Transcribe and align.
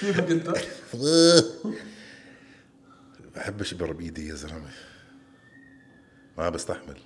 كيفك 0.00 0.30
انت؟ 0.30 0.50
بحبش 3.36 3.72
اضرب 3.72 4.00
ايدي 4.00 4.28
يا 4.28 4.34
زلمة. 4.34 4.70
ما 6.38 6.48
بستحمل. 6.48 6.96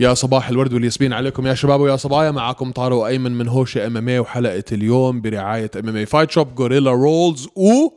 يا 0.00 0.14
صباح 0.14 0.48
الورد 0.48 0.72
والياسمين 0.72 1.12
عليكم 1.12 1.46
يا 1.46 1.54
شباب 1.54 1.80
ويا 1.80 1.96
صبايا. 1.96 2.30
معكم 2.30 2.72
طارق 2.72 3.02
أيمن 3.02 3.32
من 3.32 3.48
هوشه 3.48 3.86
MMA 3.86 4.18
وحلقة 4.18 4.64
اليوم 4.72 5.20
برعاية 5.20 5.70
MMA 5.76 5.96
Fight 5.96 6.30
Shop 6.30 6.54
Gorilla 6.54 6.90
Rules 6.90 7.46
و 7.46 7.88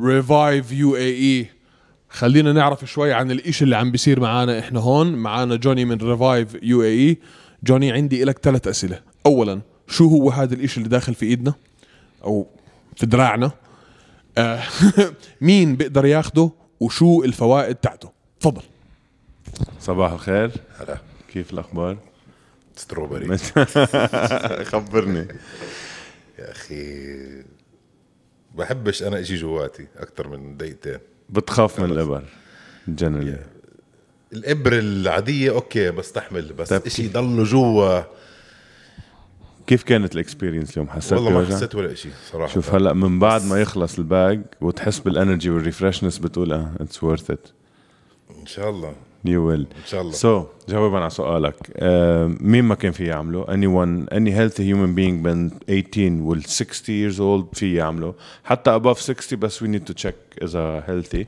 Revive 0.00 0.72
UAE 0.72 1.46
خلينا 2.08 2.52
نعرف 2.52 2.84
شوي 2.84 3.12
عن 3.12 3.30
الإشي 3.30 3.64
اللي 3.64 3.76
عم 3.76 3.90
بيصير 3.90 4.20
معانا 4.20 4.58
إحنا 4.58 4.80
هون. 4.80 5.12
معانا 5.12 5.56
جوني 5.56 5.84
من 5.84 5.96
Revive 5.96 6.56
UAE 6.62 7.18
جوني 7.64 7.92
عندي 7.92 8.24
لك 8.24 8.38
ثلاث 8.38 8.68
أسئلة. 8.68 9.00
اولا 9.26 9.60
شو 9.88 10.08
هو 10.08 10.30
هذا 10.30 10.54
الإشي 10.54 10.76
اللي 10.78 10.88
داخل 10.88 11.14
في 11.14 11.26
إيدنا؟ 11.26 11.54
أو 12.24 12.46
في 12.96 13.06
دراعنا؟ 13.06 13.50
آه 14.38 14.62
مين 15.40 15.76
بيقدر 15.76 16.06
ياخده؟ 16.06 16.50
وشو 16.80 17.24
الفوائد 17.24 17.74
تاعته؟ 17.74 18.10
تفضل. 18.40 18.62
صباح 19.80 20.12
الخير. 20.12 20.50
هلا. 20.80 20.98
كيف 21.32 21.52
الأخبار؟ 21.52 21.96
ستروبري. 22.76 23.38
خبرني. 24.72 25.28
يا 26.38 26.50
أخي 26.50 26.84
بحبش 28.58 29.02
أنا 29.02 29.20
إشي 29.20 29.36
جواتي 29.36 29.86
أكثر 29.96 30.28
من 30.28 30.56
دقيقتين. 30.56 30.98
بتخاف 31.30 31.80
من 31.80 31.90
الإبر 31.92 32.24
generally 32.88 33.38
الابره 34.32 34.78
العادية 34.78 35.50
okay 35.50 35.90
بستحمل 35.90 36.52
بس 36.52 36.68
طيب 36.68 36.82
إشي 36.86 37.02
كيف؟ 37.02 37.12
ضله 37.12 37.44
جوا. 37.44 38.02
كيف 39.66 39.82
كانت 39.82 40.14
ال 40.14 40.19
experience 40.19 40.72
اليوم؟ 40.72 40.88
حسيت 40.88 41.12
والله 41.12 41.30
ما؟ 41.30 41.46
حسيت 41.46 41.74
ولا 41.74 41.92
إشي 41.92 42.08
صراحة. 42.32 42.54
شوف 42.54 42.74
هلأ 42.74 42.92
من 42.92 43.18
بعد 43.18 43.44
ما 43.44 43.60
يخلص 43.60 43.98
ال 43.98 44.09
bag 44.09 44.40
وتحس 44.60 44.98
بال 44.98 45.11
energy 45.11 45.50
وال 45.50 45.60
refreshness 45.60 46.18
بتقول 46.18 46.52
آه 46.52 46.72
it's 46.80 47.04
worth 47.04 47.30
it 47.30 47.48
إن 48.40 48.46
شاء 48.46 48.70
الله. 48.70 48.94
you 49.24 49.46
will 49.48 49.60
إن 49.60 49.86
شاء 49.86 50.00
الله. 50.00 50.12
so 50.12 50.44
جوابا 50.68 50.98
على 50.98 51.10
سؤالك. 51.10 51.54
uh, 51.54 51.80
مين 52.42 52.64
ما 52.64 52.74
كان 52.74 52.92
فيه 52.92 53.08
يعمله؟ 53.08 53.44
anyone 53.44 54.06
any 54.14 54.30
healthy 54.30 54.62
human 54.62 54.94
being 54.96 55.22
بين 55.24 55.50
18 55.68 56.22
وال 56.22 56.42
60 56.44 57.12
years 57.12 57.18
old 57.20 57.58
فيه 57.58 57.76
يعمله. 57.78 58.14
حتى 58.44 58.80
above 58.80 58.98
60 58.98 59.38
بس 59.38 59.64
we 59.64 59.66
need 59.66 59.92
to 59.92 59.94
check 60.06 60.42
إذا 60.42 60.80
healthy. 60.88 61.24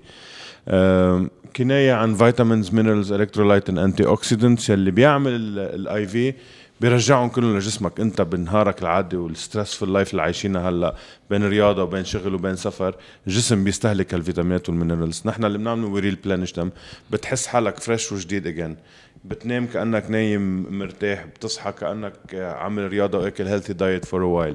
um, 0.69 1.29
كناية 1.57 1.93
عن 1.93 2.15
vitamins 2.15 2.75
minerals 2.75 3.13
electrolyte 3.13 3.69
antioxidants 3.71 4.71
يلي 4.71 4.91
بيعمل 4.91 5.33
ال 5.59 6.07
IV 6.07 6.35
بيرجعهم 6.81 7.29
كلهم 7.29 7.57
لجسمك. 7.57 8.01
انت 8.01 8.23
بنهارك 8.23 8.83
العادي 8.83 9.17
وال 9.17 9.29
stressful 9.29 9.83
life 9.83 10.11
اللي 10.11 10.23
عايشينها 10.23 10.69
هلا 10.69 10.95
بين 11.31 11.49
رياضة 11.49 11.83
وبين 11.83 12.05
شغل 12.05 12.35
وبين 12.35 12.57
سفر 12.57 12.95
الجسم 13.27 13.65
بيستهلك 13.65 14.15
الفيتامينات 14.15 14.69
وال 14.69 14.78
minerals. 14.78 15.23
نحن 15.27 15.45
اللي 15.45 15.59
بنعمله 15.59 15.87
we 15.89 16.01
replenish 16.01 16.53
them 16.53 16.71
بتحس 17.11 17.47
حالك 17.47 17.81
fresh 17.81 18.13
وجديد 18.13 18.47
again 18.47 18.77
بتنام 19.25 19.67
كأنك 19.67 20.11
نايم 20.11 20.79
مرتاح 20.79 21.25
بتصحى 21.27 21.73
كأنك 21.73 22.35
عامل 22.35 22.89
رياضة 22.89 23.19
واكل 23.19 23.47
healthy 23.47 23.73
diet 23.73 24.05
for 24.05 24.23
while 24.23 24.55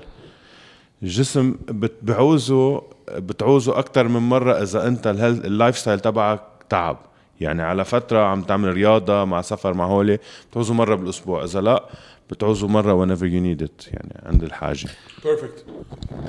الجسم 1.03 1.55
بت- 1.67 1.97
بعوزه 2.01 2.83
بتعوزه 3.11 3.79
أكثر 3.79 4.07
من 4.07 4.19
مرة 4.29 4.53
إذا 4.63 4.87
أنت 4.87 5.07
ال 5.45 5.77
lifestyle 5.77 5.99
تبعك 5.99 6.41
تعب. 6.69 6.97
يعني 7.41 7.63
على 7.63 7.85
فترة 7.85 8.19
عم 8.19 8.41
تعمل 8.41 8.73
رياضة 8.73 9.25
مع 9.25 9.41
سفر 9.41 9.73
مع 9.73 9.85
هولي 9.85 10.19
بتعوزه 10.51 10.73
مرة 10.73 10.95
بالأسبوع. 10.95 11.43
إذا 11.43 11.61
لا 11.61 11.89
بتعوزه 12.29 12.67
مرة 12.67 13.05
whenever 13.05 13.21
you 13.21 13.41
need 13.41 13.67
it 13.67 13.93
يعني 13.93 14.21
عند 14.25 14.43
الحاجة. 14.43 14.89
perfect 15.23 15.65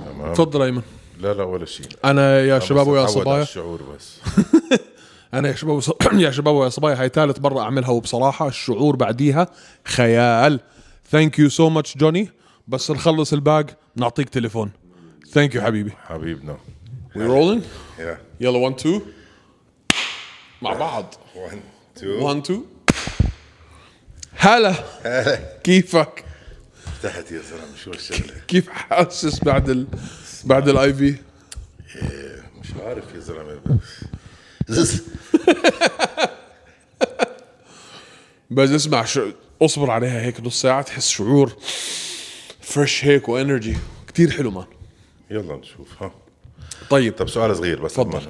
تمام. 0.06 0.34
تفضل 0.34 0.62
أيمن. 0.62 0.82
لا 1.20 1.34
لا 1.34 1.44
ولا 1.44 1.64
شيء. 1.64 1.86
أنا 2.04 2.40
يا 2.40 2.58
شباب 2.58 2.88
ويا 2.88 3.06
صبايا. 3.06 3.42
الشعور 3.42 3.80
بس. 3.82 4.20
أنا 5.34 5.48
يا 5.48 5.54
شباب 5.54 5.76
وص... 5.76 5.90
يا 6.12 6.30
شباب 6.30 6.54
ويا 6.54 6.68
صبايا 6.68 7.00
هاي 7.00 7.08
ثالث 7.08 7.40
مرة 7.40 7.60
أعملها 7.60 7.90
وبصراحة 7.90 8.48
الشعور 8.48 8.96
بعديها 8.96 9.48
خيال. 9.84 10.60
thank 11.10 11.38
you 11.38 11.48
so 11.48 11.68
much 11.68 11.96
جوني. 11.96 12.28
بس 12.68 12.90
نخلص 12.90 13.32
ال 13.32 13.41
bag 13.41 13.66
نعطيك 13.96 14.28
تليفون. 14.28 14.70
thank 15.30 15.54
you 15.54 15.62
حبيبي. 15.62 15.92
حبيبنا. 16.06 16.56
we 17.16 17.26
rolling 17.26 17.62
يلا 18.40 18.58
1 18.58 18.74
2 18.74 19.00
مع 20.62 20.72
بعض. 20.72 21.14
1 21.36 21.60
2 21.96 22.22
1 22.22 22.36
2 22.36 22.62
هلا. 24.36 24.74
كيفك؟ 25.64 26.24
تحت 27.02 27.32
يا 27.32 27.40
زلمة 27.42 27.76
شو 27.84 27.90
الشغله 27.90 28.40
كيف 28.48 28.68
حاسس 28.68 29.44
بعد 29.44 29.68
ال... 29.68 29.86
بعد 30.44 30.68
ال 30.68 30.94
IV 30.94 31.16
مش 32.60 32.68
عارف 32.86 33.04
يا 33.14 33.20
زلمة 33.20 33.60
زز. 34.68 35.02
بس 38.50 38.70
اسمع 38.70 39.04
شو 39.04 39.30
اصبر 39.62 39.90
عليها 39.90 40.20
هيك 40.20 40.40
نص 40.40 40.62
ساعة 40.62 40.82
تحس 40.82 41.08
شعور 41.08 41.52
fresh 42.60 43.04
هيك 43.04 43.28
و 43.28 43.35
energy 43.35 43.76
كتير 44.08 44.30
حلو 44.30 44.50
man 44.50 44.66
يلا 45.30 45.56
نشوف 45.56 46.02
ها. 46.02 46.12
طيب. 46.90 47.16
طب 47.16 47.28
سؤال 47.28 47.56
صغير 47.56 47.82
بس 47.82 47.94
تفضل. 47.94 48.22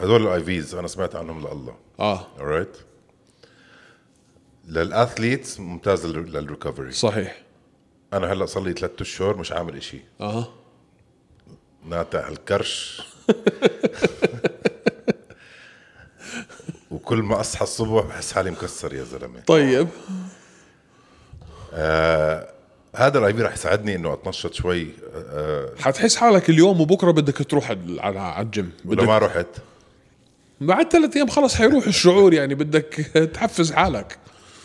هذول 0.00 0.26
ال 0.26 0.44
IVs 0.44 0.74
أنا 0.74 0.88
سمعت 0.88 1.14
عنهم 1.14 1.40
لله. 1.40 1.74
آه. 2.00 2.26
Alright 2.38 2.91
لل 4.68 4.86
athletes 4.86 5.60
ممتاز 5.60 6.06
لل- 6.06 6.32
لل 6.32 6.44
recovery 6.44 6.92
صحيح. 6.92 7.42
أنا 8.12 8.32
هلأ 8.32 8.46
صار 8.46 8.62
لي 8.62 8.72
ثلاث 8.72 8.90
أشهر 9.00 9.36
مش 9.36 9.52
عامل 9.52 9.76
إشي. 9.76 9.98
أها. 10.20 10.48
ناتع 11.88 12.28
الكرش 12.28 13.02
وكل 16.90 17.22
ما 17.22 17.40
أصحى 17.40 17.62
الصبح 17.62 18.04
بحس 18.06 18.32
حالي 18.32 18.50
مكسر 18.50 18.94
يا 18.94 19.04
زلمة. 19.04 19.40
طيب. 19.40 19.88
هذا 22.96 23.18
ال 23.18 23.34
IV 23.34 23.42
رح 23.42 23.52
يساعدني 23.52 23.96
إنه 23.96 24.12
أتنشط 24.12 24.54
شوي. 24.54 24.88
آه، 25.14 25.70
حتحس 25.78 26.16
حالك 26.16 26.50
اليوم 26.50 26.80
وبكرة 26.80 27.10
بدك 27.10 27.38
تروح 27.50 27.70
على 27.98 28.20
على 28.20 28.44
الجيم. 28.46 28.72
ولا 28.84 28.96
بدك 28.96 29.08
ما 29.08 29.18
رحت. 29.18 29.46
بعد 30.60 30.92
ثلاث 30.92 31.16
أيام 31.16 31.26
خلص 31.28 31.54
حيروح 31.54 31.86
الشعور 31.86 32.34
يعني 32.34 32.54
بدك 32.54 32.94
تحفز 33.34 33.72
حالك. 33.72 34.18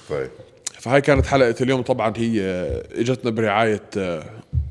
طيب. 0.10 0.30
فهاي 0.74 1.02
كانت 1.02 1.26
حلقة 1.26 1.56
اليوم. 1.62 1.82
طبعا 1.82 2.14
هي 2.18 2.42
إجتنا 2.92 3.32
برعاية 3.32 3.90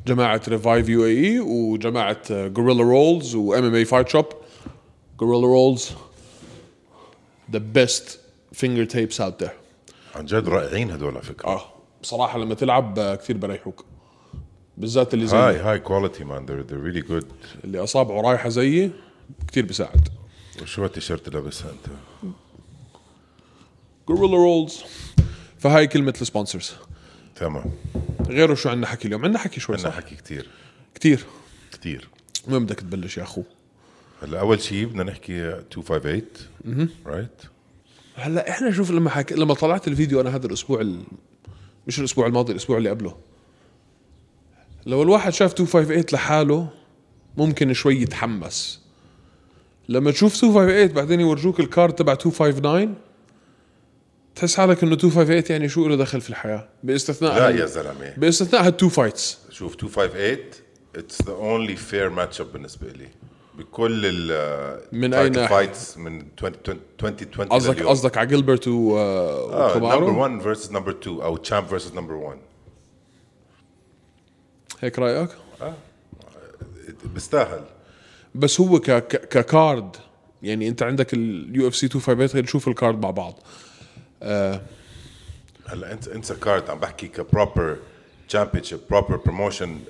جماعة 0.06 0.40
Revive 0.48 0.88
UAE 0.88 1.40
وجماعة 1.40 2.46
Gorilla 2.46 2.82
Rules 2.82 3.34
و 3.34 3.64
MMA 3.64 3.74
Fight 3.74 4.08
Shop 4.08 4.26
Gorilla 5.20 5.46
Rolls 5.46 5.90
the 7.52 7.58
best 7.58 8.20
finger 8.52 8.84
tapes 8.84 9.20
out 9.20 9.42
there 9.42 9.52
عن 10.14 10.24
جد 10.24 10.48
رائعين 10.48 10.90
هدول 10.90 11.14
على 11.14 11.22
فكرة. 11.22 11.48
آه 11.48 11.62
بصراحة 12.02 12.38
لما 12.38 12.54
تلعب 12.54 12.98
آه، 12.98 13.14
كثير 13.14 13.36
بريحوك. 13.36 13.84
بالذات 14.76 15.14
اللي 15.14 15.26
زي 15.26 15.36
هاي 15.36 15.56
هاي 15.56 15.78
quality 15.78 16.24
man 16.24 16.46
they're, 16.46 16.70
they're 16.70 16.94
really 16.94 17.10
good. 17.10 17.26
اللي 17.64 17.78
أصابعه 17.78 18.20
رايحة 18.20 18.48
زيي 18.48 18.90
كثير 19.48 19.66
بيساعد. 19.66 20.08
وشو 20.62 20.82
هالتيشيرت 20.82 21.28
اللي 21.28 21.38
لابسها 21.38 21.70
أنت؟ 21.70 21.94
Gorilla 24.08 24.36
Rolls 24.36 24.82
فهاي 25.58 25.86
كلمة 25.86 26.14
ال 26.20 26.26
sponsors 26.26 26.72
تمام. 27.36 27.64
غيره 28.28 28.54
شو 28.54 28.68
عندنا 28.68 28.86
حكي 28.86 29.08
اليوم؟ 29.08 29.24
عندنا 29.24 29.38
حكي 29.38 29.60
شوي 29.60 29.76
عندنا 29.76 29.92
حكي 29.92 30.14
كتير. 30.14 30.48
كثير 30.94 31.24
كتير. 31.72 32.08
وين 32.48 32.64
بدك 32.64 32.80
تبلش 32.80 33.18
يا 33.18 33.22
أخو؟ 33.22 33.42
هلأ 34.22 34.40
أول 34.40 34.60
شيء 34.60 34.86
بدنا 34.86 35.02
نحكي 35.02 35.32
258 35.32 36.88
right 37.06 37.42
هلأ 38.14 38.50
إحنا 38.50 38.72
شوف 38.72 38.90
لما 38.90 39.10
حك... 39.10 39.32
لما 39.32 39.54
طلعت 39.54 39.88
الفيديو 39.88 40.20
أنا 40.20 40.36
هذا 40.36 40.46
الأسبوع 40.46 40.80
ال... 40.80 41.02
مش 41.86 41.98
الأسبوع 41.98 42.26
الماضي 42.26 42.52
الأسبوع 42.52 42.78
اللي 42.78 42.90
قبله. 42.90 43.16
لو 44.86 45.02
الواحد 45.02 45.32
شاف 45.32 45.60
258 45.60 46.04
لحاله 46.12 46.68
ممكن 47.36 47.72
شوي 47.72 48.02
يتحمس. 48.02 48.80
لما 49.88 50.10
تشوف 50.10 50.44
258 50.44 50.94
بعدين 50.94 51.20
يورجوك 51.20 51.60
ال 51.60 51.67
card 51.67 51.94
تبع 51.94 52.12
259 52.12 52.94
تحس 54.36 54.56
حالك 54.56 54.82
إنه 54.82 54.90
258 54.90 55.44
يعني 55.50 55.68
شو 55.68 55.88
له 55.88 55.96
دخل 55.96 56.20
في 56.20 56.30
الحياة؟ 56.30 56.68
باستثناء 56.82 57.38
لا 57.38 57.48
يا 57.48 57.66
زلمة. 57.66 58.14
باستثناء 58.16 58.66
هال 58.66 58.75
two 58.75 58.88
fights 58.88 59.38
شوف 59.50 59.72
258 59.72 60.38
it's 60.96 61.22
the 61.22 61.32
only 61.32 61.76
fair 61.76 62.10
matchup 62.10 62.52
بالنسبة 62.52 62.88
لي. 62.88 63.08
بكل 63.58 64.02
ال 64.04 64.80
من 64.92 65.14
أي 65.14 65.28
ناحية؟ 65.28 65.48
fights 65.48 65.98
من 65.98 66.20
2020 66.42 66.80
2020 67.02 67.48
قصدك. 67.48 67.82
قصدك 67.82 68.18
على 68.18 68.28
جيلبرت 68.28 68.68
و 68.68 68.98
آه 68.98 69.76
number 69.76 69.86
وكومارو 69.86 70.20
1 70.20 70.40
versus 70.40 70.72
number 70.72 70.90
2 70.90 71.20
أو 71.20 71.36
champ 71.36 71.66
versus 71.66 71.94
number 71.94 72.14
1 72.14 72.38
هيك 74.80 74.98
رأيك؟ 74.98 75.30
بيستاهل. 77.14 77.64
بس 78.34 78.60
هو 78.60 78.80
ك... 78.80 78.90
ك 79.06 79.24
card 79.24 79.96
يعني 80.42 80.68
أنت 80.68 80.82
عندك 80.82 81.14
ال 81.14 81.68
UFC 81.68 81.86
258 81.86 82.42
نشوف 82.42 82.68
ال 82.68 82.75
card 82.75 83.02
مع 83.02 83.10
بعض. 83.10 83.38
هلا 84.22 85.92
انت 85.92 86.08
انت 86.08 86.32
card 86.32 86.70
عم 86.70 86.78
بحكي 86.80 87.08
ك 87.08 87.18
proper 87.18 87.76
championship 88.28 88.80
proper 88.90 89.16
promotion 89.16 89.80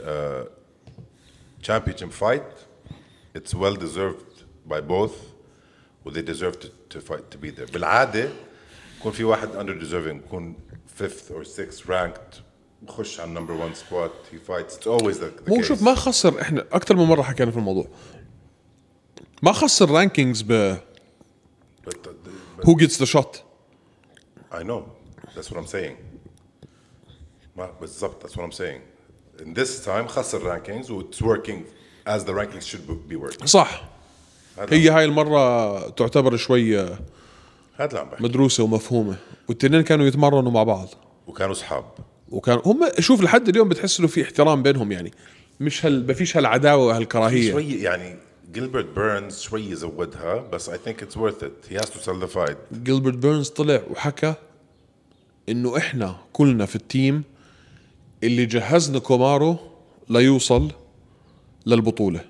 championship 1.62 2.10
fight 2.10 2.42
it's 3.36 3.54
well 3.54 3.78
deserved 3.78 4.26
by 4.66 4.80
both 4.80 5.12
و 6.04 6.07
they 6.07 6.20
deserve 6.20 6.56
to 6.56 6.68
to 6.90 7.00
fight 7.00 7.22
to 7.30 7.38
be 7.38 7.50
there 7.50 7.70
بالعادة 7.70 8.28
يكون 8.98 9.12
في 9.12 9.24
واحد 9.24 9.56
undeserving 9.56 10.16
يكون 10.16 10.56
fifth 10.94 11.32
or 11.32 11.44
sixth 11.44 11.90
ranked 11.90 12.42
بخش 12.82 13.20
على 13.20 13.28
ال 13.28 13.32
number 13.32 13.52
1 13.52 13.74
spot 13.74 14.12
he 14.32 14.38
fights 14.38 14.76
it's 14.76 14.86
always 14.86 15.18
the 15.18 15.30
مو 15.48 15.62
شوف 15.62 15.82
ما 15.82 15.94
خسر 15.94 16.40
إحنا 16.40 16.64
أكثر 16.72 16.96
من 16.96 17.04
مرة 17.04 17.22
حكينا 17.22 17.50
في 17.50 17.56
الموضوع. 17.56 17.88
ما 19.42 19.52
خسر 19.52 19.90
rankings 19.90 20.42
ب 20.42 20.76
who 22.64 22.74
gets 22.74 22.98
the 22.98 23.04
shot 23.04 23.42
I 24.56 24.62
know. 24.62 24.82
That's 25.34 25.50
what 25.50 25.58
I'm 25.58 25.66
saying. 25.66 25.96
بالضبط 27.80 28.22
that's 28.22 28.36
what 28.36 28.44
I'm 28.44 28.52
saying. 28.52 28.80
In 29.42 29.54
this 29.54 29.84
time 29.84 30.08
خسر 30.08 30.40
rankings 30.40 30.90
و 30.90 31.02
it's 31.02 31.22
working 31.22 31.62
as 32.06 32.24
the 32.24 32.32
rankings 32.32 32.66
should 32.66 33.10
be 33.10 33.16
working. 33.16 33.46
صح. 33.46 33.84
هي 34.58 34.90
هاي 34.90 35.04
المرة 35.04 35.88
تعتبر 35.88 36.36
شوي 36.36 36.80
هذا 36.80 36.98
اللي 37.80 37.98
عم 37.98 38.08
بحكي 38.08 38.22
مدروسة 38.24 38.64
ومفهومة. 38.64 39.16
والتنين 39.48 39.82
كانوا 39.82 40.06
يتمرنوا 40.06 40.52
مع 40.52 40.62
بعض. 40.62 40.88
وكانوا 41.26 41.52
أصحاب. 41.52 41.84
وكان 42.28 42.60
هم 42.64 42.88
شوف 42.98 43.22
لحد 43.22 43.48
اليوم 43.48 43.68
بتحس 43.68 43.98
إنه 43.98 44.08
في 44.08 44.22
احترام 44.22 44.62
بينهم 44.62 44.92
يعني. 44.92 45.12
مش 45.60 45.86
هال 45.86 46.06
ما 46.06 46.14
فيش 46.14 46.36
هالعداوة 46.36 46.86
وهالكراهية. 46.86 47.52
شوي 47.52 47.72
يعني 47.72 48.16
جيلبرت 48.52 48.84
بيرنز 48.84 49.40
شوي 49.40 49.70
يزودها 49.70 50.36
بس 50.36 50.70
I 50.70 50.74
think 50.74 51.02
it's 51.02 51.16
worth 51.16 51.42
it. 51.42 51.70
He 51.70 51.74
has 51.74 51.90
to 51.90 51.98
sell 51.98 52.26
the 52.26 52.36
fight 52.36 52.56
جيلبرت 52.72 53.14
بيرنز 53.14 53.48
طلع 53.48 53.82
وحكى 53.90 54.34
إنه 55.48 55.76
إحنا 55.76 56.16
كلنا 56.32 56.66
في 56.66 56.76
ال 56.76 56.86
team 56.86 57.24
اللي 58.22 58.46
جهزنا 58.46 58.98
كومارو 58.98 59.56
ليوصل 60.08 60.72
للبطولة. 61.66 62.20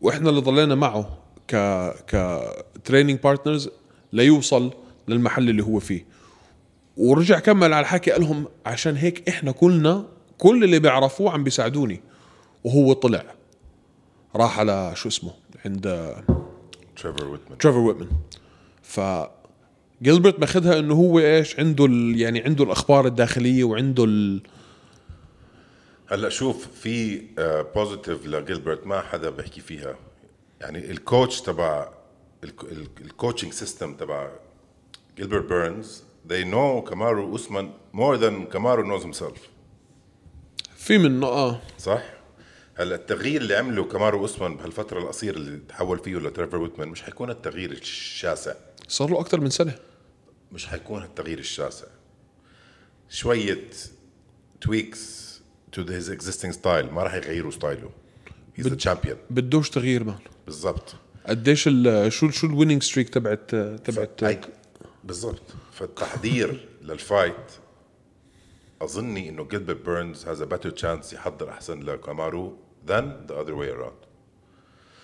وإحنا 0.00 0.30
اللي 0.30 0.40
ضلينا 0.40 0.74
معه 0.74 1.18
ك 1.48 1.56
ك 2.06 2.40
training 2.84 3.20
partners 3.20 3.70
ليوصل 4.12 4.72
للمحل 5.08 5.50
اللي 5.50 5.62
هو 5.62 5.78
فيه. 5.78 6.06
ورجع 6.96 7.38
كمل 7.38 7.72
على 7.72 7.80
الحكي 7.80 8.10
قال 8.10 8.20
لهم 8.20 8.46
عشان 8.66 8.96
هيك 8.96 9.28
إحنا 9.28 9.52
كلنا 9.52 10.06
كل 10.38 10.64
اللي 10.64 10.78
بيعرفوه 10.78 11.32
عم 11.32 11.44
بيساعدوني. 11.44 12.00
وهو 12.64 12.92
طلع. 12.92 13.24
راح 14.36 14.58
على 14.58 14.92
شو 14.94 15.08
اسمه؟ 15.08 15.30
عند 15.64 16.14
تريفر 16.96 17.28
ويتمان 17.28 17.58
تريفر 17.58 17.78
ويتمان 17.78 18.08
ف 18.82 19.00
جيلبرت 20.02 20.40
ماخذها 20.40 20.78
إنه 20.78 20.94
هو 20.94 21.18
إيش؟ 21.18 21.58
عنده 21.60 21.84
ال... 21.84 22.20
يعني 22.20 22.42
عنده 22.42 22.64
الأخبار 22.64 23.06
الداخلية 23.06 23.64
وعنده 23.64 24.04
ال... 24.04 24.42
هلأ 26.06 26.28
شوف 26.28 26.68
في 26.68 27.22
positive 27.74 28.26
لجيلبرت 28.26 28.86
ما 28.86 29.00
حدا 29.00 29.30
بيحكي 29.30 29.60
فيها. 29.60 29.96
يعني 30.60 30.90
ال 30.90 30.98
coach 30.98 31.40
تبع 31.40 31.88
ال 33.00 33.06
coaching 33.06 33.52
system 33.52 33.94
تبع 33.94 34.30
جيلبرت 35.16 35.48
بيرنز 35.48 36.02
they 36.28 36.44
know 36.44 36.88
كامارو 36.88 37.22
أوسمان 37.30 37.70
more 37.94 38.20
than 38.20 38.52
كامارو 38.52 38.98
knows 38.98 39.02
himself. 39.02 39.38
في 40.76 40.98
منه 40.98 41.26
آه. 41.26 41.60
صح؟ 41.78 42.02
هلأ 42.74 42.94
التغيير 42.94 43.40
اللي 43.40 43.56
عمله 43.56 43.84
كامارو 43.84 44.18
أوسمان 44.18 44.56
بهالفترة 44.56 44.98
القصيرة 44.98 45.36
اللي 45.36 45.58
تحول 45.68 45.98
فيه 45.98 46.16
لتريفر 46.16 46.56
ويتمان 46.56 46.88
مش 46.88 47.02
حيكون 47.02 47.30
التغيير 47.30 47.70
الشاسع. 47.72 48.54
صار 48.88 49.10
له 49.10 49.20
أكثر 49.20 49.40
من 49.40 49.50
سنة. 49.50 49.78
مش 50.52 50.66
حيكون 50.66 51.02
التغيير 51.02 51.38
الشاسع. 51.38 51.86
شوية 53.08 53.70
tweaks 54.60 55.26
to 55.76 55.78
his 55.78 56.08
existing 56.08 56.52
style. 56.52 56.92
ما 56.92 57.02
راح 57.02 57.14
يغيروا 57.14 57.50
style 57.50 57.79
ه. 57.79 57.90
He's 58.58 58.64
the 58.64 58.88
champion. 58.88 59.16
بدوش 59.30 59.70
تغيير 59.70 60.04
man 60.04 60.18
بالضبط. 60.46 60.94
قديش 61.26 61.68
ال... 61.68 62.12
شو 62.12 62.30
شو 62.30 62.46
ال 62.46 62.50
winning 62.50 62.82
streak 62.82 63.08
تبعت 63.08 63.54
تبعت 63.54 64.46
بالضبط. 65.04 65.42
فالتحضير 65.72 66.68
لل 66.82 67.02
fight 67.02 67.52
أظني 68.82 69.28
إنه 69.28 69.44
جيلبرت 69.44 69.86
بيرنز 69.86 70.26
has 70.26 70.42
a 70.42 70.46
better 70.46 70.70
chance 70.70 71.12
يحضر 71.14 71.50
أحسن 71.50 71.80
لكامارو 71.80 72.56
than 72.86 73.28
the 73.28 73.34
other 73.34 73.54
way 73.54 73.70
around. 73.78 74.06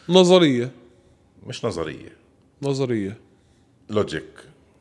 نظرية. 0.08 0.72
مش 1.46 1.64
نظرية. 1.64 2.16
نظرية. 2.62 3.20
logic 3.92 4.24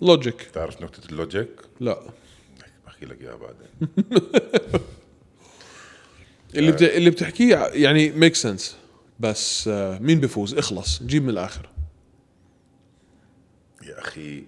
logic 0.02 0.42
تعرف 0.42 0.82
نكته 0.82 1.10
ال 1.10 1.15
logic؟ 1.15 1.50
لا. 1.80 2.02
بحكي 2.86 3.06
لك 3.06 3.22
إياها 3.22 3.36
بعدين. 3.36 3.68
اللي 6.56 6.72
بت... 6.72 6.82
اللي 6.82 7.10
بتحكيه 7.10 7.56
يعني 7.58 8.10
make 8.12 8.36
sense 8.36 8.76
بس 9.20 9.68
آه، 9.68 10.00
مين 10.00 10.20
بيفوز 10.20 10.54
اخلص. 10.54 11.04
جيب 11.04 11.24
من 11.24 11.30
الآخر. 11.30 11.70
يا 13.84 14.00
أخي 14.00 14.44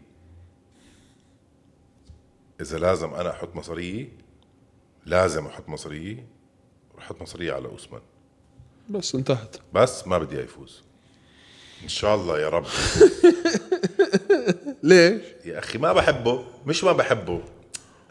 إذا 2.62 2.78
لازم 2.78 3.14
أنا 3.14 3.32
أحط 3.32 3.56
مصاريي 3.56 4.10
لازم 5.06 5.46
أحط 5.46 5.70
مصاريي 5.70 6.26
أحط 7.00 7.22
مصاريي 7.22 7.52
على 7.52 7.68
أوسمان. 7.68 8.02
بس 8.90 9.16
انتهت. 9.16 9.56
بس 9.74 10.08
ما 10.08 10.18
بدي 10.18 10.36
إياه 10.36 10.44
يفوز. 10.44 10.84
إن 11.84 11.90
شاء 11.90 12.16
الله 12.16 12.40
يا 12.40 12.50
رب. 12.50 12.66
ليش؟ 14.84 15.22
يا 15.46 15.60
أخي 15.60 15.78
ما 15.78 15.94
بحبه 15.94 16.44
مش 16.66 16.84
ما 16.84 16.92
بحبه. 16.92 17.42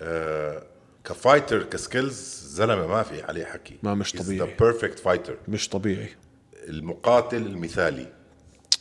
آه 0.01 0.63
ك 1.05 1.12
fighter 1.12 1.63
ك 1.63 1.74
skills 1.74 2.45
زلمة 2.47 2.87
ما 2.87 3.03
في 3.03 3.23
عليه 3.23 3.45
حكي. 3.45 3.77
ما 3.83 3.95
مش 3.95 4.13
طبيعي. 4.13 4.39
the 4.39 4.57
perfect 4.61 4.99
fighter 4.99 5.37
مش 5.49 5.69
طبيعي. 5.69 6.09
المقاتل 6.69 7.37
المثالي. 7.37 8.07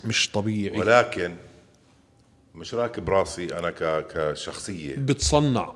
مش 0.06 0.32
طبيعي. 0.32 0.80
ولكن 0.80 1.36
مش 2.56 2.74
راكب 2.74 3.10
راسي 3.10 3.58
أنا 3.60 3.70
ك 3.70 4.08
كشخصية. 4.08 4.96
بتصنع. 4.96 5.74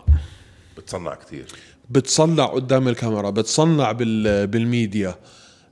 بتصنع 0.78 1.16
كثير 1.16 1.46
بتصنع 1.90 2.46
قدام 2.46 2.88
الكاميرا 2.88 3.30
بتصنع 3.30 3.92
بال... 3.92 4.48
بالميديا. 4.48 5.16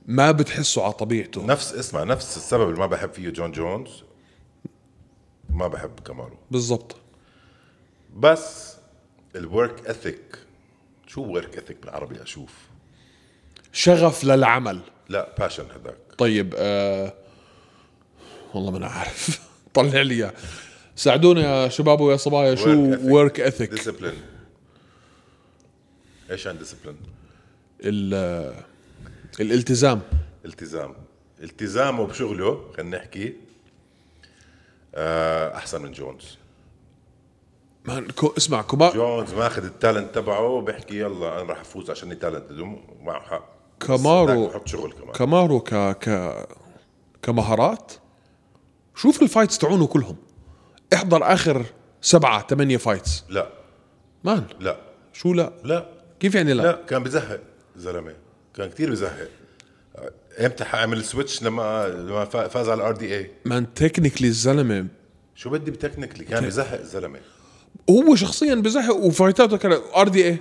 ما 0.06 0.30
بتحسه 0.30 0.84
على 0.84 0.92
طبيعته. 0.92 1.46
نفس 1.46 1.74
اسمع 1.74 2.04
نفس 2.04 2.36
السبب 2.36 2.68
اللي 2.68 2.80
ما 2.80 2.86
بحب 2.86 3.12
فيه 3.12 3.28
جون 3.28 3.52
جونز. 3.52 3.90
ما 5.54 5.68
بحب 5.68 6.00
كمارو 6.00 6.36
بالضبط. 6.50 6.96
بس 8.16 8.76
ال 9.36 9.46
work 9.46 9.86
ethic 9.86 10.38
شو 11.06 11.22
work 11.22 11.58
ethic 11.58 11.76
بالعربي 11.82 12.22
أشوف؟ 12.22 12.54
شغف 13.72 14.24
للعمل. 14.24 14.80
لا 15.08 15.34
passion 15.38 15.64
هذاك. 15.64 15.96
طيب 16.18 16.54
آه 16.58 17.12
والله 18.54 18.70
ما 18.70 18.78
أنا 18.78 18.86
عارف. 18.86 19.40
طلع 19.74 20.02
لي 20.02 20.14
إياه. 20.14 20.32
ساعدونا 20.96 21.40
يا 21.40 21.68
شباب 21.68 22.00
ويا 22.00 22.16
صبايا 22.16 22.54
شو 22.54 22.96
work 23.02 23.40
ethic 23.40 23.70
discipline 23.70 24.14
إيش 26.30 26.46
عن 26.46 26.58
discipline 26.58 26.96
الالتزام. 29.40 30.00
التزام. 30.44 30.94
التزامه 31.42 32.06
بشغله 32.06 32.72
خلينا 32.76 32.96
نحكي 32.98 33.26
آه، 33.28 33.32
أحسن 35.54 35.82
من 35.82 35.92
جونز. 35.92 36.38
كو 38.16 38.34
اسمع 38.38 38.62
كوما 38.62 38.90
جونز 38.90 39.34
ماخذ 39.34 39.64
ال 39.64 39.71
talent 39.71 40.14
تبعه 40.14 40.60
بيحكي 40.60 40.98
يلا 40.98 41.40
أنا 41.40 41.50
راح 41.50 41.60
أفوز 41.60 41.90
عشان 41.90 42.12
ال 42.12 42.17
talent 42.17 42.50
معه 43.00 43.20
حق 43.20 43.48
كامارو 43.80 44.64
شغل 44.64 44.92
كمان. 44.92 45.12
كامارو 45.12 45.60
ك 45.60 45.74
ك 45.74 46.34
كمهارات. 47.22 47.92
شوف 48.94 49.22
ال 49.22 49.27
fights 49.27 49.58
تاعونه 49.58 49.86
كلهم. 49.86 50.16
احضر 50.94 51.22
آخر 51.22 51.64
سبعة 52.00 52.46
ثمانية 52.46 52.76
fights. 52.76 53.24
لا. 53.28 53.48
man. 54.24 54.46
لا. 54.60 54.76
شو 55.12 55.32
لا؟ 55.32 55.52
لا. 55.64 55.88
كيف 56.20 56.34
يعني 56.34 56.52
لا, 56.52 56.62
لا 56.62 56.72
كان 56.72 57.02
بزهق 57.02 57.40
زلمة. 57.76 58.14
كان 58.54 58.68
كثير 58.70 58.90
بزهق. 58.90 59.28
إمتى 60.40 60.64
حأعمل 60.64 61.04
switch 61.04 61.42
لما 61.42 61.88
لما 61.88 62.24
فا- 62.24 62.48
فاز 62.48 62.68
على 62.68 62.78
ال 62.80 62.96
RDA 62.96 63.30
man 63.44 63.74
technically 63.74 64.28
الزلمه 64.28 64.86
شو 65.34 65.50
بدي 65.50 65.70
ب 65.70 65.74
technically؟ 65.74 66.24
كان 66.24 66.46
بزهق 66.46 66.78
الزلمة. 66.80 67.18
هو 67.90 68.14
شخصيا 68.14 68.54
بزهق 68.54 68.94
و 68.96 69.03
fight 69.03 69.41
اته 69.41 69.56
كانت 69.56 69.80
RDA 69.96 70.38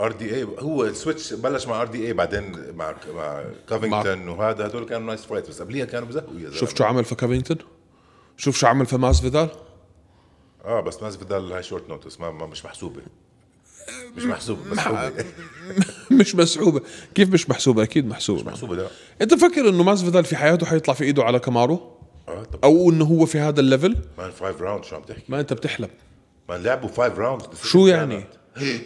RDA 0.00 0.44
هو 0.58 0.84
ال 0.84 0.91
switch 0.91 1.32
بلش 1.32 1.66
مع 1.66 1.82
RDA 1.82 2.12
بعدين 2.12 2.52
مع 2.74 2.94
مع 3.14 3.44
كافينغتون 3.68 4.28
وهذا 4.28 4.66
هدول 4.66 4.84
كانوا 4.84 5.06
nice 5.06 5.24
fight 5.24 5.48
بس 5.48 5.62
قبليها 5.62 5.84
كانوا 5.84 6.08
بزهقوا 6.08 6.34
يا 6.34 6.38
زلمة. 6.44 6.56
شوف 6.56 6.74
شو 6.78 6.84
عمل 6.84 7.04
في 7.04 7.14
كافينغتون 7.14 7.56
شوف 8.36 8.56
شو 8.58 8.66
عمل 8.66 8.86
في 8.86 8.96
ماس 8.96 9.20
فيدال 9.20 9.48
آه 10.64 10.80
بس 10.80 11.02
ماس 11.02 11.16
فيدال 11.16 11.52
هاي 11.52 11.62
short 11.62 11.88
notice 11.88 12.20
ما, 12.20 12.30
ما 12.30 12.46
مش 12.46 12.64
محسوبة. 12.64 13.00
مش 14.16 14.24
محسوبه 14.24 14.60
محسوبه 14.74 15.12
مش 16.10 16.34
مسحوبه 16.40 16.80
كيف 17.14 17.32
مش 17.32 17.50
محسوبه 17.50 17.82
أكيد 17.82 18.06
محسوبه 18.06 18.42
محسوبه 18.50 18.76
لا. 18.76 18.86
أنت 19.22 19.34
فكر 19.34 19.68
إنه 19.68 19.82
ماس 19.82 20.02
فيدال 20.02 20.24
في 20.24 20.36
حياته 20.36 20.66
حيطلع 20.66 20.94
في 20.94 21.04
إيده 21.04 21.24
على 21.24 21.38
كامارو؟ 21.38 21.80
طب. 22.26 22.58
أو 22.64 22.90
إنه 22.90 23.04
هو 23.04 23.26
في 23.26 23.38
هذا 23.38 23.60
ال 23.60 23.65
level؟ 23.65 23.96
man 24.18 24.30
5 24.40 24.64
round 24.64 24.84
شو 24.84 24.96
عم 24.96 25.02
تحكي؟ 25.02 25.22
ما 25.28 25.40
أنت 25.40 25.52
بتحلم 25.52 25.88
man 26.48 26.62
لعبوا 26.62 26.88
5 26.88 27.08
round 27.08 27.42
شو 27.64 27.86
يعني؟ 27.86 28.24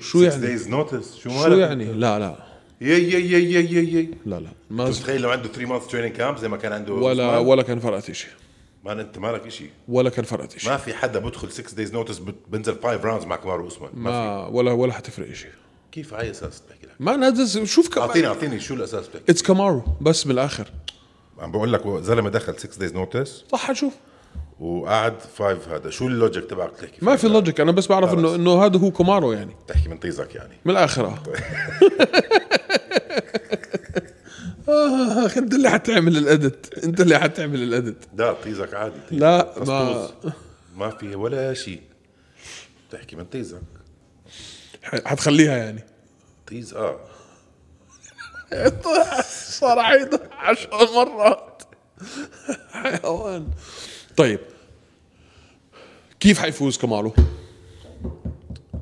شو 0.01 0.23
يعني؟ 0.23 0.41
days 0.41 0.69
notice 0.69 1.17
شو 1.17 1.31
شو 1.31 1.53
يعني؟ 1.53 1.85
لا 1.85 2.19
لا. 2.19 2.37
يي 2.81 3.13
يي 3.13 3.33
يي 3.33 3.55
يي 3.55 3.95
يي 3.95 4.09
لا 4.27 4.41
لا. 4.41 4.49
ما 4.71 4.91
تخيل 4.91 5.21
لو 5.21 5.31
عنده 5.31 5.49
3 5.49 5.67
month 5.69 5.87
training 5.87 6.13
camp 6.13 6.39
زي 6.39 6.49
ما 6.49 6.57
كان 6.57 6.73
عنده 6.73 6.93
ولا؟ 6.93 7.39
ولا 7.39 7.63
كان 7.63 7.79
فرقت 7.79 8.13
شيء 8.13 8.31
man 8.85 9.01
انت 9.01 9.19
مالك 9.19 9.49
شيء 9.49 9.71
ولا 9.89 10.11
كان 10.11 10.25
فرقت 10.25 10.59
شيء 10.59 10.71
ما 10.71 10.77
في 10.77 10.95
حدا 10.95 11.19
بدخل 11.19 11.53
6 11.53 11.77
days 11.77 11.93
notice 11.93 12.19
بنزل 12.49 12.75
5 12.83 12.97
rounds 12.97 13.25
مع 13.25 13.37
كمارو 13.37 13.65
اوسمان 13.65 13.91
ما 13.95 14.11
في. 14.11 14.17
ما 14.17 14.47
ولا 14.47 14.73
ولا 14.73 14.93
حتفرق 14.93 15.33
شيء 15.33 15.51
كيف 15.93 16.15
على 16.15 16.31
أساس 16.31 16.63
بحكي 16.71 16.87
لك؟ 16.87 16.93
ما 17.01 17.17
نازل 17.17 17.67
شوف 17.67 17.89
كمان 17.89 18.09
اعطيني 18.09 18.27
أعطيني 18.27 18.61
شو 18.61 18.75
الأساس 18.75 19.09
بحكي 19.09 19.33
it's 19.33 19.43
كامارو 19.43 19.83
بس 20.01 20.25
بالاخر 20.25 20.71
عم 21.39 21.53
بقول 21.53 21.73
لك 21.73 21.89
زلمة 21.89 22.31
دخل 22.31 22.59
6 22.59 22.79
days 22.79 22.95
notice 22.95 23.45
صح 23.53 23.61
حشوف 23.71 23.93
وقعد 24.61 25.15
5 25.39 25.77
هذا. 25.77 25.91
شو 25.91 26.07
ال 26.07 26.13
logic 26.13 26.45
تبعك 26.51 26.71
تحكي 26.77 27.05
ما؟ 27.05 27.17
في 27.17 27.29
logic 27.29 27.61
أنا 27.61 27.73
بس 27.73 27.87
بعرف 27.87 28.15
انه 28.15 28.35
إنه 28.35 28.65
هذا 28.65 28.79
هو 28.79 28.91
كامارو 28.91 29.33
يعني. 29.33 29.57
تحكي 29.69 29.89
من 29.89 29.99
طيزك 29.99 30.35
يعني. 30.35 30.55
من 30.65 30.73
الآخر 30.73 31.15
آه 34.73 35.25
آه، 35.27 35.39
أنت 35.39 35.55
اللي 35.55 35.71
حتعمل 35.71 36.17
ال 36.17 36.28
edit. 36.28 36.85
أنت 36.85 37.01
اللي 37.01 37.19
حتعمل 37.19 37.63
ال 37.63 37.70
edit. 37.70 38.09
لا 38.17 38.33
طيزك 38.33 38.75
عادي. 38.75 39.01
طيزك. 39.11 39.23
لا، 39.23 39.65
ما-. 39.65 40.11
ما 40.77 40.91
في 40.91 41.15
ولا 41.15 41.55
شيء. 41.55 41.81
تحكي 42.91 43.17
من 43.17 43.25
طيزك 43.25 43.61
حتخليها 44.83 45.57
يعني. 45.57 45.85
طيز 46.47 46.75
آه. 46.75 47.01
صار 49.61 49.79
عيد 49.79 50.21
عشر 50.33 50.71
مرات. 50.95 51.63
حيوان. 52.71 53.49
طيب. 54.17 54.41
كيف 56.21 56.39
حيفوز 56.39 56.79
كمارو؟ 56.79 57.15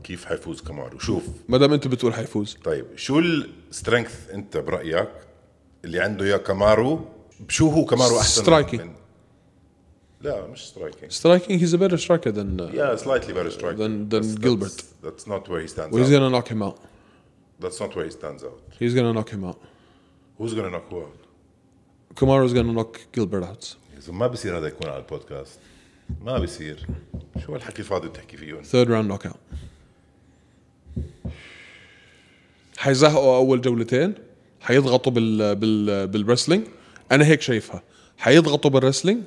كيف 0.05 0.25
حيفوز 0.25 0.61
كمارو؟ 0.61 0.99
شوف. 0.99 1.23
ما 1.49 1.59
دام 1.59 1.73
أنت 1.73 1.89
بتقول 1.89 2.15
حيفوز. 2.15 2.57
طيب 2.65 2.87
شو 2.97 3.19
ال 3.19 3.31
strength 3.31 4.31
أنت 4.31 4.57
برأيك؟ 4.57 5.09
اللي 5.85 6.01
عنده 6.01 6.27
يا 6.27 6.37
كامارو 6.37 7.05
بشو 7.41 7.69
هو 7.69 7.85
كامارو 7.85 8.19
أحسن 8.19 8.43
striking 8.43 8.91
لا 10.21 10.47
مش 10.47 10.69
striking 10.69 11.13
striking 11.13 11.63
he's 11.63 11.75
a 11.75 11.77
better 11.77 11.97
striker 11.97 12.31
than 12.31 12.71
yeah 12.75 12.97
slightly 12.97 13.33
better 13.35 13.51
striker 13.51 13.79
than 13.79 14.09
than 14.09 14.35
Gilbert 14.35 14.85
that's 15.03 15.29
not 15.29 15.51
where 15.51 15.63
he 15.63 15.67
stands 15.67 15.97
out 15.97 16.03
he's 16.03 16.15
gonna 16.15 16.29
knock 16.29 16.53
him 16.53 16.63
out 16.63 16.79
that's 17.63 17.83
not 17.83 17.97
where 17.97 18.07
he 18.07 18.11
stands 18.11 18.45
out 18.45 18.61
he's 18.81 18.97
gonna 18.97 19.13
knock 19.13 19.35
him 19.35 19.45
out 19.45 19.59
who's 20.41 20.55
gonna 20.55 20.69
knock 20.69 20.83
out 20.93 21.13
Kamaru 22.17 22.45
is 22.45 22.55
gonna 22.55 22.73
knock 22.73 22.99
Gilbert 23.15 23.47
out 23.47 23.77
ما 24.09 24.27
بصير 24.27 24.59
هذا 24.59 24.67
يكون 24.67 24.89
على 24.89 24.99
البودكاست. 24.99 25.59
ما 26.25 26.39
بصير. 26.39 26.87
شو 27.47 27.55
هالحكي 27.55 27.79
الفاضي 27.79 28.09
بتحكي 28.09 28.37
فيه 28.37 28.63
third 28.63 28.91
round 28.91 29.09
knock 29.09 29.27
out 29.27 29.37
حيزهقوا 32.79 33.37
أول 33.37 33.61
جولتين. 33.61 34.15
حيضغطوا 34.61 35.13
بال 35.13 35.57
بال 35.57 36.07
بال 36.07 36.18
wrestling 36.18 36.67
أنا 37.13 37.27
هيك 37.27 37.41
شايفها. 37.41 37.83
حيضغطوا 38.19 38.71
بال 38.71 38.80
wrestling 38.80 39.23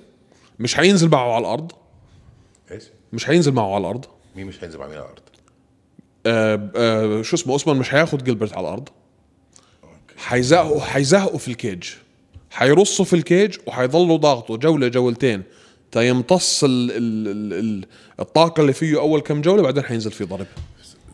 مش 0.60 0.75
حينزل 0.75 1.10
معه 1.10 1.34
على 1.34 1.42
الأرض. 1.42 1.72
إيش؟ 2.72 2.84
مش 3.13 3.25
حينزل 3.25 3.52
معه 3.52 3.75
على 3.75 3.82
الأرض. 3.82 4.06
مين 4.36 4.48
مش 4.48 4.60
حينزل 4.60 4.80
مع 4.80 4.88
مين 4.88 4.98
على 4.98 5.06
الأرض؟ 5.06 5.22
آه 6.25 6.72
آه 6.75 7.22
شو 7.22 7.36
اسمه 7.36 7.54
أوسمان 7.54 7.78
مش 7.78 7.90
حياخد 7.90 8.30
جيلبرت 8.29 8.53
على 8.54 8.68
الأرض. 8.68 8.90
حيزهقوا 10.18 10.82
حيزهقوا 10.82 11.40
في 11.40 11.48
الكيج. 11.48 11.84
حيرصوا 12.52 13.06
في 13.06 13.16
الكيج 13.16 13.58
وحيضلوا 13.68 14.18
ضاغطوا 14.18 14.58
جولة 14.58 14.88
جولتين. 14.88 15.44
تا 15.92 16.02
يمتص 16.02 16.63
ال 16.63 16.92
ال 16.92 17.28
ال 17.28 17.54
ال 17.54 17.86
الطاقة 18.20 18.62
اللي 18.62 18.74
فيه 18.74 19.00
أول 19.00 19.22
كم 19.22 19.42
جولة 19.42 19.63
بعدين 19.63 19.84
حينزل 19.84 20.12
في 20.12 20.24
ضرب. 20.24 20.48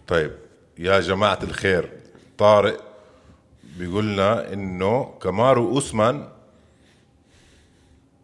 طيب 0.08 0.32
يا 0.78 1.00
جماعة 1.00 1.40
الخير 1.44 1.90
طارق 2.38 2.89
بيقول 3.78 4.14
لنا 4.14 4.54
إنه 4.54 5.04
كمارو 5.22 5.70
أوسمان 5.70 6.30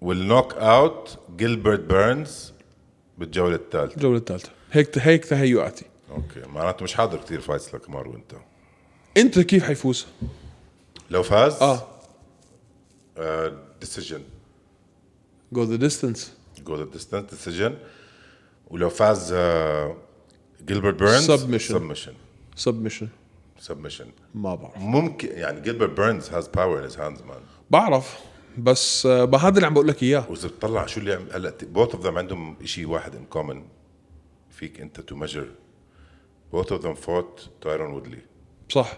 knock 0.03 0.53
out 0.53 1.17
جيلبرت 1.37 1.79
بيرنز 1.79 2.53
بالجولة 3.17 3.55
الثالثة. 3.55 3.95
الجوله 3.95 4.17
الثالثة. 4.17 4.49
هيك 4.71 4.97
هيك 4.97 5.25
تهيؤاتي. 5.25 5.85
أوكي. 6.11 6.41
معناته 6.47 6.83
مش 6.83 6.93
حاضر 6.93 7.17
كثير 7.17 7.41
fights 7.41 7.75
لكمارو 7.75 8.15
أنت. 8.15 8.33
أنت 9.17 9.39
كيف 9.39 9.63
حيفوز؟ 9.63 10.05
لو 11.09 11.23
فاز؟ 11.23 11.53
آه. 11.61 11.87
decision 13.79 14.21
go 15.51 15.63
the 15.63 15.75
distance 15.75 16.33
go 16.65 16.75
the 16.75 16.85
distance 16.85 17.29
decision 17.29 17.77
ولو 18.67 18.89
فاز 18.89 19.33
جيلبرت 20.65 20.95
بيرنز 20.95 21.31
Submission. 21.31 21.57
submission 21.57 22.13
submission 22.55 23.07
submission 23.65 24.05
ما 24.35 24.55
بعرف. 24.55 24.77
ممكن 24.77 25.27
يعني 25.31 25.61
جيلبرت 25.61 25.89
بيرنز 25.89 26.29
has 26.29 26.47
power 26.47 26.77
in 26.77 26.83
his 26.83 26.97
hands 26.97 27.21
man 27.21 27.39
بعرف 27.71 28.19
بس 28.57 29.05
آه، 29.05 29.25
ما 29.25 29.37
هذا 29.37 29.55
اللي 29.55 29.67
عم 29.67 29.73
بقول 29.73 29.87
لك 29.87 30.03
إياه. 30.03 30.25
وإذا 30.29 30.47
بتطلع 30.47 30.85
شو 30.85 30.99
اللي 30.99 31.13
هلأ 31.33 31.53
both 31.61 31.95
of 31.95 32.05
them 32.05 32.17
عندهم 32.17 32.55
شيء 32.63 32.87
واحد 32.87 33.15
in 33.15 33.25
common 33.25 33.63
فيك 34.49 34.81
أنت 34.81 35.01
to 35.01 35.15
measure 35.15 35.47
both 36.51 36.71
of 36.71 36.85
them 36.85 36.93
fought 36.93 37.49
تايرون 37.61 37.91
وودلي 37.91 38.19
صح. 38.69 38.97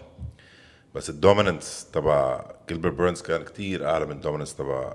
بس 0.94 1.10
ال 1.10 1.18
dominance 1.18 1.86
تبع 1.92 2.44
جيلبرت 2.68 2.92
بيرنز 2.92 3.22
كان 3.22 3.44
كتير 3.44 3.88
أعلى 3.88 4.06
من 4.06 4.12
ال 4.12 4.16
dominance 4.16 4.54
تبع 4.54 4.94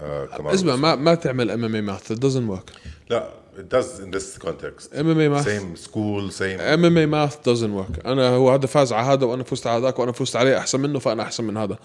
آه 0.00 0.26
كمان 0.26 0.54
اسمع 0.54 0.76
ما 0.76 0.94
ما 0.94 1.14
تعمل 1.14 1.50
MMA 1.50 1.64
math 1.64 2.12
doesn't 2.12 2.56
work. 2.58 2.72
لا 3.10 3.30
it 3.58 3.68
does 3.74 4.00
in 4.00 4.10
this 4.10 4.38
context. 4.38 4.94
MMA 4.94 5.02
math 5.28 5.48
same 5.48 5.88
school 5.88 6.32
same 6.38 6.60
MMA 6.60 7.06
math 7.06 7.36
doesn't 7.36 7.74
work. 7.80 8.06
أنا 8.06 8.28
هو 8.28 8.50
هذا 8.50 8.66
فاز 8.66 8.92
على 8.92 9.06
هذا 9.06 9.26
وأنا 9.26 9.42
فزت 9.42 9.66
على 9.66 9.82
هذاك 9.82 9.98
وأنا 9.98 10.12
فزت 10.12 10.36
عليه 10.36 10.58
أحسن 10.58 10.80
منه 10.80 10.98
فأنا 10.98 11.22
أحسن 11.22 11.44
من 11.44 11.56
هذا. 11.56 11.78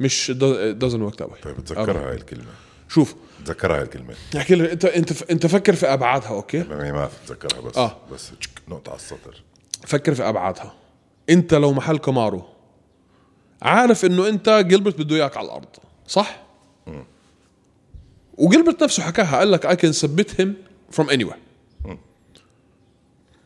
مش 0.00 0.30
it 0.30 0.34
doesn't 0.84 1.02
work 1.10 1.16
that 1.16 1.28
way. 1.28 1.42
طيب 1.42 1.64
تذكرها 1.64 2.08
هاي 2.08 2.16
الكلمة. 2.16 2.52
شوف. 2.88 3.14
تذكرها 3.44 3.76
هاي 3.76 3.82
الكلمة. 3.82 4.14
احكي 4.36 4.54
لك 4.54 4.70
انت 4.70 4.84
انت 4.84 5.22
أنت 5.22 5.46
فكر 5.46 5.74
في 5.74 5.86
أبعادها 5.86 6.28
أوكي؟ 6.28 6.62
ما 6.62 6.92
ما 6.92 7.10
تذكرها 7.26 7.60
بس 7.60 7.76
آه. 7.76 7.96
بس 8.12 8.30
نقطة 8.68 8.90
على 8.90 8.98
السطر. 8.98 9.42
فكر 9.86 10.14
في 10.14 10.28
أبعادها. 10.28 10.74
أنت 11.30 11.54
لو 11.54 11.72
محل 11.72 11.98
كامارو 11.98 12.42
عارف 13.62 14.04
إنه 14.04 14.28
أنت 14.28 14.64
جيلبرت 14.68 14.98
بده 14.98 15.16
إياك 15.16 15.36
على 15.36 15.46
الأرض 15.46 15.68
صح؟ 16.08 16.42
وجيلبرت 18.34 18.82
نفسه 18.82 19.02
حكاها 19.02 19.38
قال 19.38 19.52
لك 19.52 19.66
I 19.66 19.76
can 19.80 19.92
submit 19.92 20.40
him 20.40 20.48
from 20.96 21.08
anywhere. 21.10 21.38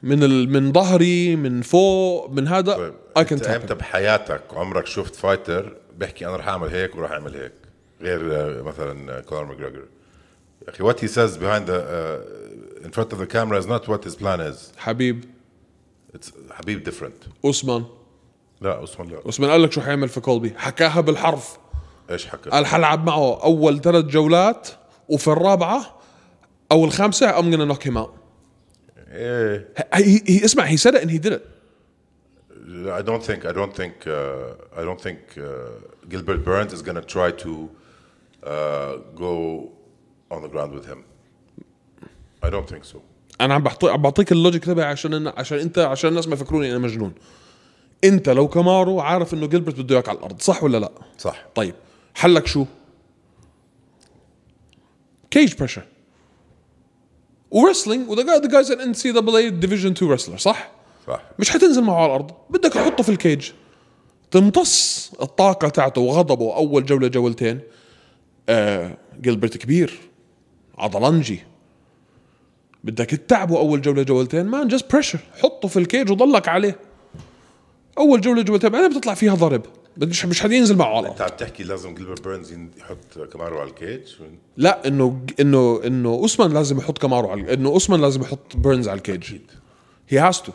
من 0.03 0.23
ال... 0.23 0.51
من 0.53 0.73
ظهري 0.73 1.37
من 1.37 1.63
فوق 1.63 2.31
من 2.31 2.49
هذا 2.49 2.75
طيب 2.75 2.95
I 3.19 3.23
can 3.23 3.33
أنت 3.33 3.47
إمتى. 3.47 3.75
بحياتك 3.75 4.43
عمرك 4.53 4.87
شفت 4.87 5.15
fighter 5.17 5.77
بيحكي 5.99 6.27
أنا 6.27 6.37
رح 6.37 6.49
أعمل 6.49 6.69
هيك 6.69 6.97
وراح 6.97 7.11
أعمل 7.11 7.37
هيك 7.37 7.53
غير 8.01 8.21
آه، 8.33 8.63
مثلا 8.63 9.21
كونر 9.21 9.45
ماجريجر 9.45 9.85
يا 10.67 10.71
أخي 10.71 10.85
what 10.85 10.97
he 10.97 11.09
says 11.09 11.37
behind 11.39 11.67
the 11.67 11.81
uh, 11.81 12.87
in 12.87 12.91
front 12.93 13.13
of 13.13 13.19
the 13.19 13.27
camera 13.27 13.59
is 13.59 13.67
not 13.67 13.89
what 13.89 14.05
his 14.05 14.15
plan 14.17 14.41
is. 14.41 14.73
حبيب. 14.79 15.25
It's 16.17 16.31
حبيب 16.51 16.89
different. 16.91 17.29
اوسمان 17.45 17.85
لا 18.61 18.85
اسمه 18.85 19.05
لا. 19.07 19.19
اوسمان 19.27 19.51
قال 19.51 19.63
لك 19.63 19.73
شو 19.73 19.81
حيعمل 19.81 20.09
في 20.09 20.21
كولبي. 20.21 20.55
حكاها 20.57 21.01
بالحرف. 21.01 21.59
إيش 22.11 22.27
حكى؟ 22.27 22.51
قال 22.51 22.67
حلعب 22.67 23.07
معه 23.07 23.43
أول 23.43 23.81
ثلاث 23.81 24.05
جولات 24.05 24.69
وفي 25.09 25.29
الرابعة 25.29 25.96
أو 26.73 26.85
الخامسة 26.85 27.33
I'm 27.33 27.51
gonna 27.53 27.67
knock 27.75 27.83
him 27.83 27.97
out. 27.97 28.11
إيه. 29.09 29.69
he, 29.95 30.21
he, 30.27 30.45
اسمع 30.45 30.67
he 30.67 30.77
said 30.77 30.95
it 30.95 31.03
and 31.03 31.11
he 31.11 31.19
did 31.19 31.33
it. 31.33 31.43
I 32.99 33.03
don't 33.03 33.23
think 33.23 33.45
I 33.47 33.53
don't 33.53 33.75
think 33.81 33.95
uh, 34.07 34.81
I 34.81 34.83
don't 34.89 35.01
think 35.01 35.19
uh, 35.39 35.45
Gilbert 36.13 36.41
Burns 36.45 36.73
is 36.73 36.83
to 36.83 37.03
try 37.17 37.31
to 37.45 37.53
uh, 38.43 38.97
go 39.25 39.33
on 40.35 40.41
the 40.43 40.49
ground 40.55 40.73
with 40.77 40.87
him. 40.93 41.01
I 42.43 42.51
don't 42.51 42.69
think 42.69 42.85
so. 42.85 42.99
أنا 43.41 43.55
عم 43.55 43.63
بعطيك 43.63 43.91
عم 43.91 44.03
بعطيك 44.03 44.33
اللوجيك 44.33 44.65
تبعي 44.65 44.87
عشان 44.87 45.11
إن- 45.31 45.39
عشان 45.39 45.59
أنت 45.59 45.79
عشان 45.79 46.11
الناس 46.11 46.29
ما 46.29 46.35
يفكروني 46.35 46.71
أنا 46.71 46.79
مجنون. 46.79 47.13
أنت 48.05 48.29
لو 48.29 48.49
كمارو 48.49 49.01
عارف 49.01 49.35
إنه 49.35 49.47
جيلبرت 49.47 49.81
بده 49.81 49.95
إياك 49.95 50.09
على 50.09 50.19
الأرض 50.19 50.41
صح 50.41 50.63
ولا 50.65 50.79
لا؟ 50.79 50.93
صح. 51.19 51.47
طيب 51.55 51.75
حلك 52.15 52.47
شو؟ 52.47 52.67
cage 55.31 55.55
pressure 55.55 55.83
و 57.51 57.57
wrestling 57.57 58.11
و 58.11 58.14
the 58.14 58.23
the 58.23 58.49
guy's 58.49 58.71
NCAA 58.71 59.13
division 59.13 59.91
2 59.91 60.13
wrestler 60.13 60.37
صح؟ 60.37 60.71
صح. 61.07 61.23
مش 61.39 61.51
حتنزل 61.51 61.83
معه 61.83 61.97
على 61.97 62.07
الأرض. 62.07 62.31
بدك 62.51 62.73
تحطه 62.73 63.03
في 63.03 63.09
ال 63.09 63.16
cage. 63.16 63.51
تمتص 64.31 65.13
الطاقة 65.23 65.69
تاعته 65.69 66.01
وغضبه 66.01 66.57
أول 66.57 66.87
جولة 66.87 67.09
جولتين. 67.09 67.61
آه 68.49 68.97
جيلبرت 69.21 69.57
كبير. 69.57 69.99
عضلنجي 70.79 71.41
بدك 72.85 73.11
تتعبه 73.11 73.59
أول 73.59 73.83
جولة 73.83 74.03
جولتين. 74.03 74.47
man 74.47 74.69
just 74.69 74.93
pressure 74.93 75.19
حطه 75.43 75.69
في 75.69 75.79
ال 75.79 75.85
cage 75.85 76.11
وضلك 76.11 76.49
عليه. 76.49 76.77
أول 77.99 78.21
جولة 78.21 78.43
جولتين. 78.43 78.71
بعدين 78.71 78.89
بتطلع 78.89 79.15
فيها 79.15 79.35
ضرب. 79.35 79.63
مش 79.99 80.25
مش 80.25 80.41
حينزل 80.43 80.77
معه 80.77 80.97
على 80.97 81.09
انت 81.09 81.23
عم 81.23 81.29
تحكي 81.29 81.63
لازم 81.65 81.95
جيلبرت 81.95 82.25
بيرنز 82.29 82.53
يحط 82.79 83.19
كامارو 83.33 83.59
على 83.61 83.71
الكيج 83.71 84.01
لا 84.57 84.89
انه 84.89 85.21
انه 85.41 85.81
انه 85.85 86.09
اوسمان 86.09 86.53
لازم 86.53 86.79
يحط 86.79 86.99
كامارو 86.99 87.31
على 87.31 87.55
انه 87.55 87.69
اوسمان 87.69 88.01
لازم 88.01 88.23
يحط 88.23 88.57
بيرنز 88.57 88.89
على 88.89 88.97
ال 88.99 89.04
cage 89.04 89.25
أكيد. 89.25 89.51
he 90.09 90.19
has 90.19 90.41
to 90.43 90.53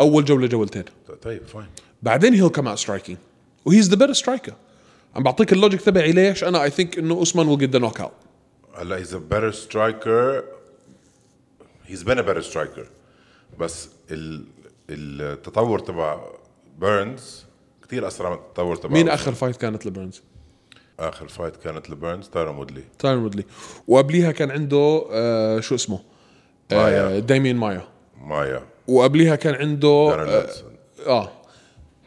أول 0.00 0.24
جولة 0.24 0.46
جولتين. 0.46 0.84
طيب 1.22 1.46
fine 1.46 1.66
بعدين 2.02 2.34
he'll 2.34 2.48
come 2.48 2.68
out 2.68 2.78
striking 2.78 3.18
و 3.64 3.69
he's 3.69 3.88
the 3.88 3.96
better 3.96 4.12
striker 4.12 4.52
عم 5.16 5.22
بعطيك 5.22 5.52
ال 5.52 5.57
logic 5.57 5.80
تبعي 5.80 6.12
ليش؟ 6.12 6.44
أنا 6.44 6.62
I 6.62 6.70
think 6.70 6.98
إنه 6.98 7.14
اوسمان 7.14 7.48
will 7.48 7.58
get 7.58 7.70
the 7.70 7.78
knockout 7.78 8.12
هلا 8.74 8.96
he's 8.96 9.14
a 9.14 9.18
better 9.18 9.52
striker 9.52 10.44
he's 11.86 12.02
been 12.02 12.18
a 12.18 12.22
better 12.22 12.40
striker 12.42 12.86
بس 13.58 13.88
ال- 14.10 14.44
التطور 14.90 15.78
تبع 15.78 16.20
بيرنز 16.78 17.44
كثير 17.92 18.08
أسرع 18.08 18.30
من 18.30 18.36
التطور 18.36 18.76
تبع 18.76 18.92
مين. 18.92 19.08
آخر 19.08 19.32
fight 19.32 19.56
كانت 19.56 19.86
لبيرنز؟ 19.86 20.22
آخر 21.00 21.28
fight 21.28 21.56
كانت 21.56 21.90
لبيرنز 21.90 22.28
تايرون 22.28 22.56
وودلي. 22.56 22.84
تايرون 22.98 23.22
وودلي. 23.22 23.44
وقبليها 23.88 24.32
كان 24.32 24.50
عنده 24.50 25.06
آه 25.10 25.60
شو 25.60 25.74
اسمه؟ 25.74 26.00
آه 26.72 26.76
مايا. 26.76 27.18
دايمين 27.18 27.56
مايا. 27.56 27.88
مايا. 28.20 28.62
وقبليها 28.88 29.36
كان 29.36 29.54
عنده 29.54 30.08
جانر 30.10 30.28
آه, 30.28 30.40
نيلسون. 30.40 30.72
آه. 31.06 31.32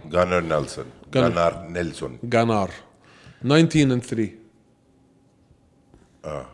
جانر 0.05 0.39
نيلسون. 0.39 0.85
جانر. 1.13 1.29
جانر 1.29 1.67
نيلسون. 1.67 2.19
جانار. 2.23 2.69
19 3.43 3.99
and 3.99 4.03
3 4.03 4.29
آه. 6.25 6.45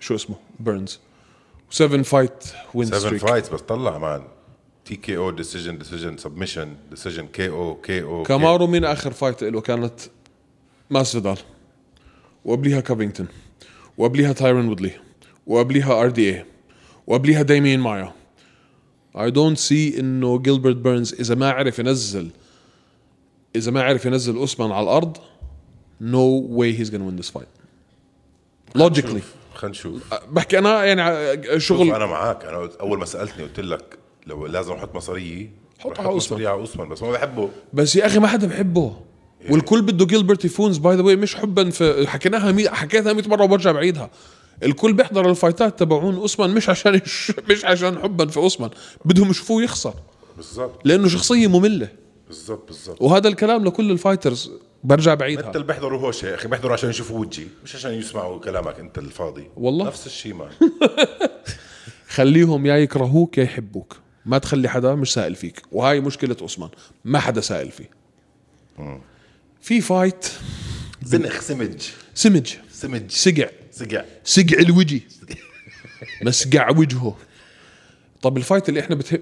شو 0.00 0.14
اسمه؟ 0.14 0.36
بيرنز 0.60 1.00
7 1.70 2.02
fight 2.02 2.44
win 2.74 2.88
7 2.88 3.00
streak 3.00 3.20
fights 3.20 3.48
بس 3.48 3.60
طلع 3.60 3.98
man. 3.98 4.22
TKO 4.90 5.16
decision 5.16 5.78
decision 5.78 6.16
submission 6.16 6.76
decision 6.90 7.26
KO 7.26 7.48
KO 7.48 8.22
كامارو 8.22 8.66
مين 8.66 8.84
آخر 8.84 9.12
fight 9.12 9.44
له 9.44 9.60
كانت 9.60 10.00
ماسفيدال 10.90 11.38
وقبليها 12.44 12.80
كافينغتون 12.80 13.28
وقبليها 13.98 14.32
تايرون 14.32 14.68
وودلي 14.68 14.92
وقبليها 15.46 16.00
RDA 16.00 16.44
وقبليها 17.06 17.42
دايمين 17.42 17.80
مايا 17.80 18.12
I 19.16 19.30
don't 19.30 19.58
see 19.58 20.00
إنه 20.00 20.38
جيلبرت 20.38 20.76
بيرنز 20.76 21.14
إذا 21.14 21.34
ما 21.34 21.50
عرف 21.50 21.78
ينزل 21.78 22.30
إذا 23.56 23.70
ما 23.70 23.82
عرف 23.82 24.06
ينزل 24.06 24.36
أوسمان 24.36 24.72
على 24.72 24.84
الأرض 24.84 25.16
no 26.00 26.46
way 26.50 26.78
he's 26.78 26.90
gonna 26.90 27.00
win 27.00 27.16
this 27.16 27.30
fight 27.30 27.48
logically 28.74 29.22
خلينا 29.54 29.70
نشوف 29.70 30.14
بحكي 30.30 30.58
أنا 30.58 30.84
يعني 30.84 31.60
شغل 31.60 31.90
أنا 31.90 32.06
معك 32.06 32.44
أنا 32.44 32.70
أول 32.80 32.98
ما 32.98 33.04
سألتني 33.04 33.44
قلت 33.44 33.60
لك 33.60 33.99
لو 34.26 34.46
لازم 34.46 34.72
أحط 34.72 34.94
مصاريه 34.94 35.50
حط 35.78 35.90
رح 35.90 36.00
على. 36.06 36.16
مصاريه 36.16 36.48
على 36.48 36.60
أوسمان 36.60 36.88
بس 36.88 37.02
ما 37.02 37.10
بحبه. 37.10 37.48
بس 37.72 37.96
يا 37.96 38.06
أخي 38.06 38.18
ما 38.18 38.26
حدا 38.26 38.46
بحبه. 38.46 38.96
والكل 39.50 39.82
بده 39.82 40.06
جيلبرت 40.06 40.44
يفوز 40.44 40.78
by 40.78 40.96
the 40.96 41.02
way 41.02 41.16
مش 41.16 41.34
حبا 41.36 41.70
في 41.70 42.06
حكيناها 42.08 42.52
مي... 42.52 42.68
حكيتها 42.68 43.12
100 43.12 43.28
مرة 43.28 43.44
وبرجع 43.44 43.72
بعيدها. 43.72 44.10
الكل 44.62 44.92
بيحضر 44.92 45.30
ال 45.30 45.37
fight 45.37 45.71
ات 45.71 45.78
تبعون 45.78 46.14
أوسمان 46.16 46.50
مش 46.50 46.68
عشان 46.68 46.94
يش... 46.94 47.32
مش 47.50 47.64
عشان 47.64 47.98
حبا 47.98 48.26
في 48.26 48.36
أوسمان. 48.36 48.70
بدهم 49.04 49.30
يشوفوه 49.30 49.62
يخسر. 49.62 49.94
بالضبط 50.36 50.80
لأنه 50.86 51.08
شخصية 51.08 51.46
مملة. 51.46 51.88
بالضبط 52.26 52.66
بالضبط 52.66 53.02
وهذا 53.02 53.28
الكلام 53.28 53.64
لكل 53.64 53.90
ال 53.90 53.97
fighters 53.97 54.50
برجع 54.84 55.14
بعيدها. 55.14 55.46
أنت 55.46 55.56
اللي 55.56 55.66
بيحضروا 55.66 56.00
هوشه 56.00 56.26
يا 56.26 56.34
أخي 56.34 56.48
بيحضروا 56.48 56.72
عشان 56.72 56.90
يشوفوا 56.90 57.18
وجهي 57.18 57.46
مش 57.64 57.76
عشان 57.76 57.90
يسمعوا 57.92 58.38
كلامك 58.40 58.78
أنت 58.80 58.98
الفاضي. 58.98 59.48
والله. 59.56 59.86
نفس 59.86 60.06
الشيء 60.06 60.34
مان 60.34 60.48
خليهم 62.08 62.66
يا 62.66 62.76
يكرهوك 62.76 63.38
يا 63.38 63.42
يحبوك. 63.42 63.96
ما 64.26 64.38
تخلي 64.38 64.68
حدا 64.68 64.94
مش 64.94 65.12
سائل 65.12 65.34
فيك. 65.34 65.62
وهاي 65.72 66.00
مشكلة 66.00 66.36
اوسمان 66.40 66.70
ما 67.04 67.18
حدا 67.18 67.40
سائل 67.40 67.70
فيه. 67.70 67.90
في 69.60 69.80
fight 69.80 70.26
زنخ 71.02 71.40
سمج. 71.40 71.82
سمج. 72.14 72.54
سمج. 72.72 73.10
سقع. 73.10 73.48
سقع. 73.70 74.04
سقع 74.24 74.58
الوجه. 74.58 75.00
مسقع 76.22 76.70
وجهه. 76.70 77.16
طب 78.22 78.36
ال 78.36 78.41
fight 78.41 78.68
اللي 78.68 78.80
إحنا 78.80 78.96
بتهم 78.96 79.20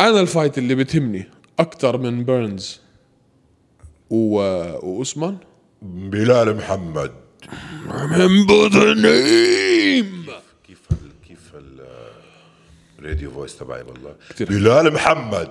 أنا 0.00 0.20
ال 0.20 0.26
fight 0.26 0.58
اللي 0.58 0.74
بتهمني 0.74 1.28
أكثر 1.58 1.98
من 1.98 2.24
بيرنز 2.24 2.80
و... 4.10 4.34
واوسمان 4.86 5.38
بلال 5.82 6.56
محمد. 6.56 7.12
من 8.10 8.46
بطنيم 8.46 10.26
كيف 10.66 10.80
ال 10.92 11.28
كيف 11.28 11.54
ال 11.54 11.80
الراديو 13.00 13.30
فويس 13.30 13.58
تبعي 13.58 13.82
والله. 13.82 14.14
كتير. 14.30 14.48
بلال 14.48 14.92
محمد. 14.92 15.50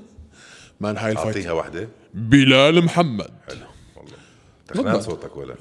مان 0.80 0.96
هاي 0.96 1.12
الفايت. 1.12 1.36
أعطيها 1.36 1.52
واحدة. 1.52 1.88
بلال 2.14 2.84
محمد. 2.84 3.30
حلو 3.48 3.66
والله. 3.96 4.16
تخنان. 4.68 5.00
صوتك 5.00 5.36
ولا؟ 5.36 5.56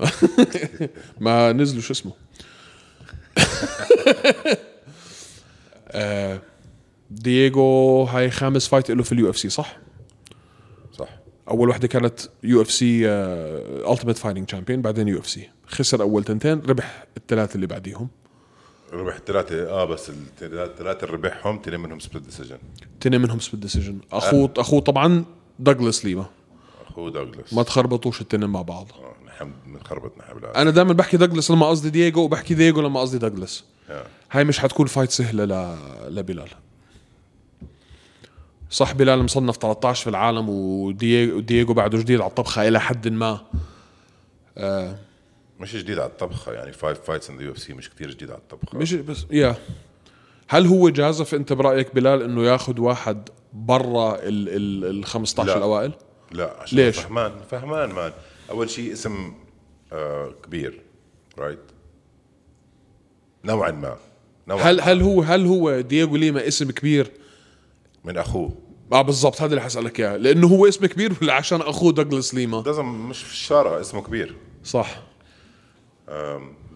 ما 1.19 1.51
نزلوا 1.51 1.81
شو 1.81 1.93
اسمه؟ 1.93 2.11
آه، 5.89 6.41
دييغو 7.11 8.03
هاي 8.03 8.31
خامس 8.31 8.67
fight 8.67 8.91
له 8.91 9.03
في 9.03 9.11
ال 9.11 9.29
UFC 9.29 9.49
صح؟ 9.49 9.77
صح. 10.93 11.09
أول 11.49 11.69
وحدة 11.69 11.87
كانت 11.87 12.19
UFC 12.43 13.07
ultimate 13.07 14.17
fighting 14.17 14.45
champion 14.45 14.81
بعدين 14.81 15.07
UFC. 15.07 15.49
خسر 15.67 16.01
أول 16.01 16.23
تنتين 16.23 16.59
ربح 16.59 17.05
الثلاثة 17.17 17.55
اللي 17.55 17.67
بعديهم. 17.67 18.09
ربح 18.97 19.17
ثلاثة 19.27 19.69
آه 19.69 19.85
بس 19.85 20.11
الثلاثة 20.41 21.05
اللي 21.05 21.13
ربحهم 21.17 21.55
اثنين 21.55 21.79
منهم 21.79 21.99
split 21.99 22.23
decision 22.23 22.57
تنين 23.01 23.21
منهم 23.21 23.39
split 23.39 23.59
decision 23.59 23.99
أخوه 24.11 24.53
أخوه 24.57 24.81
طبعا 24.81 25.25
دوغلاس 25.59 26.05
ليما 26.05 26.25
أخوه 26.87 27.11
دوغلاس 27.11 27.53
ما 27.53 27.63
تخربطوش 27.63 28.21
التنين 28.21 28.49
مع 28.49 28.61
بعض. 28.61 28.87
آه، 28.91 29.27
نحن 29.27 29.51
بنخربط 29.65 30.17
نحن 30.17 30.33
بالعالم 30.33 30.57
أنا 30.57 30.69
دائما 30.69 30.93
بحكي 30.93 31.17
دوغلاس 31.17 31.51
لما 31.51 31.69
قصدي 31.69 31.89
دييغو 31.89 32.23
وبحكي 32.23 32.53
دييغو 32.53 32.81
لما 32.81 32.99
قصدي 32.99 33.17
دوغلاس 33.17 33.63
هاي 34.31 34.43
مش 34.43 34.59
حتكون 34.59 34.87
fight 34.87 35.11
سهلة 35.11 35.45
ل... 35.45 35.77
لبلال. 36.15 36.49
صح 38.69 38.93
بلال 38.93 39.23
مصنف 39.23 39.57
13 39.57 40.03
في 40.03 40.09
العالم 40.09 40.49
ودييغو 40.49 41.39
دييغو 41.39 41.73
بعده 41.73 41.97
جديد 41.97 42.21
على 42.21 42.29
الطبخة 42.29 42.67
إلى 42.67 42.79
حد 42.79 43.07
ما. 43.07 43.41
مش 45.59 45.75
جديد 45.75 45.99
على 45.99 46.09
الطبخة 46.09 46.51
يعني 46.51 46.71
five 46.73 46.99
fights 46.99 47.29
in 47.29 47.37
the 47.37 47.43
UFC 47.43 47.73
مش 47.73 47.89
كثير 47.89 48.11
جديد 48.11 48.29
على 48.31 48.39
الطبخة. 48.39 48.77
مش 48.77 48.93
بس 48.93 49.25
يا 49.31 49.55
هل 50.47 50.65
هو 50.65 50.89
جازف 50.89 51.35
أنت 51.35 51.53
برأيك 51.53 51.95
بلال 51.95 52.21
إنه 52.21 52.43
ياخذ 52.45 52.79
واحد 52.79 53.29
برا 53.53 54.15
ال 54.15 54.49
ال 54.49 54.85
ال 54.99 55.05
15 55.05 55.49
لا. 55.49 55.57
الأوائل؟ 55.57 55.91
لا 56.31 56.55
عشان 56.61 56.77
ليش؟ 56.77 56.99
فهمان 56.99 57.31
فهمان 57.51 57.89
مان. 57.89 58.11
أول 58.49 58.69
شيء 58.69 58.93
اسم 58.93 59.33
آه 59.93 60.33
كبير 60.43 60.81
right 61.37 61.59
نوعا 63.45 63.71
ما 63.71 63.97
نوعا 64.47 64.63
هل 64.63 64.77
ما. 64.77 64.83
هل 64.83 65.01
هو 65.01 65.21
هل 65.21 65.45
هو 65.45 65.81
دييغو 65.81 66.15
ليما 66.15 66.47
اسم 66.47 66.71
كبير؟ 66.71 67.11
من 68.03 68.17
أخوه. 68.17 68.51
آه 68.93 69.01
بالضبط 69.01 69.41
هذا 69.41 69.49
اللي 69.51 69.61
حسألك 69.61 69.99
إياه. 69.99 70.17
لأنه 70.17 70.47
هو 70.47 70.67
اسم 70.67 70.85
كبير 70.85 71.13
ولا 71.21 71.33
عشان 71.33 71.61
أخوه 71.61 71.93
دوغلاس 71.93 72.33
ليما؟ 72.35 72.63
لازم 72.65 72.85
مش 72.85 73.23
في 73.23 73.31
الشارع 73.31 73.79
اسمه 73.81 74.01
كبير. 74.01 74.35
صح. 74.63 75.06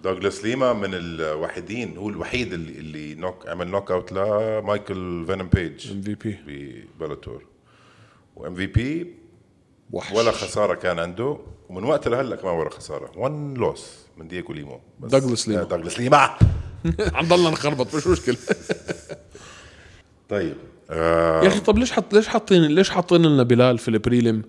دوغلاس 0.04 0.44
ليما 0.44 0.74
من 0.74 0.90
الوحيدين 0.94 1.98
هو 1.98 2.10
الوحيد 2.10 2.54
اللي 2.54 2.80
اللي 2.80 3.16
knock 3.16 3.48
عمل 3.50 3.68
knockout 3.68 4.12
لمايكل 4.12 5.24
فينم 5.28 5.48
بيج 5.48 5.92
MVP 5.92 6.88
ببلاتور. 7.00 7.46
و 8.36 8.56
MVP 8.56 9.14
وحش. 9.92 10.12
ولا 10.16 10.32
خسارة 10.32 10.74
كان 10.74 11.00
عنده 11.00 11.38
ومن 11.70 11.84
وقت 11.84 12.08
لهلأ 12.08 12.44
ما 12.44 12.52
ولا 12.52 12.70
خسارة. 12.70 13.12
one 13.16 13.54
loss 13.54 13.86
من 14.18 14.28
دييغو 14.28 14.54
ليما 14.54 14.80
دوغلاس 15.00 15.48
ليما. 15.48 15.64
دوغلاس 15.64 16.00
ليما. 16.00 16.38
عم 17.14 17.28
ضلنا 17.28 17.50
نخربط 17.56 17.96
مش 17.96 18.08
مشكلة. 18.08 18.38
طيب 20.30 20.56
آه 20.90 21.44
يا 21.44 21.48
أخي 21.48 21.60
طب 21.60 21.78
ليش 21.78 21.92
حط 21.92 22.14
ليش 22.14 22.28
حاطين 22.28 22.62
ليش 22.62 22.90
حاطين 22.90 23.26
لنا 23.26 23.44
بلال 23.44 23.78
في 23.78 23.88
ال 23.88 23.95
prelim 23.95 24.42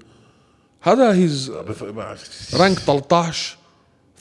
هذا 0.81 1.13
he's 1.13 1.51
ranked 2.55 2.79
13 2.79 3.57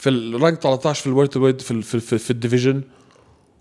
في 0.01 0.09
ال 0.09 0.19
rank 0.19 0.61
13 0.61 1.01
في 1.01 1.07
ال 1.07 1.37
welterweight 1.37 1.61
في 1.61 1.71
ال- 1.71 1.83
في, 1.83 1.99
في, 1.99 2.17
في 2.17 2.31
ال 2.31 2.37
division 2.37 2.81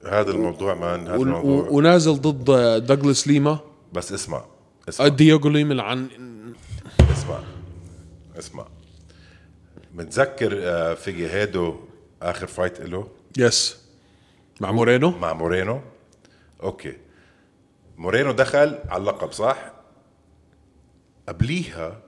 هذا 0.07 0.31
الموضوع 0.31 0.74
man 0.74 1.00
هذا 1.07 1.14
الموضوع. 1.16 1.68
ونازل 1.68 2.12
ضد 2.20 2.44
دوغلاس 2.87 3.29
ليما 3.29 3.59
بس 3.92 4.12
اسمع 4.12 4.44
اسمع. 4.88 5.09
دييغو 5.09 5.48
ليما 5.48 5.83
عن 5.83 6.09
اسمع 7.12 7.40
اسمع. 8.38 8.66
متذكر 9.94 10.50
آه، 10.62 10.94
فيجيريدو 10.94 11.76
آخر 12.22 12.46
fight 12.46 12.81
له؟ 12.81 13.09
yes 13.38 13.79
مع 14.61 14.72
مورينو 14.72 15.11
مع 15.11 15.33
مورينو 15.33 15.81
أوكي. 16.62 16.96
مورينو 17.98 18.33
دخل 18.33 18.79
على 18.88 19.00
اللقب 19.00 19.33
صح؟ 19.33 19.72
قبليها 21.29 22.00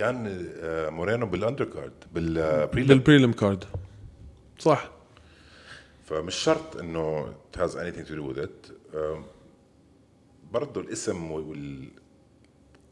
كان 0.00 0.46
آه، 0.60 0.90
مورينو 0.90 1.26
بال 1.26 1.64
undercard 1.64 1.92
بال 2.14 2.32
prelim 2.32 2.86
بال 2.88 2.99
prelim 2.99 3.32
card 3.32 3.64
صح. 4.58 4.90
فمش 6.04 6.34
شرط 6.34 6.76
إنه 6.76 7.26
it 7.26 7.58
has 7.60 7.70
anything 7.70 8.08
to 8.08 8.14
do 8.14 8.34
with 8.34 8.38
it. 8.44 8.72
برضه 10.52 10.80
الاسم 10.80 11.30
وال 11.30 11.88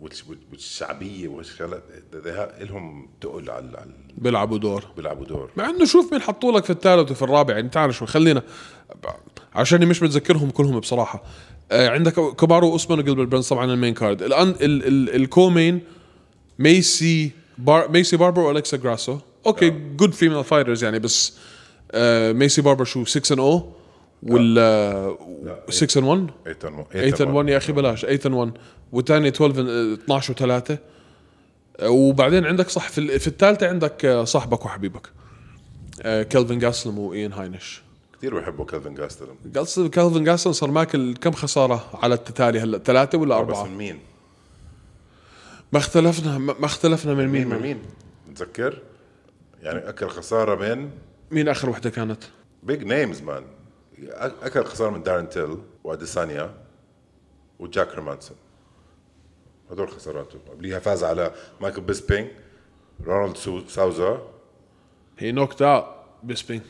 والش- 0.03 0.25
والشعبية 0.53 1.29
والشغلات 1.29 1.83
لهم 2.61 3.09
تقل 3.21 3.51
على 3.51 3.71
على- 3.77 4.13
بيلعبوا 4.23 4.59
دور. 4.59 4.85
بيلعبوا 4.97 5.25
دور. 5.27 5.51
مع 5.57 5.71
إنه 5.71 5.85
شوف 5.85 6.13
مين 6.13 6.21
حطوا 6.23 6.53
لك 6.53 6.65
في 6.65 6.71
الثالث 6.71 7.11
وفي 7.11 7.23
الرابع. 7.23 7.55
يعني 7.55 7.69
تعال 7.69 7.95
شوي 7.95 8.09
خلينا 8.09 8.43
عشان 9.55 9.87
مش 9.87 10.03
متذكرهم 10.03 10.51
كلهم 10.51 10.81
بصراحة. 10.81 11.23
آه 11.73 11.89
عندك 11.89 12.15
كامارو 12.15 12.73
اوسمان 12.73 12.99
وجيلبرت 12.99 13.29
بيرنز 13.29 13.49
طبعا 13.49 13.65
ال 13.65 13.71
main 13.71 13.95
card 13.95 14.23
الان 14.23 14.49
ال 14.49 14.61
ال 14.87 15.17
ال 15.17 15.25
co-main 15.25 15.81
ميسي 16.59 17.31
بار 17.59 17.91
ميسي 17.91 18.17
باربر 18.17 18.41
والكسا 18.43 18.77
جراسو 18.77 19.19
okay 19.47 19.71
good 19.71 20.13
female 20.15 20.45
fighters 20.45 20.85
يعني 20.85 20.99
بس 20.99 21.37
آه 21.93 22.33
ميسي 22.33 22.63
باربر 22.63 22.85
شو 22.85 23.05
6 23.05 23.33
ان 23.35 23.39
أو 23.39 23.73
ولا 24.23 25.17
6 25.71 25.99
ان 25.99 26.05
1 26.05 26.27
8 26.61 27.11
8 27.11 27.15
ان 27.21 27.29
1 27.37 27.49
يا 27.49 27.57
أخي 27.57 27.73
بلاش. 27.73 28.01
8 28.07 28.21
ان 28.27 28.33
1 28.33 28.53
والثاني 28.93 29.29
12 29.29 29.61
ان- 29.61 29.93
12 29.93 30.35
و3 30.35 30.73
وبعدين 31.85 32.47
عندك 32.47 32.69
صح 32.69 32.89
في 32.89 33.19
في 33.19 33.27
الثالثه 33.27 33.69
عندك 33.69 34.05
آه، 34.05 34.25
صاحبك 34.25 34.65
وحبيبك. 34.65 35.09
كيلفن 36.05 36.59
جاستلم 36.59 36.99
وايان 36.99 37.33
هاينش 37.33 37.83
كثير 38.19 38.39
بحبوا 38.41 38.65
كيلفن 38.65 38.95
جاستلم 38.95 39.35
جالس- 39.55 39.81
كيلفن 39.81 40.25
جاستلم 40.25 40.53
صار 40.53 40.71
ماكل 40.71 41.15
كم 41.21 41.33
خسارة 41.33 41.85
على 41.95 42.15
التتالي 42.15 42.61
هلا؟ 42.61 42.79
ثلاثة 42.79 43.19
ولا 43.19 43.41
بس 43.43 43.57
أربعة؟ 43.57 43.65
من 43.71 43.77
مين؟ 43.79 43.99
ما 45.73 45.79
اختلفنا 45.79 46.39
ما 46.39 46.65
اختلفنا 46.67 47.15
من 47.15 47.29
مين 47.29 47.49
من 47.49 47.63
مين؟ 47.63 47.83
متذكر؟ 48.29 48.83
يعني 49.63 49.89
أكل 49.89 50.09
خسارة 50.09 50.55
من 50.55 50.91
مين 51.31 51.49
آخر 51.49 51.71
وحدة 51.71 51.91
كانت؟ 51.91 52.25
big 52.63 52.85
names 52.85 53.23
man 53.23 53.45
أكل 54.43 54.65
خسارة 54.65 54.91
من 54.91 55.03
دارين 55.03 55.29
تيل 55.29 55.59
وأديسانيا 55.85 56.55
وجاك 57.59 57.89
هيرمانسون 57.89 58.37
هدول 59.71 59.91
خساراته 59.91 60.39
قبليها 60.51 60.79
فاز 60.79 61.05
على 61.05 61.33
مايكل 61.61 61.81
بيسبينج 61.81 62.29
رونالد 63.05 63.37
ساوزا. 63.69 64.23
هي 65.19 65.33
knocked 65.33 65.63
out 65.63 65.85
بيسبينج 66.23 66.63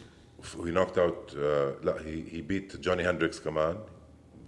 وهي 0.57 0.71
knocked 0.71 0.99
out 0.99 1.35
لا 1.83 1.97
هي 2.01 2.33
هي 2.33 2.41
beat 2.40 2.77
جوني 2.77 3.11
هندريكس 3.11 3.41
كمان 3.41 3.79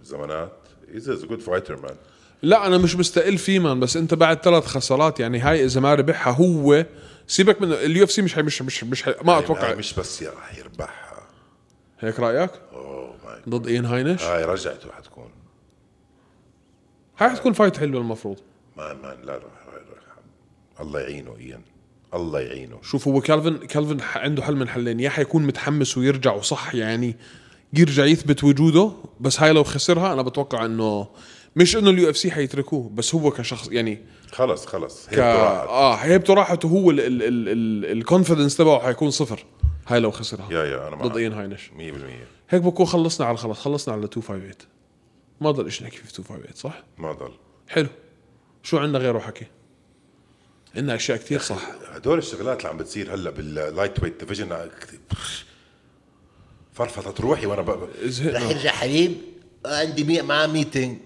زمانات 0.03 0.53
he's 0.89 1.09
a 1.09 1.25
good 1.25 1.39
fighter 1.41 1.81
man 1.81 1.95
لا 2.41 2.67
أنا 2.67 2.77
مش 2.77 2.95
مستقل 2.95 3.37
فيه 3.37 3.59
man 3.59 3.79
بس 3.79 3.97
أنت 3.97 4.13
بعد 4.13 4.41
ثلاث 4.43 4.65
خسارات 4.65 5.19
يعني 5.19 5.39
هاي 5.39 5.65
إذا 5.65 5.79
ما 5.81 5.95
ربحها 5.95 6.33
هو 6.33 6.85
سيبك 7.27 7.61
من 7.61 7.73
ال 7.73 8.03
UFC 8.03 8.21
مش 8.21 8.33
حي- 8.35 8.41
مش 8.41 8.61
مش 8.61 8.83
مش 8.83 9.03
حي- 9.03 9.15
ما 9.23 9.39
أتوقع. 9.39 9.73
مش 9.75 9.93
بس 9.93 10.23
راح 10.23 10.57
يربحها 10.57 11.23
هيك 11.99 12.19
رأيك؟ 12.19 12.51
أوه 12.73 13.13
هاي 13.25 13.41
ضد 13.49 13.67
اين 13.67 13.85
هاينش؟ 13.85 14.23
هاي 14.23 14.45
رجعته 14.45 14.91
حتكون. 14.91 15.29
هاي 17.17 17.29
حتكون 17.29 17.53
fight 17.53 17.77
حلوة 17.77 18.01
المفروض. 18.01 18.37
man 18.77 18.97
man 18.97 19.17
لا 19.23 19.33
راح 19.33 19.41
الله 20.79 20.99
يعينه 20.99 21.35
إيان. 21.39 21.61
الله 22.13 22.39
يعينه. 22.39 22.77
شوف 22.81 23.07
هو 23.07 23.21
كالفن 23.21 23.57
كالفن 23.57 23.97
عنده 24.15 24.43
حل 24.43 24.55
من 24.55 24.69
حلين. 24.69 24.99
يا 24.99 25.09
حيكون 25.09 25.43
متحمس 25.43 25.97
ويرجع 25.97 26.33
وصح 26.33 26.75
يعني 26.75 27.15
يرجع 27.73 28.05
يثبت 28.05 28.43
وجوده 28.43 28.91
بس 29.19 29.41
هاي 29.41 29.53
لو 29.53 29.63
خسرها 29.63 30.13
أنا 30.13 30.21
بتوقع 30.21 30.65
إنه 30.65 31.07
مش 31.55 31.75
إنه 31.75 31.89
ال 31.89 32.09
UFC 32.09 32.31
حيتركوه 32.31 32.89
بس 32.89 33.15
هو 33.15 33.31
كشخص 33.31 33.67
يعني 33.71 34.01
خلص 34.31 34.65
خلص 34.65 35.07
ك... 35.07 35.09
هيك 35.09 35.19
راحت 35.19 35.67
آه 35.67 35.95
هيبته 35.95 36.33
راحته 36.33 36.67
هو 36.67 36.91
ال 36.91 37.06
confidence 37.06 38.57
تبعه 38.57 38.79
حيكون 38.79 39.11
صفر. 39.11 39.45
هاي 39.87 39.99
لو 39.99 40.11
خسرها. 40.11 40.47
yeah 40.51 40.63
yeah 40.63 40.87
أنا 40.87 40.95
معك. 40.95 41.05
ضد 41.11 41.17
اين 41.17 41.33
هاينش 41.33 41.69
100% 41.69 41.71
هيك 42.49 42.61
بكون 42.61 42.85
خلصنا 42.85 43.27
على 43.27 43.37
خلص 43.37 43.59
خلصنا 43.59 43.93
على 43.93 44.01
258 44.01 44.53
ما 45.41 45.51
ضل 45.51 45.71
شيء 45.71 45.87
نحكي 45.87 45.97
في 45.97 46.03
258 46.03 46.55
صح؟ 46.55 46.83
ما 46.97 47.11
ضل. 47.11 47.31
حلو. 47.69 47.87
شو 48.63 48.77
عندنا 48.77 48.99
غيره 48.99 49.19
حكي؟ 49.19 49.45
عندنا 50.75 50.95
أشياء 50.95 51.17
كثير 51.17 51.39
صح. 51.39 51.69
هدول 51.91 52.17
الشغلات 52.17 52.57
اللي 52.57 52.69
عم 52.69 52.77
بتصير 52.77 53.13
هلا 53.13 53.29
بال 53.29 54.03
lightweight 54.03 54.19
division 54.19 54.69
فرفطت 56.73 57.21
روحي 57.21 57.45
وأنا 57.45 57.61
ب... 57.61 57.89
رح 58.25 58.49
يرجع 58.49 58.71
حبيب 58.71 59.17
عندي 59.65 60.03
مي... 60.03 60.21
معاه 60.21 60.47
meeting 60.47 60.97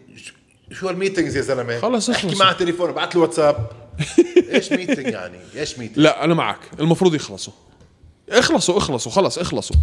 شو 0.71 0.89
ال 0.89 0.94
meetings 0.94 1.37
يا 1.37 1.41
زلمة؟ 1.41 1.79
خلص 1.79 2.09
احكي. 2.09 2.35
معه 2.35 2.53
تليفون 2.53 2.89
ابعث 2.89 3.15
له 3.15 3.21
واتساب. 3.21 3.69
إيش 4.53 4.71
meeting 4.71 5.07
يعني؟ 5.07 5.37
إيش 5.55 5.79
meeting 5.79 5.99
لا 5.99 6.23
أنا 6.23 6.33
معك. 6.33 6.59
المفروض 6.79 7.15
يخلصوا. 7.15 7.53
اخلصوا 8.29 8.77
اخلصوا 8.77 9.11
خلص 9.11 9.37
اخلصوا. 9.37 9.75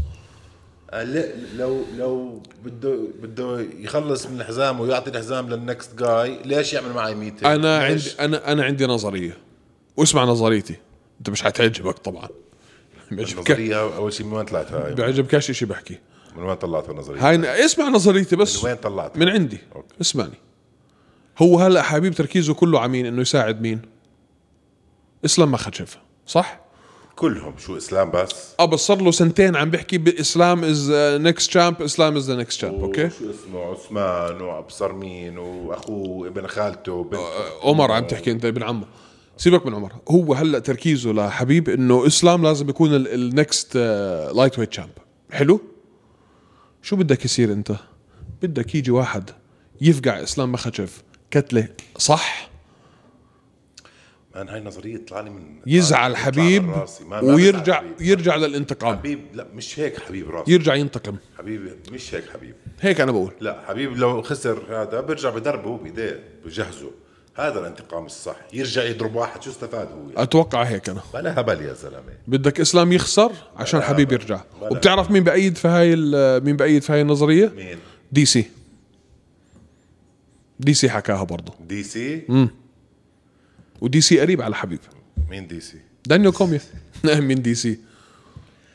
لو 1.56 1.84
لو 1.96 2.42
بده 2.64 2.98
بده 3.22 3.66
يخلص 3.78 4.26
من 4.26 4.40
الحزام 4.40 4.80
ويعطي 4.80 5.10
الحزام 5.10 5.48
لل 5.48 5.63
next 5.63 5.94
guy 5.94 6.38
ليش 6.44 6.72
يعمل 6.72 6.92
معي 6.92 7.14
meeting 7.14 7.44
أنا 7.44 7.78
عندي؟ 7.78 8.10
أنا 8.20 8.52
أنا 8.52 8.64
عندي 8.64 8.86
نظرية. 8.86 9.38
واسمع 9.96 10.24
نظريتي. 10.24 10.74
أنت 11.18 11.30
مش 11.30 11.42
حتعجبك 11.42 11.98
طبعا. 11.98 12.28
النظريه 13.12 13.96
أول 13.96 14.12
شيء 14.12 14.26
وين 14.26 14.44
طلعتها 14.44 14.86
هاي. 14.86 14.94
بيعجبكش 14.94 15.50
شيء 15.50 15.68
بحكي. 15.68 15.98
من 16.36 16.42
وين 16.42 16.54
طلعتها 16.54 16.92
النظريه 16.92 17.28
هاي 17.28 17.64
اسمع 17.64 17.88
نظريتي 17.88 18.36
بس. 18.36 18.64
من 18.64 18.70
وين 18.70 18.76
طلعتها 18.76 19.20
من 19.20 19.28
عندي. 19.28 19.58
okay. 19.76 19.94
اسمعني. 20.00 20.38
هو 21.38 21.58
هلا 21.58 21.82
حبيب 21.82 22.14
تركيزه 22.14 22.54
كله 22.54 22.80
على 22.80 22.92
مين 22.92 23.06
إنه 23.06 23.20
يساعد 23.20 23.60
مين؟ 23.60 23.82
إسلام 25.24 25.52
مخشف 25.52 25.98
صح؟ 26.26 26.60
كلهم. 27.16 27.54
شو 27.58 27.76
إسلام 27.76 28.10
بس؟ 28.10 28.54
آه 28.60 28.64
بس 28.64 28.80
صار 28.80 29.02
له 29.02 29.10
سنتين 29.10 29.56
عم 29.56 29.70
بيحكي 29.70 29.98
بإسلام 29.98 30.64
is 30.64 30.90
next 30.96 31.50
champ 31.50 31.82
إسلام 31.82 32.16
is 32.16 32.30
the 32.30 32.36
next 32.36 32.60
champ 32.60 32.80
okay؟ 32.80 33.10
شو 33.10 33.30
اسمه؟ 33.30 33.60
عثمان 33.60 34.40
وأبصر 34.40 34.92
مين 34.92 35.38
وأخوه 35.38 36.28
ابن 36.28 36.46
خالته 36.46 36.92
وبنت 36.92 37.20
عمر 37.62 37.92
عم 37.92 38.06
تحكي 38.06 38.30
أنت 38.30 38.44
ابن 38.44 38.62
عمه. 38.62 38.86
سيبك 39.36 39.66
من 39.66 39.74
عمر. 39.74 39.92
هو 40.08 40.34
هلا 40.34 40.58
تركيزه 40.58 41.12
لحبيب 41.12 41.68
إنه 41.68 42.06
إسلام 42.06 42.42
لازم 42.42 42.68
يكون 42.68 42.94
ال 42.94 43.76
next 44.34 44.58
lightweight 44.58 44.72
champ 44.72 44.90
حلو؟ 45.32 45.60
شو 46.82 46.96
بدك 46.96 47.24
يصير 47.24 47.52
انت؟ 47.52 47.72
بدك 48.42 48.74
يجي 48.74 48.90
واحد 48.90 49.30
يفقع 49.80 50.22
إسلام 50.22 50.52
مخشف 50.52 51.02
كتلة. 51.30 51.68
صح؟ 51.98 52.50
man 54.34 54.48
هاي 54.48 54.60
نظرية 54.60 54.96
طلع 55.08 55.20
لي 55.20 55.30
من 55.30 55.56
يزعل 55.66 56.16
حبيب 56.16 56.62
من. 56.62 56.68
ما- 56.68 56.86
ما 57.20 57.20
ويرجع 57.20 57.74
حبيب. 57.78 58.00
يرجع 58.00 58.36
للانتقام. 58.36 58.96
حبيب 58.98 59.20
لا 59.34 59.46
مش 59.54 59.78
هيك 59.80 60.00
حبيب 60.00 60.30
راسي. 60.30 60.52
يرجع 60.52 60.74
ينتقم. 60.74 61.16
حبيب 61.38 61.76
مش 61.92 62.14
هيك 62.14 62.30
حبيب. 62.30 62.54
هيك 62.80 63.00
أنا 63.00 63.12
بقول. 63.12 63.32
لا 63.40 63.64
حبيب 63.68 63.96
لو 63.96 64.22
خسر 64.22 64.82
هذا 64.82 65.00
بيرجع 65.00 65.30
بدربه 65.30 65.76
بايديه 65.78 66.24
بجهزه. 66.44 66.90
هذا 67.34 67.60
الانتقام 67.60 68.06
الصح 68.06 68.36
يرجع 68.52 68.82
يضرب 68.84 69.14
واحد 69.14 69.42
شو 69.42 69.50
استفاد 69.50 69.88
هو؟ 69.88 70.22
أتوقع 70.22 70.62
هيك 70.62 70.88
أنا. 70.88 71.00
بلا 71.14 71.40
هبل 71.40 71.60
يا 71.60 71.72
زلمة. 71.72 72.12
بدك 72.28 72.60
إسلام 72.60 72.92
يخسر 72.92 73.32
عشان 73.56 73.80
حبيب 73.80 74.12
يرجع. 74.12 74.40
وبتعرف 74.60 75.10
مين 75.10 75.24
بايد 75.24 75.56
في 75.56 75.68
هاي 75.68 75.96
مين 76.40 76.56
بايد 76.56 76.82
في 76.82 76.92
هاي 76.92 77.00
النظرية؟ 77.00 77.52
مين؟ 77.56 77.78
DC. 78.12 78.44
DC 80.60 80.90
حكاها 80.90 81.24
برضه. 81.24 81.52
DC؟ 81.68 81.82
و 81.82 82.22
DC 83.80 84.20
قريب 84.20 84.42
على 84.42 84.54
حبيب. 84.54 84.80
مين 85.30 85.46
DC؟ 85.46 85.78
دانيال 86.06 86.32
كورمييه. 86.32 86.60
من 87.04 87.42
DC؟ 87.42 87.78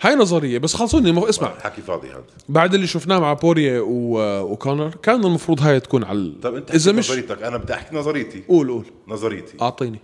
هاي 0.01 0.15
نظرية 0.15 0.57
بس 0.57 0.75
خلصوني 0.75 1.11
مف... 1.11 1.23
اسمع. 1.23 1.59
حكي 1.59 1.81
فاضي 1.81 2.09
هذا. 2.09 2.23
بعد 2.49 2.73
اللي 2.73 2.87
شفناه 2.87 3.19
مع 3.19 3.33
بوريا 3.33 3.79
و... 3.81 4.19
وكونر 4.51 4.95
كان 4.95 5.25
المفروض 5.25 5.61
هاي 5.61 5.79
تكون 5.79 6.03
على 6.03 6.33
طب 6.41 6.55
انت 6.55 6.71
إذا 6.71 6.91
مش 6.91 7.09
نظريتك. 7.11 7.43
أنا 7.43 7.57
بدي 7.57 7.73
أحكي 7.73 7.95
نظريتي. 7.95 8.43
قول 8.47 8.69
قول. 8.69 8.85
نظريتي. 9.07 9.57
أعطيني. 9.61 9.99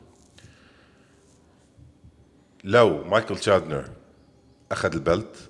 لو 2.63 3.03
مايكل 3.03 3.35
تشاندلر 3.35 3.89
أخذ 4.71 4.93
ال 4.93 5.05
belt 5.05 5.49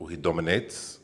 و 0.00 0.16
he 0.16 0.31
dominates 0.31 1.00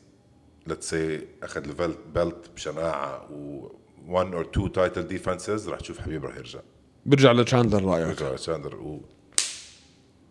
let's 0.67 0.89
say 0.89 1.27
أخذ 1.43 1.63
ال 1.63 1.70
belt 1.70 1.99
belt 2.15 2.49
بشناعة 2.55 3.31
و 3.31 3.71
1 4.07 4.33
or 4.33 4.49
2 4.53 4.71
title 4.71 5.07
defenses 5.07 5.69
رح 5.69 5.79
تشوف 5.79 5.99
حبيب 5.99 6.25
رح 6.25 6.37
يرجع. 6.37 6.59
برجع 7.05 7.31
لتشاندلر 7.31 7.85
رأيك. 7.85 8.21
رجع 8.21 8.35
تشاندلر 8.35 8.75
و 8.75 9.01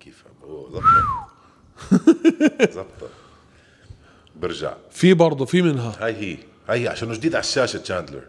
كيف 0.01 0.25
زبطه 2.77 3.09
برجع. 4.37 4.75
في 4.91 5.15
برضه 5.15 5.45
في 5.45 5.63
منها. 5.63 5.97
هاي 6.01 6.15
هي 6.17 6.37
هاي 6.69 6.83
هي 6.85 6.89
عشان 6.89 7.13
جديد 7.13 7.35
على 7.35 7.43
الشاشة 7.43 7.77
تشاندلر 7.79 8.23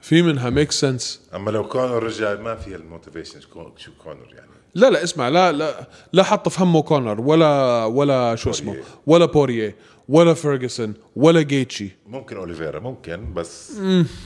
في 0.00 0.22
منها 0.22 0.50
make 0.50 0.72
sense 0.72 1.20
أما 1.34 1.50
لو 1.50 1.68
كونر 1.68 2.02
رجع 2.02 2.34
ما 2.34 2.54
في 2.56 2.74
ال 2.74 2.80
motivation 2.80 3.40
شو 3.76 3.90
كونر 4.04 4.26
يعني. 4.34 4.50
لا 4.74 4.90
لا 4.90 5.02
اسمع 5.04 5.28
لا 5.28 5.52
لا 5.52 5.88
لا 6.12 6.22
حط 6.22 6.48
في 6.48 6.62
همه 6.62 6.82
كونر 6.82 7.20
ولا 7.20 7.84
ولا 7.84 8.36
شو 8.36 8.50
اسمه 8.50 8.76
ولا 9.06 9.24
بوريه 9.24 9.76
ولا 10.08 10.34
فيرجسون 10.34 10.94
ولا 11.16 11.42
جيتشي 11.42 11.90
ممكن 12.06 12.36
اوليفيرا 12.36 12.80
ممكن 12.80 13.34
بس 13.34 13.72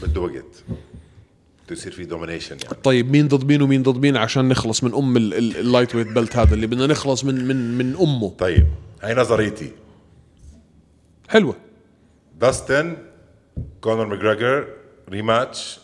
بده 0.02 0.20
وقت. 0.20 0.64
يصير 1.72 1.92
في 1.92 2.05
domination 2.04 2.56
يعني. 2.62 2.76
طيب 2.83 3.11
مين 3.11 3.29
ضد 3.29 3.44
مين 3.44 3.62
ومين 3.62 3.83
ضد 3.83 4.00
مين 4.00 4.16
عشان 4.16 4.48
نخلص 4.48 4.85
من 4.85 4.94
أم 4.94 5.16
ال- 5.16 5.35
ال- 5.35 5.57
ال 5.56 5.94
lightweight 5.94 6.06
belt 6.06 6.37
هذا 6.37 6.55
اللي 6.55 6.66
بدنا 6.66 6.87
نخلص 6.87 7.24
من 7.24 7.48
من 7.48 7.79
من 7.79 7.96
أمه؟ 7.96 8.31
طيب 8.38 8.66
هاي 9.02 9.14
نظريتي. 9.14 9.72
حلوة. 11.29 11.57
داستن 12.40 12.96
كونر 13.81 14.07
ماجريجر 14.07 14.68
rematch 15.09 15.78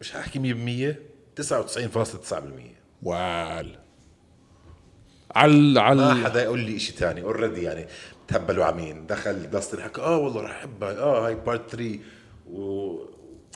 مش 0.00 0.10
حاحكي 0.12 0.38
100% 0.38 1.42
99.9% 1.42 2.34
وال 3.02 3.78
على 5.36 5.52
ما 5.74 5.80
على 5.80 6.14
حدا 6.24 6.42
يقول 6.42 6.60
لي 6.60 6.78
شيء 6.78 6.96
ثاني 6.96 7.22
already 7.22 7.62
يعني 7.62 7.86
تهبلوا 8.28 8.64
على 8.64 8.76
مين؟ 8.76 9.06
دخل 9.06 9.50
داستن 9.50 9.80
حكى 9.80 10.00
آه 10.00 10.18
والله 10.18 10.40
رح 10.42 10.50
أحبها. 10.50 10.98
آه 10.98 11.26
هاي 11.26 11.34
part 11.34 11.70
3 11.70 11.98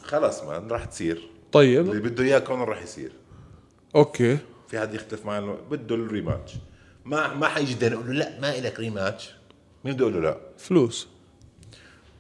وخلص 0.09 0.43
man 0.43 0.71
رح 0.71 0.85
تصير. 0.85 1.17
اللي 1.17 1.31
طيب 1.53 1.87
بده 1.87 2.25
إياه 2.25 2.39
كونر 2.39 2.69
رح 2.69 2.83
يصير. 2.83 3.13
أوكي. 3.97 4.39
في 4.69 4.81
حد 4.81 4.95
يختلف 4.95 5.27
معي 5.27 5.41
بده 5.71 5.95
ال 5.95 6.01
rematch. 6.01 6.55
ما 7.05 7.35
ما 7.35 7.49
حيجي 7.49 7.75
داني 7.75 7.95
يقول 7.95 8.07
له 8.07 8.13
لا 8.13 8.41
ما 8.41 8.59
إلك 8.59 8.81
rematch. 8.81 9.35
مين 9.85 9.95
بده 9.95 10.07
يقول 10.07 10.23
له 10.23 10.31
لا؟ 10.31 10.39
فلوس. 10.59 11.09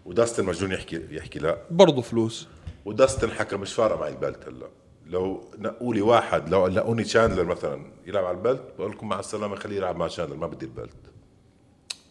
وداستن 0.06 0.44
مجنون 0.44 0.72
يحكي 0.72 1.02
يحكي 1.10 1.38
لا. 1.38 1.58
برضه 1.70 2.02
فلوس. 2.02 2.48
وداستن 2.84 3.30
حكى 3.30 3.56
مش 3.56 3.74
فارقه 3.74 4.00
معي 4.00 4.10
ال 4.10 4.18
belt 4.18 4.48
هلا. 4.48 4.68
لو 5.06 5.44
نقوا 5.58 5.94
لي 5.94 6.00
واحد 6.00 6.48
لو 6.48 6.66
لقوني 6.66 7.04
تشاندلر 7.04 7.44
مثلا 7.44 7.92
يلعب 8.06 8.24
على 8.24 8.36
ال 8.36 8.42
belt 8.42 8.62
بقول 8.78 8.90
لكم 8.90 9.08
مع 9.08 9.20
السلامة 9.20 9.56
خليه 9.56 9.76
يلعب 9.76 9.96
مع 9.96 10.06
تشاندلر 10.06 10.36
ما 10.36 10.46
بدي 10.46 10.66
ال 10.66 10.71
belt. 10.71 10.96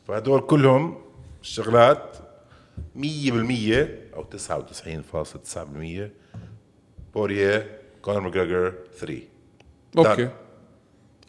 فهدول 0.08 0.42
كلهم 0.42 1.02
الشغلات 1.42 2.18
100% 2.96 3.02
أو 4.16 4.24
99.9% 4.24 6.10
بوريه 7.14 7.80
كونر 8.02 8.20
ماجريجر 8.20 8.74
3 9.00 9.22
okay. 9.98 10.30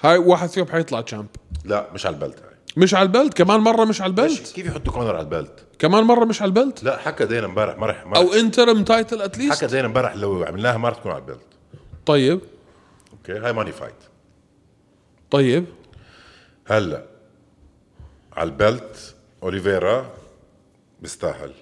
هاي 0.03 0.19
واحد 0.19 0.49
فيهم 0.49 0.67
حيطلع 0.67 1.01
champ 1.01 1.27
لا 1.65 1.93
مش 1.93 2.07
على 2.07 2.15
ال 2.15 2.20
belt 2.20 2.39
هاي. 2.39 2.55
مش 2.77 2.95
على 2.95 3.03
ال 3.03 3.09
belt 3.09 3.35
كمان 3.35 3.61
مرة 3.61 3.85
مش 3.85 4.01
على 4.01 4.11
ال 4.11 4.18
belt. 4.18 4.53
كيف 4.53 4.67
يحطوا 4.67 4.93
كونر 4.93 5.17
على 5.17 5.25
ال 5.25 5.32
belt؟ 5.32 5.67
كمان 5.79 6.05
مرة 6.05 6.25
مش 6.25 6.43
على 6.43 6.49
ال 6.49 6.55
belt؟ 6.55 6.85
لا 6.85 6.97
حكى 6.97 7.27
دينا 7.27 7.47
امبارح 7.47 7.79
ما 7.79 8.05
ما 8.05 8.17
أو 8.17 8.33
interim 8.33 8.85
title 8.85 9.23
at 9.23 9.31
least 9.31 9.53
حكى 9.53 9.67
دينا 9.67 9.87
امبارح 9.87 10.17
لو 10.17 10.45
عملناها 10.45 10.77
ما 10.77 10.89
رح 10.89 10.97
تكون 10.97 11.13
على 11.13 11.21
ال 11.21 11.25
belt. 11.25 11.47
طيب. 12.07 12.41
okay 13.13 13.39
هاي 13.39 13.53
money 13.53 13.73
fight 13.73 13.95
طيب. 15.31 15.65
هلا 16.67 17.05
على 18.33 18.49
ال 18.49 18.62
belt 18.62 19.15
اوليفيرا 19.43 20.11
بيستاهل. 21.03 21.55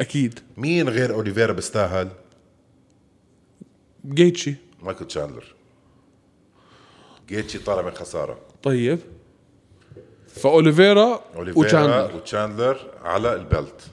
أكيد. 0.00 0.40
مين 0.56 0.88
غير 0.88 1.14
أوليفيرا 1.14 1.52
بيستاهل؟ 1.52 2.08
جيتشي. 4.06 4.54
مايكل 4.82 5.06
تشاندلر. 5.06 5.54
جيتشي 7.28 7.58
طالع 7.58 7.82
من 7.82 7.90
خسارة. 7.90 8.40
طيب. 8.62 8.98
فأوليفيرا 10.28 11.24
أوليفيرا 11.36 11.64
وتشاندلر. 11.64 12.16
وتشاندلر 12.16 12.90
على 13.02 13.34
ال 13.34 13.43
belt. 13.43 13.90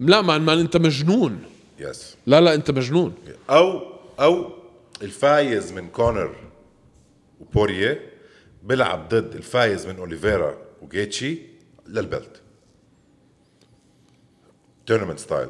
لا 0.00 0.22
man 0.22 0.40
man 0.40 0.58
أنت 0.58 0.76
مجنون. 0.76 1.42
yes 1.78 2.16
لا 2.26 2.40
لا 2.40 2.54
أنت 2.54 2.70
مجنون. 2.70 3.14
أو 3.50 3.92
أو 4.20 4.52
الفايز 5.02 5.72
من 5.72 5.88
كونر 5.88 6.36
وبوريه 7.40 8.10
بيلعب 8.62 9.08
ضد 9.08 9.34
الفايز 9.34 9.86
من 9.86 9.96
أوليفيرا 9.96 10.58
وجيتشي 10.82 11.38
لل 11.86 12.02
belt. 12.02 12.42
tournament 14.86 15.18
style 15.18 15.48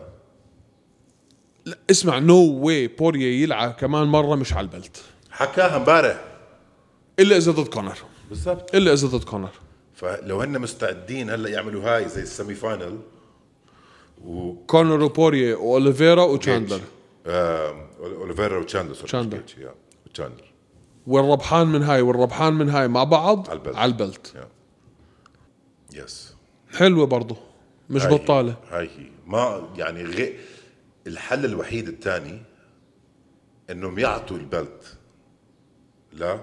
لا 1.64 1.78
اسمع 1.90 2.18
no 2.18 2.36
way 2.36 2.88
بوريا 2.88 3.42
يلعب 3.42 3.72
كمان 3.72 4.06
مرة 4.06 4.34
مش 4.36 4.52
على 4.52 4.64
ال 4.64 4.71
belt. 4.71 5.02
حكاها 5.30 5.76
امبارح. 5.76 6.24
إلا 7.18 7.36
إذا 7.36 7.52
ضد 7.52 7.68
كونر. 7.68 7.98
بالضبط. 8.28 8.74
إلا 8.74 8.92
إذا 8.92 9.06
ضد 9.06 9.24
كونر. 9.24 9.50
فلو 9.94 10.40
هن 10.40 10.60
مستعدين 10.60 11.30
هلأ 11.30 11.48
يعملوا 11.48 11.82
هاي 11.82 12.08
زي 12.08 12.22
ال 12.22 12.29
semi 12.29 12.54
final 12.54 12.98
كونر 14.66 15.02
وبوريا 15.02 15.56
وأوليفيرا 15.56 16.22
وتشاندلر. 16.22 16.80
آم، 17.26 17.86
أوليفيرا 18.00 18.58
وتشاندلر 18.58 18.94
sorry، 18.94 19.04
مش 19.04 19.10
تشاندلر. 19.10 19.40
جيتشي، 19.40 19.66
وتشاندلر. 20.06 20.52
والربحان 21.06 21.66
من 21.66 21.82
هاي 21.82 22.00
والربحان 22.00 22.52
من 22.52 22.70
هاي 22.70 22.88
مع 22.88 23.04
بعض 23.04 23.50
على 23.50 23.58
ال 23.58 23.61
belt. 23.61 23.76
على 23.76 23.92
ال 23.92 24.02
belt. 24.02 24.48
yes 25.92 26.34
حلوة 26.76 27.06
برضه 27.06 27.36
مش 27.90 28.02
هاي 28.02 28.12
هي. 28.12 28.18
بطالة. 28.18 28.56
هاي 28.70 28.84
هي. 28.86 29.06
ما 29.26 29.68
يعني 29.76 30.02
غير 30.02 30.36
الحل 31.06 31.44
الوحيد 31.44 31.88
الثاني 31.88 32.42
إنهم 33.70 33.98
يعطوا 33.98 34.36
ال 34.36 34.96
belt 36.12 36.40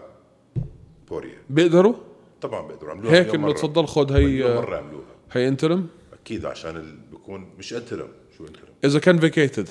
لبوريا. 1.10 1.38
بيقدروا؟ 1.50 1.96
طبعا 2.42 2.68
بيقدروا 2.68 2.92
عملوها 2.92 3.14
هيك 3.16 3.36
إنه. 3.36 3.54
تفضل 3.54 3.88
خذ 3.88 4.12
هي 4.14 4.44
مرة 4.56 4.78
عملوها. 4.78 5.06
هي 5.32 5.48
interim 5.48 5.88
أكيد 6.14 6.46
عشان 6.46 6.76
ال... 6.76 6.96
بيكون 7.12 7.50
مش 7.60 7.74
interim 7.74 8.08
شو 8.38 8.48
interim 8.48 8.68
إذا 8.84 9.00
كان 9.00 9.20
vacated 9.20 9.70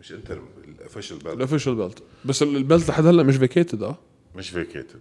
مش 0.00 0.12
interim 0.12 0.44
ال 0.64 0.70
official 0.70 1.18
belt 1.18 1.34
ال 1.34 1.38
official 1.38 1.74
belt 1.74 2.02
بس 2.24 2.42
ال- 2.42 2.56
ال 2.56 2.62
belt 2.62 2.88
لحد 2.88 3.06
هلأ 3.06 3.22
مش 3.22 3.36
vacated 3.36 3.82
آه. 3.82 3.98
مش 4.36 4.50
vacated 4.50 5.00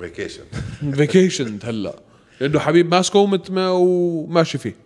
vacation 0.00 0.44
vacation 0.92 1.58
هلأ. 1.64 1.94
لأنه 2.40 2.58
حبيب 2.58 2.90
ماسكه 2.94 3.18
ومت- 3.18 3.50
ما- 3.50 3.70
وماشي 3.70 4.58
فيه. 4.58 4.76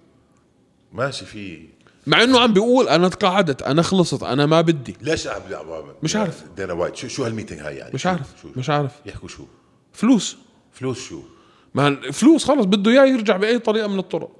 ماشي 0.92 1.24
في 1.24 1.68
مع 2.06 2.22
إنه 2.22 2.40
عم 2.40 2.52
بيقول 2.52 2.88
أنا 2.88 3.08
تقاعدت 3.08 3.62
أنا 3.62 3.82
خلصت 3.82 4.22
أنا 4.22 4.46
ما 4.46 4.60
بدي. 4.60 4.96
ليش 5.02 5.28
بيلعبوا 5.46 5.82
مش 6.02 6.16
عارف. 6.16 6.44
دينا 6.56 6.72
وايت 6.72 6.96
شو 6.96 7.08
شو 7.08 7.24
هال 7.24 7.32
meeting 7.32 7.58
هاي 7.60 7.76
يعني؟ 7.76 7.94
مش 7.94 8.06
عارف 8.06 8.26
شو 8.42 8.48
مش 8.56 8.70
عارف. 8.70 8.92
يحكوا 9.06 9.28
شو؟ 9.28 9.44
فلوس. 9.92 10.36
فلوس 10.72 11.08
شو؟ 11.08 11.22
ما 11.74 12.10
فلوس 12.12 12.44
خلص 12.44 12.64
بده 12.64 12.90
إياه 12.90 13.04
يرجع 13.04 13.36
بأي 13.36 13.58
طريقة 13.58 13.88
من 13.88 13.98
الطرق. 13.98 14.30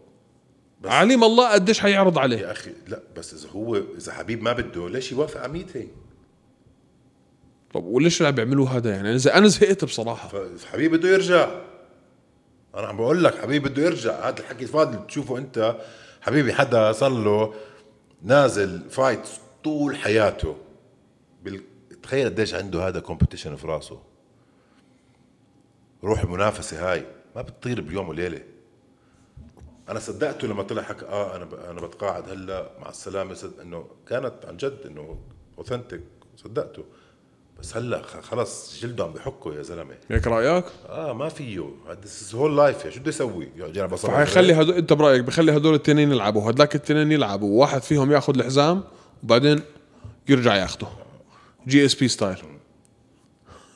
بس- 0.82 0.90
عليم 0.90 1.24
الله 1.24 1.52
قديش 1.52 1.80
حيعرض 1.80 2.18
عليه. 2.18 2.38
يا 2.38 2.52
أخي 2.52 2.70
لا 2.88 3.00
بس 3.16 3.34
إذا 3.34 3.50
هو 3.50 3.76
إذا 3.76 4.12
حبيب 4.12 4.42
ما 4.42 4.52
بده 4.52 4.88
ليش 4.88 5.12
يوافق 5.12 5.40
على 5.40 5.52
meeting 5.52 5.86
طب 7.74 7.84
وليش 7.84 8.22
عم 8.22 8.30
بيعملوا 8.30 8.68
هذا 8.68 8.90
يعني؟ 8.90 9.14
إذا 9.14 9.38
أنا 9.38 9.48
زهقت 9.48 9.84
بصراحة. 9.84 10.28
فحبيب 10.58 10.94
بده 10.94 11.08
يرجع. 11.08 11.48
أنا 12.76 12.86
عم 12.86 12.96
بقول 12.96 13.24
لك 13.24 13.38
حبيب 13.38 13.62
بده 13.62 13.82
يرجع. 13.82 14.28
هذا 14.28 14.40
الحكي 14.40 14.66
فاضل 14.66 15.06
تشوفه 15.06 15.38
أنت. 15.38 15.76
حبيبي 16.20 16.52
حدا 16.52 16.92
صار 16.92 17.10
له 17.10 17.54
نازل 18.22 18.90
fight 18.90 19.28
طول 19.64 19.96
حياته. 19.96 20.56
بال... 21.42 21.62
تخيل 22.02 22.28
قديش 22.28 22.54
عنده 22.54 22.88
هذا 22.88 23.00
competition 23.00 23.56
في 23.56 23.66
راسه. 23.66 24.02
روح 26.04 26.20
المنافسة 26.20 26.92
هاي. 26.92 27.06
ما 27.36 27.42
بتطير 27.42 27.80
بيوم 27.80 28.08
وليلة. 28.08 28.42
أنا 29.88 29.98
صدقته 29.98 30.48
لما 30.48 30.62
طلع 30.62 30.82
حكى 30.82 31.06
آه 31.06 31.36
أنا 31.36 31.44
ب... 31.44 31.54
أنا 31.54 31.80
بتقاعد 31.80 32.28
هلأ. 32.28 32.70
مع 32.80 32.88
السلامة. 32.88 33.34
صد... 33.34 33.60
إنه 33.60 33.86
كانت 34.08 34.34
عن 34.44 34.56
جد 34.56 34.78
إنه 34.86 35.18
authentic 35.58 36.02
صدقته. 36.36 36.84
بس 37.60 37.76
هلأ 37.76 38.02
خلص 38.02 38.80
جلده 38.82 39.04
عم 39.04 39.12
بحكه 39.12 39.54
يا 39.54 39.62
زلمة. 39.62 39.94
هيك 40.10 40.26
رأيك؟ 40.26 40.64
آه 40.88 41.12
ما 41.12 41.28
فيه 41.28 41.70
his 42.04 42.34
whole 42.34 42.56
life 42.56 42.88
شو 42.88 43.00
بده 43.00 43.08
يسوي؟ 43.08 43.48
يقعد 43.56 43.76
يلعب 43.76 43.94
فحيخلي 43.94 44.52
الرجل؟ 44.52 44.60
هدول 44.60 44.76
أنت 44.76 44.92
برأيك 44.92 45.24
بخلي 45.24 45.56
هدول 45.56 45.74
التنين 45.74 46.12
يلعبوا. 46.12 46.50
هدلاك 46.50 46.74
التنين 46.74 47.12
يلعبوا. 47.12 47.60
واحد 47.60 47.82
فيهم 47.82 48.12
ياخذ 48.12 48.38
الحزام 48.38 48.84
وبعدين 49.22 49.60
يرجع 50.28 50.56
ياخده. 50.56 50.86
GSP 51.68 52.08
style 52.08 52.36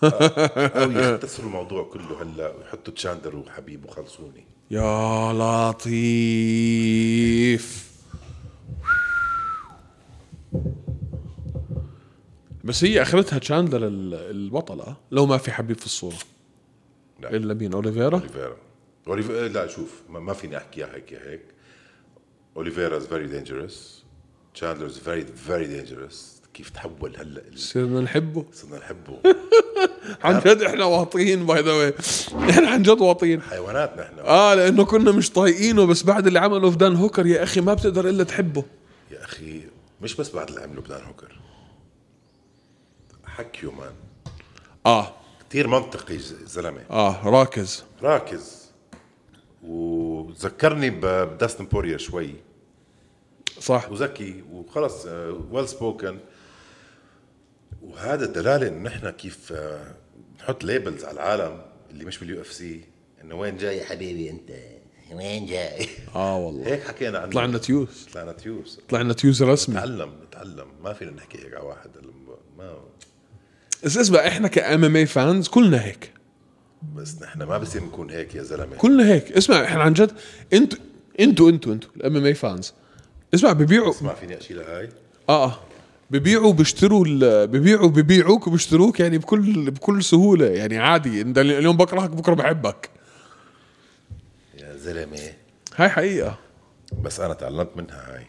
أو 0.02 0.90
يختصروا 0.90 1.46
الموضوع 1.46 1.84
كله 1.92 2.22
هلأ 2.22 2.52
ويحطوا 2.56 2.94
تشاندلر 2.94 3.36
وحبيب 3.36 3.84
وخلصوني. 3.84 4.44
يا 4.70 5.32
لطيف. 5.72 6.10
بس 12.70 12.84
هي 12.84 13.02
آخرتها 13.02 13.38
تشاندلر 13.38 13.86
ال- 13.86 14.14
البطل 14.14 14.80
آه 14.80 14.96
لو 15.10 15.26
ما 15.26 15.38
في 15.38 15.50
حبيب 15.52 15.78
في 15.78 15.86
الصورة. 15.86 16.16
لا. 17.20 17.30
إلا 17.36 17.54
مين؟ 17.54 17.72
أوليفيرا؟ 17.72 18.18
أوليفيرا. 18.18 18.56
أوليفيرا 19.08 19.48
لا 19.48 19.66
شوف 19.66 20.02
ما, 20.08 20.20
ما 20.20 20.32
فيني 20.32 20.56
احكيها 20.56 20.94
هيك 20.94 21.12
يا 21.12 21.30
هيك. 21.30 21.42
أوليفيرا 22.56 22.96
is 22.96 23.06
very 23.06 23.26
dangerous 23.26 24.04
تشاندلر 24.54 24.86
is 24.86 24.98
very 24.98 25.24
very 25.46 25.66
dangerous 25.66 26.42
كيف 26.54 26.70
تحول 26.70 27.16
هلا 27.16 27.40
ال- 27.48 27.58
صرنا 27.58 28.00
نحبه؟ 28.00 28.44
صرنا 28.52 28.78
نحبه. 28.78 29.18
عن 30.24 30.40
جد 30.40 30.62
إحنا 30.62 30.84
واطيين 30.84 31.46
by 31.46 31.60
the 31.62 31.72
way 31.72 31.94
إحنا 32.50 32.68
عن 32.68 32.82
جد 32.82 33.00
واطيين. 33.00 33.42
حيوانات 33.42 33.98
نحن 33.98 34.18
آه 34.18 34.54
لأنه 34.54 34.84
كنا 34.84 35.12
مش 35.12 35.30
طايقينه 35.30 35.86
بس 35.86 36.02
بعد 36.02 36.26
اللي 36.26 36.38
عمله 36.38 36.70
في 36.70 36.76
دان 36.76 36.96
هوكر 36.96 37.26
يا 37.26 37.42
أخي 37.42 37.60
ما 37.60 37.74
بتقدر 37.74 38.08
إلا 38.08 38.24
تحبه. 38.24 38.64
يا 39.10 39.24
أخي 39.24 39.60
مش 40.00 40.14
بس 40.16 40.30
بعد 40.30 40.48
اللي 40.48 40.60
عمله 40.60 40.80
بدان 40.80 41.04
هوكر 41.04 41.40
حكيه 43.40 43.72
man 43.72 43.92
آه. 44.86 45.14
كثير 45.50 45.68
منطقي 45.68 46.18
ز- 46.18 46.34
زلمة. 46.44 46.84
آه 46.90 47.28
راكز. 47.28 47.84
راكز. 48.02 48.70
وذكرني 49.62 50.90
بداستن 50.90 51.64
بوريا 51.66 51.96
شوي. 51.98 52.34
صح. 53.60 53.90
وذكي 53.90 54.44
وخلص 54.52 55.06
well 55.50 55.68
spoken 55.68 56.18
وهذا 57.82 58.26
دلالة 58.26 58.68
انه 58.68 58.82
نحن 58.82 59.10
كيف 59.10 59.52
آه، 59.52 59.94
نحط 60.38 60.64
labels 60.64 61.04
على 61.04 61.14
العالم 61.14 61.62
اللي 61.90 62.04
مش 62.04 62.18
بال 62.18 62.40
UFC 62.40 62.80
إنه 63.24 63.34
وين 63.34 63.56
جاي 63.56 63.76
يا 63.78 63.84
حبيبي 63.84 64.30
أنت؟ 64.30 64.50
وين 65.12 65.46
جاي؟ 65.46 65.88
آه 66.14 66.36
والله. 66.38 66.66
هيك 66.66 66.82
حكينا 66.82 67.18
عنه. 67.18 67.32
طلعنا 67.32 67.58
تيوس. 67.58 68.04
طلعنا 68.12 68.32
تيوس. 68.32 68.80
طلعنا 68.88 69.12
تيوس 69.12 69.42
رسمي. 69.42 69.74
نتعلم 69.76 70.12
نتعلم. 70.28 70.66
ما 70.82 70.92
فينا 70.92 71.10
نحكي 71.10 71.38
هيك 71.38 71.54
على 71.54 71.64
واحد. 71.64 71.90
ما 72.58 72.76
بس 73.84 73.96
اسمع 73.96 74.18
إحنا 74.28 74.48
ك 74.48 74.84
MMA 74.84 74.96
fans 74.96 75.48
كلنا 75.48 75.84
هيك. 75.84 76.12
بس 76.94 77.22
نحن 77.22 77.42
ما 77.42 77.58
بصير 77.58 77.84
نكون 77.84 78.10
هيك 78.10 78.34
يا 78.34 78.42
زلمة. 78.42 78.76
كلنا 78.76 79.08
هيك. 79.08 79.32
اسمع 79.32 79.64
إحنا 79.64 79.82
عن 79.82 79.92
جد 79.92 80.12
أنتوا 80.52 80.78
أنتوا 81.20 81.50
أنتوا 81.50 81.72
أنتوا 81.72 81.90
ال 81.96 82.16
MMA 82.16 82.24
fans 82.24 82.74
اسمع 83.34 83.52
ببيعوا. 83.52 83.94
ما 84.00 84.14
فيني 84.14 84.38
اشيلها 84.38 84.78
هاي. 84.78 84.88
آه 85.28 85.44
آه. 85.44 85.60
ببيعوا 86.10 86.52
بيشتروا 86.52 87.04
ببيعوا 87.44 87.88
ببيعوك 87.88 88.46
وبيشتروك 88.46 89.00
يعني 89.00 89.18
بكل 89.18 89.70
بكل 89.70 90.04
سهولة. 90.04 90.46
يعني 90.46 90.78
عادي. 90.78 91.20
انت 91.20 91.38
اليوم 91.38 91.76
بكرهك 91.76 92.10
بكرة 92.10 92.34
بحبك. 92.34 92.90
يا 94.58 94.76
زلمة. 94.76 95.32
هاي 95.76 95.88
حقيقة. 95.88 96.38
بس 97.02 97.20
أنا 97.20 97.34
تعلمت 97.34 97.70
منها 97.76 98.14
هاي. 98.14 98.26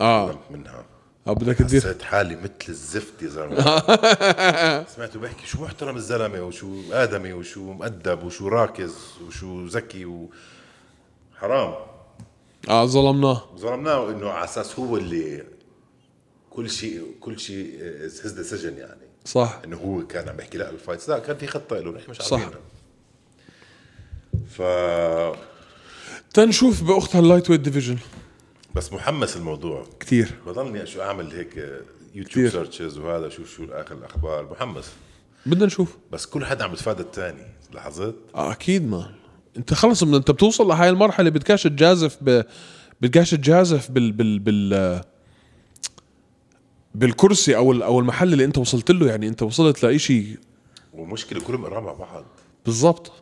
آه. 0.00 0.26
تعلمت 0.26 0.50
منها. 0.50 0.84
آه 1.26 1.32
بدك 1.32 1.56
تدير؟ 1.58 1.80
حسيت 1.80 2.02
حالي 2.02 2.36
مثل 2.36 2.52
الزفت 2.68 3.22
يا 3.22 3.28
زلمة. 3.28 3.56
سمعته 4.96 5.20
بحكي 5.20 5.46
شو 5.46 5.62
محترم 5.64 5.96
الزلمة 5.96 6.42
وشو 6.42 6.82
آدمي 6.92 7.32
وشو 7.32 7.60
مؤدب 7.72 8.22
وشو 8.22 8.48
راكز 8.48 8.94
وشو 9.26 9.66
ذكي 9.66 10.04
و 10.04 10.30
حرام. 11.36 11.74
آه 12.68 12.86
ظلمناه. 12.86 13.42
ظلمناه 13.56 14.10
إنه 14.10 14.30
على 14.30 14.44
أساس 14.44 14.78
هو 14.78 14.96
اللي 14.96 15.44
كل 16.50 16.70
شيء 16.70 17.14
كل 17.20 17.38
شيء 17.40 17.78
his 18.04 18.30
decision 18.32 18.76
يعني. 18.78 19.00
صح. 19.24 19.60
إنه 19.64 19.76
هو 19.76 20.06
كان 20.06 20.28
عم 20.28 20.40
يحكي 20.40 20.58
لا 20.58 20.70
ال 20.70 20.75
fights 20.75 21.08
لا 21.08 21.18
كان 21.18 21.36
في 21.36 21.46
خطة 21.46 21.78
له 21.78 21.90
نحن 21.90 22.10
مش 22.10 22.16
صح. 22.16 22.40
عارفينها. 22.40 22.60
ف 24.50 24.62
تنشوف 26.34 26.82
باختها 26.82 27.20
اللايت 27.20 27.50
ويت 27.50 27.60
ديفيجن 27.60 27.98
بس 28.74 28.92
محمس 28.92 29.36
الموضوع. 29.36 29.86
كثير 30.00 30.34
بضلني 30.46 30.86
شو 30.86 31.02
أعمل 31.02 31.30
هيك 31.30 31.82
يوتيوب. 32.14 32.48
سيرشز 32.48 32.98
وهذا 32.98 33.28
شو 33.28 33.44
شو 33.44 33.64
آخر 33.64 33.94
الأخبار؟ 33.94 34.50
محمس. 34.50 34.92
بدنا 35.46 35.66
نشوف. 35.66 35.96
بس 36.12 36.26
كل 36.26 36.46
حدا 36.46 36.64
عم 36.64 36.72
يتفادى 36.72 37.02
الثاني 37.02 37.46
لاحظت؟ 37.74 38.14
آه 38.34 38.52
أكيد 38.52 38.88
ما. 38.88 39.14
أنت 39.56 39.74
خلص 39.74 40.02
من 40.02 40.14
أنت 40.14 40.30
بتوصل 40.30 40.68
لهاي 40.68 40.88
المرحلة 40.88 41.30
بدكاش 41.30 41.62
تجازف 41.62 42.18
ب 42.20 42.42
بدكاش 43.00 43.30
تجازف 43.30 43.90
بال 43.90 44.12
بال 44.12 44.38
بال 44.38 45.00
بالكرسي 46.94 47.56
أو 47.56 47.72
أو 47.72 48.00
المحل 48.00 48.32
اللي 48.32 48.44
أنت 48.44 48.58
وصلت 48.58 48.90
له. 48.90 49.06
يعني 49.06 49.28
أنت 49.28 49.42
وصلت 49.42 49.82
لإشي. 49.82 50.38
ومشكلة 50.92 51.40
كلهم 51.40 51.64
قراب 51.64 51.82
مع 51.82 51.92
بعض. 51.92 52.24
بالضبط. 52.66 53.12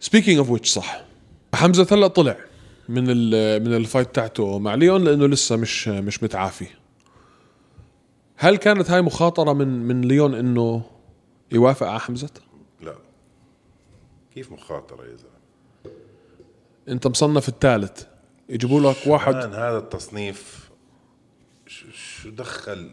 speaking 0.00 0.38
of 0.38 0.50
which 0.50 0.70
صح. 0.70 1.04
حمزة 1.54 1.86
هلا 1.92 2.06
طلع. 2.06 2.36
من 2.90 3.04
من 3.62 3.74
ال 3.74 3.81
fight 3.81 4.14
تاعته 4.14 4.58
مع 4.58 4.74
ليون 4.74 5.04
لأنه 5.04 5.26
لسه 5.26 5.56
مش 5.56 5.88
مش 5.88 6.22
متعافي. 6.22 6.66
هل 8.36 8.56
كانت 8.56 8.90
هاي 8.90 9.02
مخاطرة 9.02 9.52
من 9.52 9.68
من 9.68 10.00
ليون 10.00 10.34
إنه 10.34 10.82
يوافق 11.52 11.86
على 11.86 12.00
حمزة؟ 12.00 12.30
لا. 12.80 12.94
كيف 14.34 14.52
مخاطرة 14.52 15.04
يا 15.04 15.16
زلمة؟ 15.16 15.94
أنت 16.88 17.06
مصنف 17.06 17.48
الثالث. 17.48 18.04
يجيبوا 18.48 18.80
لك 18.80 18.96
واحد. 19.06 19.34
هذا 19.34 19.78
التصنيف؟ 19.78 20.70
شو, 21.66 21.86
شو 21.90 22.30
دخل؟ 22.30 22.90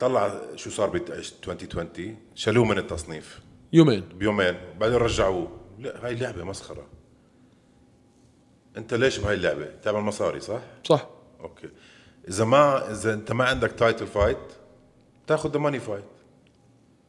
طلع 0.00 0.40
شو 0.56 0.70
صار 0.70 0.88
ب 0.90 0.96
2020 0.96 2.16
شالوه 2.34 2.64
من 2.64 2.78
التصنيف. 2.78 3.40
يومين. 3.72 4.00
بيومين. 4.00 4.54
بعدين 4.80 4.96
رجعوه. 4.96 5.60
لا 5.78 6.06
هاي 6.06 6.14
لعبة 6.14 6.44
مسخرة. 6.44 6.86
انت 8.76 8.94
ليش 8.94 9.18
بهاي 9.18 9.34
اللعبة؟ 9.34 9.66
تعمل 9.82 10.00
مصاري 10.00 10.40
صح؟ 10.40 10.60
صح. 10.84 11.06
okay. 11.40 11.68
إذا 12.28 12.44
ما 12.44 12.90
إذا 12.90 13.14
أنت 13.14 13.32
ما 13.32 13.44
عندك 13.44 13.72
title 13.72 14.06
fight 14.06 14.38
تاخذ 15.26 15.50
the 15.52 15.58
money 15.58 15.80
fight 15.80 16.04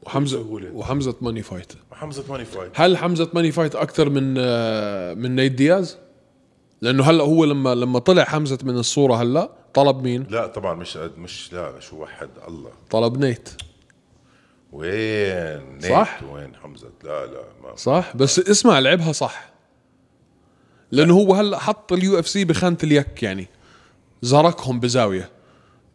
وحمزة. 0.01 0.45
وحمزة 0.73 1.15
money 1.21 1.41
fight 1.41 1.73
حمزة 1.91 2.23
money 2.29 2.45
fight 2.45 2.71
هل 2.75 2.97
حمزة 2.97 3.29
money 3.33 3.51
fight 3.51 3.75
أكثر 3.75 4.09
من 4.09 4.35
آه، 4.37 5.13
من 5.13 5.35
نيت 5.35 5.51
دياز؟ 5.51 5.97
لأنه 6.81 7.03
هلأ 7.03 7.23
هو 7.23 7.45
لما 7.45 7.75
لما 7.75 7.99
طلع 7.99 8.23
حمزة 8.23 8.57
من 8.63 8.77
الصورة 8.77 9.15
هلأ 9.15 9.49
طلب 9.73 10.03
مين؟ 10.03 10.27
لا 10.29 10.47
طبعا 10.47 10.73
مش 10.73 10.97
مش 10.97 11.53
لا 11.53 11.79
شو 11.79 12.01
وحد 12.03 12.29
الله. 12.47 12.71
طلب 12.89 13.17
نيت. 13.17 13.49
وين؟ 14.71 15.73
نيت 15.73 15.85
صح؟ 15.85 16.23
وين 16.23 16.55
حمزة؟ 16.55 16.89
لا 17.03 17.25
لا 17.25 17.43
ما 17.63 17.75
صح؟ 17.75 18.15
بس 18.15 18.39
اسمع 18.39 18.79
لعبها 18.79 19.11
صح. 19.11 19.54
لأنه 20.95 21.13
هو 21.13 21.33
هلأ 21.35 21.59
حط 21.59 21.93
ال 21.93 22.19
UFC 22.19 22.45
بخانة 22.45 22.77
اليك 22.83 23.23
يعني. 23.23 23.47
زركهم 24.21 24.79
بزاوية. 24.79 25.29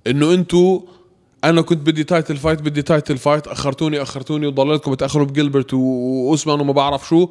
إنه 0.07 0.35
أنتو 0.35 0.83
أنا 1.45 1.63
كنت 1.63 1.79
بدي 1.87 2.05
title 2.05 2.37
fight 2.37 2.63
بدي 2.63 2.83
title 2.83 3.19
fight 3.19 3.47
أخرتوني 3.47 4.03
أخرتوني 4.03 4.47
وضليتكم 4.47 4.95
تاخروا 4.95 5.27
بجيلبرت 5.27 5.75
وأوسمان 5.75 6.61
وما 6.61 6.73
بعرف 6.73 7.09
شو. 7.09 7.29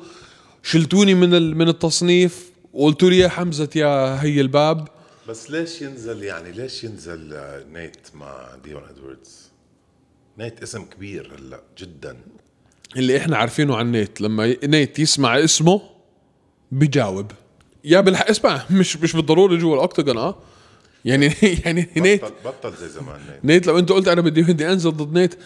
شلتوني 0.63 1.13
من 1.13 1.33
ال- 1.33 1.57
من 1.57 1.67
التصنيف 1.67 2.51
وقلتوا 2.73 3.09
لي 3.09 3.17
يا 3.17 3.27
حمزة 3.29 3.69
يا 3.75 4.23
هي 4.23 4.41
الباب. 4.41 4.87
بس 5.29 5.51
ليش 5.51 5.81
ينزل 5.81 6.23
يعني 6.23 6.51
ليش 6.51 6.83
ينزل 6.83 7.33
آه، 7.33 7.63
نيت 7.73 8.07
مع 8.15 8.47
ليون 8.63 8.81
إدواردز؟ 8.89 9.49
نيت 10.37 10.63
اسم 10.63 10.83
كبير 10.85 11.35
هلأ 11.39 11.61
جدا. 11.77 12.17
اللي 12.97 13.17
إحنا 13.17 13.37
عارفينه 13.37 13.75
عن 13.77 13.91
نيت 13.91 14.21
لما 14.21 14.55
نيت 14.63 14.99
يسمع 14.99 15.43
اسمه 15.43 15.81
بيجاوب 16.71 17.31
يا 17.83 18.01
بالحق 18.01 18.29
اسمع 18.29 18.61
مش 18.71 18.97
مش 18.97 19.13
بالضروري 19.15 19.57
جوا 19.57 19.75
ال 19.75 19.81
octagon 19.81 20.17
آه. 20.17 20.35
يعني 21.05 21.25
يعني 21.65 21.89
نيت 21.97 22.21
بطل 22.25 22.33
بطل 22.45 22.73
زي 22.77 22.87
زمان 22.89 23.19
نيت. 23.29 23.45
نيت 23.45 23.67
لو 23.67 23.79
أنت 23.79 23.91
قلت 23.91 24.07
أنا 24.07 24.21
بدي 24.21 24.41
بدي 24.41 24.71
أنزل 24.71 24.91
ضد 24.91 25.13
نيت 25.13 25.39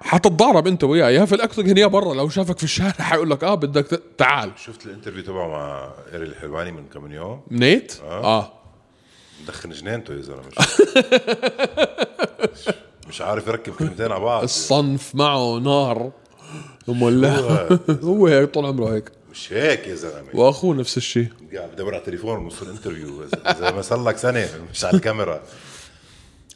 حتتضارب 0.00 0.66
أنت 0.66 0.84
وياه 0.84 1.10
يا 1.10 1.24
في 1.24 1.34
ال 1.34 1.39
octagon 1.39 1.78
يا 1.78 1.86
برا 1.86 2.14
لو 2.14 2.28
شافك 2.28 2.58
في 2.58 2.64
الشارع 2.64 2.90
حيقول 3.08 3.30
لك 3.30 3.44
آه 3.44 3.54
بدك 3.54 4.02
تعال. 4.18 4.50
شفت 4.64 4.86
ال 4.86 4.90
interview 4.90 5.22
تبعه 5.22 5.48
مع 5.48 5.90
اريل 6.12 6.24
الحلواني 6.26 6.72
من 6.72 6.84
كم 6.94 7.12
يوم؟ 7.12 7.40
نيت؟ 7.50 7.92
آه. 8.04 8.52
مدخن 9.42 9.70
جنينته 9.70 10.14
يا 10.14 10.20
زلمة. 10.20 10.40
مش, 10.48 10.58
مش- 10.58 10.68
مش 13.08 13.20
عارف 13.20 13.46
يركب 13.46 13.72
كلمتين 13.72 14.12
على 14.12 14.24
بعض. 14.24 14.42
الصنف 14.42 15.14
معه 15.14 15.58
نار. 15.58 16.10
مولع 16.88 17.68
هو 18.04 18.26
هيك 18.26 18.50
طول 18.54 18.66
عمره 18.66 18.94
هيك. 18.94 19.10
مش 19.38 19.52
هيك 19.52 19.86
يا 19.86 19.94
زلمة. 19.94 20.28
وأخوه 20.34 20.74
نفس 20.76 20.96
الشيء. 20.96 21.28
قاعد 21.54 21.70
بدور 21.70 21.88
على 21.94 22.00
التليفون 22.00 22.46
نص 22.46 22.62
ال 22.62 22.68
interview 22.68 23.24
إذا 23.24 23.70
ما 23.70 23.82
صار 23.82 24.02
لك 24.04 24.16
سنة 24.16 24.48
مش 24.70 24.84
على 24.84 24.96
الكاميرا. 24.96 25.42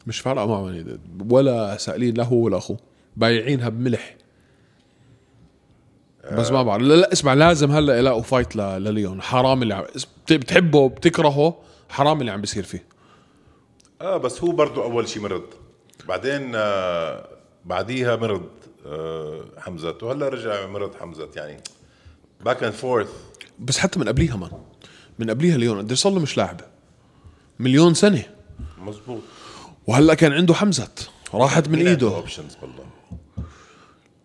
مش 0.07 0.21
فارقة 0.21 0.47
معه. 0.47 0.85
ولا 1.31 1.77
سائلين 1.77 2.15
لا 2.15 2.25
هو 2.25 2.37
ولا 2.37 2.57
أخوه. 2.59 2.77
بايعينها 3.17 3.69
بملح. 3.69 4.17
بس 6.33 6.51
ما 6.51 6.63
بعرف. 6.63 6.83
لا, 6.83 6.95
لا 6.95 7.13
اسمع 7.13 7.35
لازم 7.35 7.71
هلأ 7.71 7.99
يلاقوا 7.99 8.23
fight 8.23 8.57
لليون. 8.57 9.23
حرام 9.23 9.63
اللي 9.63 9.75
عم 9.75 9.83
بت- 9.83 10.33
بتحبه 10.33 10.89
بتكرهه 10.89 11.59
حرام 11.89 12.21
اللي 12.21 12.33
عم 12.33 12.41
بيصير 12.41 12.63
فيه. 12.63 12.85
آه 14.01 14.17
بس 14.17 14.43
هو 14.45 14.53
برضو 14.53 14.83
أول 14.83 15.09
شيء 15.09 15.23
مرض. 15.23 15.45
بعدين 16.09 16.53
آه 16.55 17.29
بعديها 17.65 18.17
مرض 18.17 18.49
آه 18.87 19.45
حمزة. 19.59 19.97
وهلأ 20.03 20.29
رجع 20.29 20.67
مرض 20.67 20.95
حمزة 20.95 21.29
يعني 21.37 21.61
back 22.45 22.63
and 22.63 22.73
forth 22.73 23.09
بس 23.59 23.79
حتى 23.79 23.99
من 23.99 24.09
قبليها 24.09 24.37
man 24.37 24.51
من 25.19 25.31
قبليها 25.31 25.57
ليون 25.57 25.79
قد 25.79 25.93
صار 25.93 26.13
له 26.13 26.21
مش 26.21 26.37
لاعب؟ 26.37 26.61
مليون 27.59 27.95
سنة. 27.95 28.25
مزبوط 28.79 29.23
وهلأ 29.87 30.15
كان 30.15 30.33
عنده 30.33 30.55
حمزة. 30.55 30.89
راحت 31.35 31.69
من 31.69 31.87
إيده. 31.87 32.17
options 32.17 32.57
والله 32.63 32.87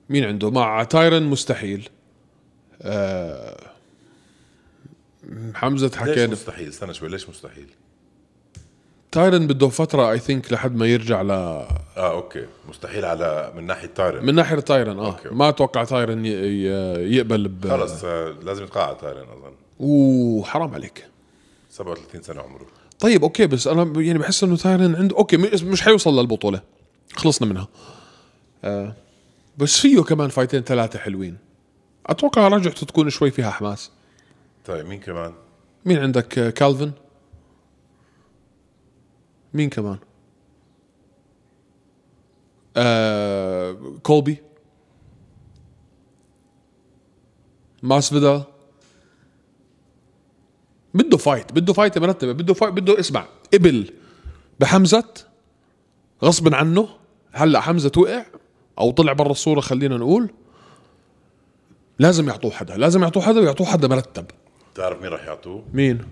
مين 0.10 0.26
عنده؟ 0.26 0.52
مع 0.52 0.84
تايرن 0.84 1.24
مستحيل. 1.24 1.90
آه 2.82 3.72
حمزة 5.54 5.88
ليش 5.88 5.98
حكينا. 5.98 6.28
مستحيل؟ 6.28 6.68
استنى 6.68 6.94
شوي 6.94 7.10
ليش 7.10 7.30
مستحيل؟ 7.30 7.68
تايرن 9.12 9.48
بده 9.48 9.68
فترة 9.70 10.12
I 10.12 10.20
think 10.20 10.52
لحد 10.54 10.76
ما 10.76 10.86
يرجع 10.88 11.22
ل 11.22 11.32
آه 11.32 11.68
okay. 11.98 12.46
مستحيل 12.70 13.06
على 13.06 13.52
من 13.56 13.64
ناحية 13.68 13.88
تايرن. 13.88 14.26
من 14.26 14.36
ناحية 14.36 14.56
تايرن 14.60 15.00
آه. 15.00 15.06
okay. 15.08 15.30
ما 15.30 15.50
أتوقع 15.50 15.84
تايرن 15.84 16.26
ي- 16.26 16.30
ي- 16.30 17.16
يقبل 17.18 17.48
ب 17.48 17.68
خلص 17.70 18.04
آه 18.04 18.30
لازم 18.44 18.64
يتقاعد 18.64 18.98
تايرن 18.98 19.22
أظن. 19.30 19.54
أوه 19.82 20.44
حرام 20.46 20.74
عليك. 20.74 21.06
37 21.70 22.22
سنة 22.22 22.42
عمره. 22.42 22.66
طيب 23.00 23.24
okay 23.24 23.48
بس 23.48 23.68
أنا 23.68 24.02
يعني 24.02 24.20
بحس 24.20 24.44
إنه 24.44 24.58
تايرن 24.58 24.96
عنده 24.96 25.18
okay 25.18 25.38
مش- 25.38 25.64
مش 25.64 25.82
حيوصل 25.82 26.20
للبطولة. 26.20 26.62
خلصنا 27.14 27.48
منها. 27.48 27.68
آه 28.64 28.94
بس 29.58 29.80
فيه 29.80 30.02
كمان 30.02 30.30
فايتين 30.30 30.62
ثلاثة 30.62 31.00
حلوين. 31.00 31.38
أتوقع 32.08 32.48
رجعته 32.48 32.86
تكون 32.86 33.10
شوي 33.10 33.32
فيها 33.32 33.50
حماس. 33.52 33.92
طيب 34.66 34.86
مين 34.86 35.00
كمان؟ 35.00 35.34
مين 35.86 35.98
عندك؟ 35.98 36.40
آه، 36.40 36.50
كالفن؟ 36.50 36.92
مين 39.54 39.70
كمان؟ 39.70 39.98
آه 42.78 43.78
كولبي. 44.04 44.38
ماسفيدال 47.84 48.44
بده 50.94 51.18
fight 51.18 51.52
بده 51.52 51.74
fight 51.74 51.98
مرتبة 51.98 52.32
بده 52.32 52.54
فايت 52.54 52.74
بده 52.74 53.00
اسمع 53.00 53.26
قبل 53.54 53.94
بحمزة 54.60 55.14
غصبا 56.24 56.56
عنه 56.56 56.90
هلأ 57.32 57.60
حمزة 57.62 57.92
وقع 57.98 58.26
أو 58.80 58.92
طلع 58.92 59.14
برا 59.14 59.32
الصورة 59.32 59.60
خلينا 59.62 59.98
نقول. 59.98 60.30
لازم 62.00 62.28
يعطوه 62.30 62.52
حدا 62.52 62.78
لازم 62.78 63.02
يعطوه 63.04 63.24
حدا 63.24 63.40
ويعطوه 63.40 63.68
حدا 63.68 63.88
مرتب. 63.88 64.26
تعرف 64.76 65.02
مين 65.02 65.10
راح 65.12 65.26
يعطوه؟ 65.26 65.64
مين؟ 65.74 66.06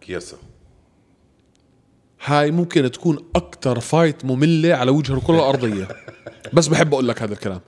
كييسا. 0.00 0.36
هاي 2.26 2.50
ممكن 2.50 2.90
تكون 2.90 3.24
أكتر 3.36 3.80
fight 3.80 4.24
مملة 4.24 4.74
على 4.74 4.90
وجه 4.90 5.14
الكرة 5.14 5.34
الأرضية. 5.34 5.88
بس 6.52 6.66
بحب 6.66 6.92
أقول 6.92 7.08
لك 7.08 7.22
هذا 7.22 7.32
الكلام. 7.32 7.60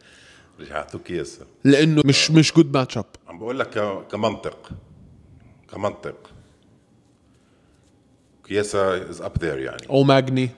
يعطوه 0.58 1.00
كييسا 1.00 1.46
لأنه 1.64 2.02
مش 2.04 2.30
مش 2.30 2.52
good 2.52 2.76
match 2.76 2.98
up 2.98 3.04
عم 3.28 3.38
بقول 3.38 3.58
لك 3.58 4.04
كمنطق. 4.10 4.70
كمنطق. 5.72 6.30
كييسا 8.44 9.10
is 9.10 9.22
up 9.22 9.32
there 9.38 9.58
يعني. 9.58 9.88
أو 9.90 10.02
ماجني. 10.02 10.50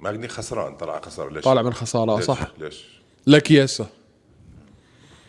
ماجني 0.00 0.28
خسران 0.28 0.76
طلع 0.76 1.00
خسر. 1.00 1.32
ليش؟ 1.32 1.44
طالع 1.44 1.62
من 1.62 1.72
خسارة 1.72 2.16
ليش؟ 2.16 2.24
صح. 2.24 2.52
ليش؟ 2.58 2.84
كييسا 3.26 3.86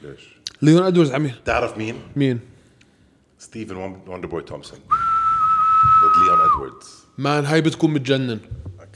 ليش؟ 0.03 0.37
ليون 0.61 0.83
ادوردز 0.83 1.11
عمي. 1.11 1.33
تعرف 1.45 1.77
مين؟ 1.77 1.95
مين؟ 2.15 2.39
ستيفن 3.39 3.75
وندر 4.07 4.27
بوي 4.27 4.41
تومسون. 4.41 4.79
ضد 4.79 6.23
ليون 6.23 6.39
ادواردز 6.41 7.00
man 7.17 7.45
هاي 7.45 7.61
بتكون 7.61 7.93
متجنن. 7.93 8.39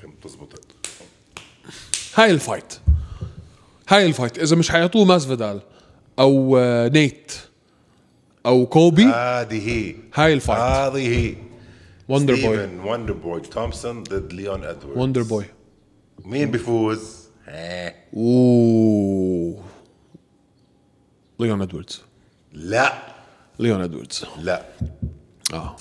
كم 0.02 0.12
تزبط 0.24 0.62
هاي 2.16 2.32
ال 2.32 2.38
fight. 2.38 2.74
هاي 3.90 4.06
ال 4.06 4.11
fight. 4.11 4.40
إذا 4.40 4.56
مش 4.56 4.72
حيعطوه 4.72 5.06
ماسفيدال 5.06 5.62
أو 6.20 6.58
آه، 6.58 6.88
نيت 6.88 7.32
أو 8.46 8.66
كولبي 8.66 9.04
هذه 9.04 9.70
هي. 9.70 9.96
هاي 10.14 10.34
ال 10.34 10.38
fight. 10.38 10.60
هذه 10.60 11.18
هي. 11.18 11.36
وندر 12.10 12.36
بوي 12.36 12.66
وندر 12.66 13.14
بوي 13.14 13.42
تومسون 13.42 14.04
ضد 14.04 14.34
ليون 14.34 14.64
ادواردز 14.64 14.98
وندر 15.02 15.24
بوي 15.24 15.46
مين 16.26 16.52
بيفوز؟ 16.52 17.26
أوه. 18.14 19.64
ليون 21.40 21.62
ادوردز 21.62 22.02
لا. 22.54 22.94
ليون 23.60 23.82
ادوردز 23.82 24.26
لا. 24.40 24.66
آه. 25.54 25.76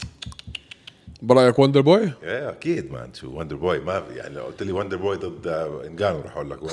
برأيك 1.27 1.59
Wonderboy 1.59 2.01
إيه 2.23 2.49
أكيد 2.51 2.93
man 2.93 3.15
شو 3.15 3.39
Wonderboy 3.39 3.79
ما 3.79 4.01
في 4.01 4.15
يعني 4.15 4.35
لو 4.35 4.43
قلت 4.43 4.63
لي 4.63 4.73
Wonderboy 4.73 5.17
ضد 5.17 5.47
انجانو 5.87 6.21
رح 6.21 6.37
أقول 6.37 6.51
لك 6.51 6.59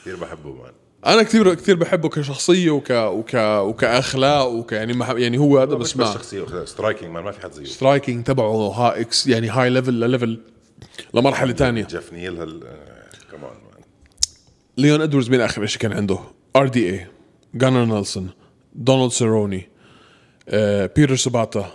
كثير 0.00 0.16
بحبه 0.16 0.52
man 0.52 0.72
أنا 1.06 1.22
كثير 1.22 1.54
كثير 1.54 1.76
بحبه 1.76 2.08
كشخصية 2.08 2.70
وك 2.70 2.90
وك 2.90 3.34
وكأخلاق 3.34 4.46
وك 4.48 4.72
يعني 4.72 4.92
ما 4.92 5.06
يعني 5.06 5.38
هو 5.38 5.58
هذا 5.58 5.74
بس 5.74 5.96
ما. 5.96 6.04
شخصية 6.04 6.64
striking 6.64 7.10
man 7.10 7.24
ما 7.24 7.30
في 7.30 7.40
حد 7.42 7.52
زيه. 7.52 7.64
striking 7.64 8.24
تبعه 8.24 8.52
ها 8.52 9.00
إكس 9.00 9.26
يعني 9.26 9.48
high 9.48 9.70
level 9.70 9.92
ل 9.92 10.00
level 10.00 10.40
لمرحلة 11.14 11.52
ثانية 11.52 11.84
جيف 11.84 12.12
نيل 12.12 12.40
آه، 12.40 12.46
كمان 13.32 13.42
man 13.42 13.82
ليون 14.76 15.00
ادوردز 15.00 15.30
مين 15.30 15.40
آخر 15.40 15.66
شيء 15.66 15.80
كان 15.80 15.92
عنده؟ 15.92 16.18
RDA 16.56 17.06
جانر 17.54 17.84
نيلسون 17.84 18.30
دونالد 18.74 19.12
سيروني 19.12 19.68
آه، 20.50 20.90
بيتر 20.96 21.16
سوبوتا. 21.16 21.72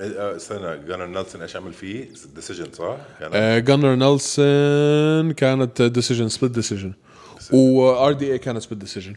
آه، 0.00 0.36
استنى 0.36 0.86
جانر 0.86 1.06
نيلسون 1.06 1.42
إيش 1.42 1.56
عمل 1.56 1.72
فيه؟ 1.72 2.08
decision 2.34 2.72
صح؟ 2.72 2.96
كان 3.20 3.30
آه، 3.34 3.58
جانر 3.58 3.94
نيلسون 3.94 5.32
كانت 5.32 5.82
decision 5.82 6.28
split 6.28 6.52
decision 6.52 6.88
و 6.88 6.92
RDA 7.52 8.38
كانت 8.38 8.58
split 8.58 8.80
decision 8.80 9.14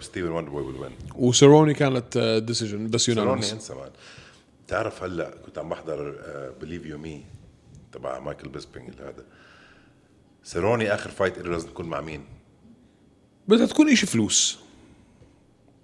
ستيفن 0.00 0.28
Wonderboy 0.28 0.62
ويل 0.62 0.76
وين 0.76 0.92
وسيروني 1.14 1.74
كانت 1.74 2.42
decision 2.46 2.86
بس 2.86 3.08
unanimous 3.08 3.52
انسى 3.52 3.74
man 3.74 3.90
تعرف 4.68 5.02
هلا 5.02 5.30
كنت 5.46 5.58
عم 5.58 5.68
بحضر 5.68 6.14
Believe 6.60 6.86
You 6.86 6.98
Me 6.98 7.24
تبع 7.92 8.18
مايكل 8.18 8.48
بيسبينج 8.48 8.90
هذا. 9.00 9.24
سيروني 10.44 10.94
آخر 10.94 11.10
fight 11.10 11.38
له 11.38 11.50
لازم 11.50 11.68
تكون 11.68 11.86
مع 11.86 12.00
مين؟ 12.00 12.24
بدها 13.48 13.66
تكون 13.66 13.88
إشي 13.88 14.06
فلوس. 14.06 14.58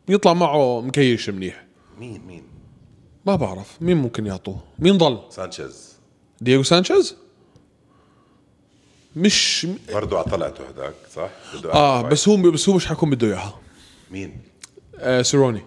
يطلع 0.09 0.35
معه 0.35 0.81
مكيش 0.81 1.31
منيح. 1.31 1.68
مين 1.99 2.27
مين؟ 2.27 2.43
ما 3.27 3.37
بعرف. 3.37 3.77
مين 3.83 3.97
ممكن 3.97 4.27
يعطوه؟ 4.27 4.61
مين 4.79 4.99
ضل؟ 4.99 5.19
سانشيز. 5.31 5.97
دييغو 6.41 6.63
سانشيز؟ 6.63 7.17
مش 9.17 9.67
برضه 9.93 10.19
على 10.19 10.25
طلعته 10.31 10.69
هداك 10.69 10.95
صح؟ 11.15 11.31
بده 11.55 11.73
آه. 11.73 12.03
بس 12.03 12.29
هو 12.29 12.37
بس 12.37 12.69
هو 12.69 12.75
مش 12.77 12.87
حيكون 12.87 13.11
بده 13.11 13.27
إياها. 13.27 13.61
مين؟ 14.11 14.41
آه 14.99 15.23
سيروني. 15.23 15.63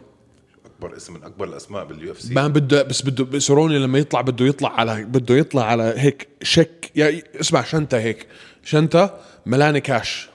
أكبر 0.65 0.97
اسم 0.97 1.13
من 1.13 1.23
أكبر 1.23 1.47
الأسماء 1.47 1.85
بال 1.85 2.11
UFC 2.11 2.33
ما 2.33 2.47
بده 2.47 2.83
بس 2.83 3.01
بده 3.01 3.39
سيروني 3.39 3.79
لما 3.79 3.99
يطلع 3.99 4.21
بده 4.21 4.45
يطلع 4.45 4.69
على 4.79 5.03
بده 5.03 5.35
يطلع 5.35 5.63
على 5.63 5.93
هيك 5.97 6.27
check. 6.41 6.91
يا 6.95 7.21
اسمع 7.39 7.63
شنطة 7.63 7.97
هيك. 7.97 8.27
شنطة 8.63 9.17
ملانه 9.45 9.79
كاش. 9.79 10.29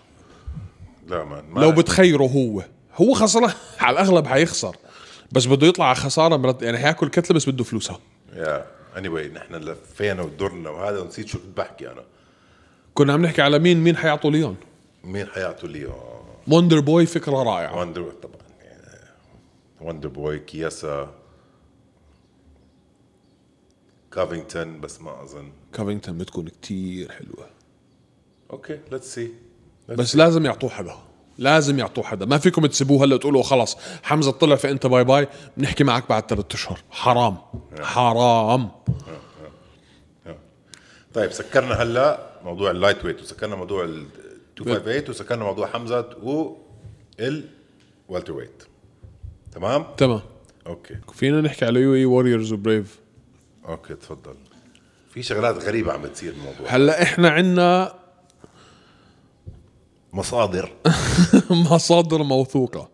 لا 1.06 1.24
ما 1.24 1.60
لو 1.60 1.72
بتخيره 1.72 2.24
هو. 2.24 2.64
هو 2.94 3.14
خسران. 3.14 3.52
على 3.80 3.94
الأغلب 3.94 4.26
حيخسر. 4.26 4.76
بس 5.32 5.46
بده 5.46 5.66
يطلع 5.66 5.84
على 5.84 5.94
خسارة 5.94 6.36
مرت 6.36 6.62
يعني 6.62 6.78
حياكل 6.78 7.08
كتلة 7.08 7.36
بس 7.36 7.48
بده 7.48 7.64
فلوسها. 7.64 8.00
يعني 8.32 9.08
anyway, 9.08 9.34
نحن 9.34 9.54
لفينا 9.54 10.22
ودرنا 10.22 10.70
وهذا 10.70 10.98
ونسيت 11.00 11.28
شو 11.28 11.38
كنت 11.38 11.56
بحكي 11.56 11.90
أنا. 11.92 12.04
كنا 12.94 13.12
عم 13.12 13.22
نحكي 13.22 13.42
على 13.42 13.58
مين 13.58 13.76
مين 13.84 13.96
حيعطوا 13.96 14.30
ليون؟ 14.30 14.56
مين 15.04 15.26
حيعطوا 15.26 15.68
لي 15.68 15.86
آه، 15.86 16.20
Wonderboy 16.48 17.06
فكرة 17.06 17.42
رائعة. 17.42 17.78
وندر 17.78 18.10
طبعا 18.22 18.36
يعني 18.60 19.10
Wonderboy 19.80 20.38
كياسا 20.38 21.14
كافينغتون 24.12 24.80
بس 24.80 25.00
ما 25.00 25.22
أظن. 25.22 25.52
كافينغتون 25.72 26.18
بتكون 26.18 26.48
كتير 26.48 27.12
حلوة. 27.12 27.46
okay 28.50 28.80
let's 28.92 29.14
see 29.14 29.32
بس 29.88 30.16
لازم 30.16 30.44
يعطوه 30.44 30.70
حدا 30.70 30.94
لازم 31.38 31.78
يعطوه 31.78 32.04
حدا. 32.04 32.26
ما 32.26 32.38
فيكم 32.38 32.66
تسيبوه 32.66 33.04
هلا 33.04 33.16
تقولوا 33.16 33.42
خلص 33.42 33.76
حمزة 34.02 34.30
طلع 34.30 34.56
فانت 34.56 34.86
bye 34.86 35.04
bye 35.04 35.28
بنحكي 35.56 35.84
معك 35.84 36.08
بعد 36.08 36.30
ثلاثة 36.30 36.54
أشهر. 36.54 36.78
حرام. 36.90 37.36
حرام. 37.82 38.70
طيب 41.14 41.32
سكرنا 41.32 41.74
هلا 41.74 42.30
موضوع 42.44 42.70
ال 42.70 42.76
light 42.76 43.04
weight 43.04 43.20
وسكرنا 43.22 43.56
موضوع 43.56 43.84
ال 43.84 44.06
258 44.60 45.10
وسكرنا 45.10 45.44
موضوع 45.44 45.66
حمزة 45.66 46.08
و 46.22 46.56
ال 47.20 47.44
welterweight 48.08 48.62
تمام؟ 49.52 49.86
تمام. 49.96 50.20
okay. 50.66 50.96
فينا 51.14 51.40
نحكي 51.40 51.64
على 51.64 51.80
UAE 51.80 51.94
Warriors 51.94 52.04
و 52.04 52.52
Brave 52.52 52.98
okay 53.68 53.94
تفضل. 53.94 54.34
في 55.10 55.22
شغلات 55.22 55.64
غريبة 55.64 55.92
عم 55.92 56.02
بتصير 56.02 56.32
بالموضوع 56.32 56.66
هلا 56.68 57.02
إحنا 57.02 57.30
عنا 57.30 57.94
مصادر. 60.16 60.72
مصادر 61.70 62.22
موثوقة. 62.22 62.88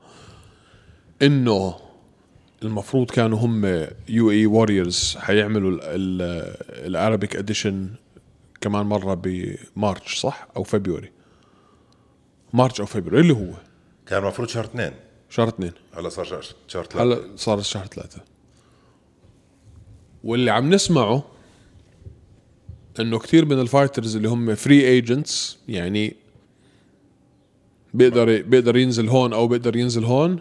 إنه 1.22 1.74
المفروض 2.62 3.10
كانوا 3.10 3.38
هم 3.38 3.86
UAE 4.08 4.30
Warriors 4.30 5.16
حيعملوا 5.18 5.78
ال 6.86 6.93
Arabic 6.93 7.36
edition 7.36 7.90
كمان 8.60 8.86
مرة 8.86 9.14
ب 9.14 9.32
March 9.32 10.20
صح؟ 10.20 10.48
أو 10.56 10.62
فبراير 10.62 11.12
March 12.52 12.80
أو 12.80 12.86
فبراير 12.86 13.20
اللي 13.20 13.32
هو؟ 13.32 13.52
كان 14.06 14.22
المفروض 14.22 14.48
شهر 14.48 14.64
اثنين. 14.64 14.92
شهر 15.30 15.48
اثنين. 15.48 15.72
هلا 15.94 16.08
صار 16.08 16.24
شهر 16.24 16.44
شهر 16.68 16.84
ثلاثة. 16.84 17.02
هلا 17.02 17.36
صار 17.36 17.58
الشهر 17.58 17.86
ثلاثة. 17.86 18.20
واللي 20.24 20.50
عم 20.50 20.74
نسمعه 20.74 21.24
إنه 23.00 23.18
كثير 23.18 23.44
من 23.44 23.60
ال 23.60 23.66
fighters 23.66 24.16
اللي 24.16 24.28
هم 24.28 24.54
free 24.54 24.88
agents 24.88 25.58
يعني 25.68 26.21
بيقدر 27.94 28.42
بيقدر 28.42 28.76
ينزل 28.76 29.08
هون 29.08 29.32
أو 29.32 29.48
بيقدر 29.48 29.76
ينزل 29.76 30.04
هون. 30.04 30.40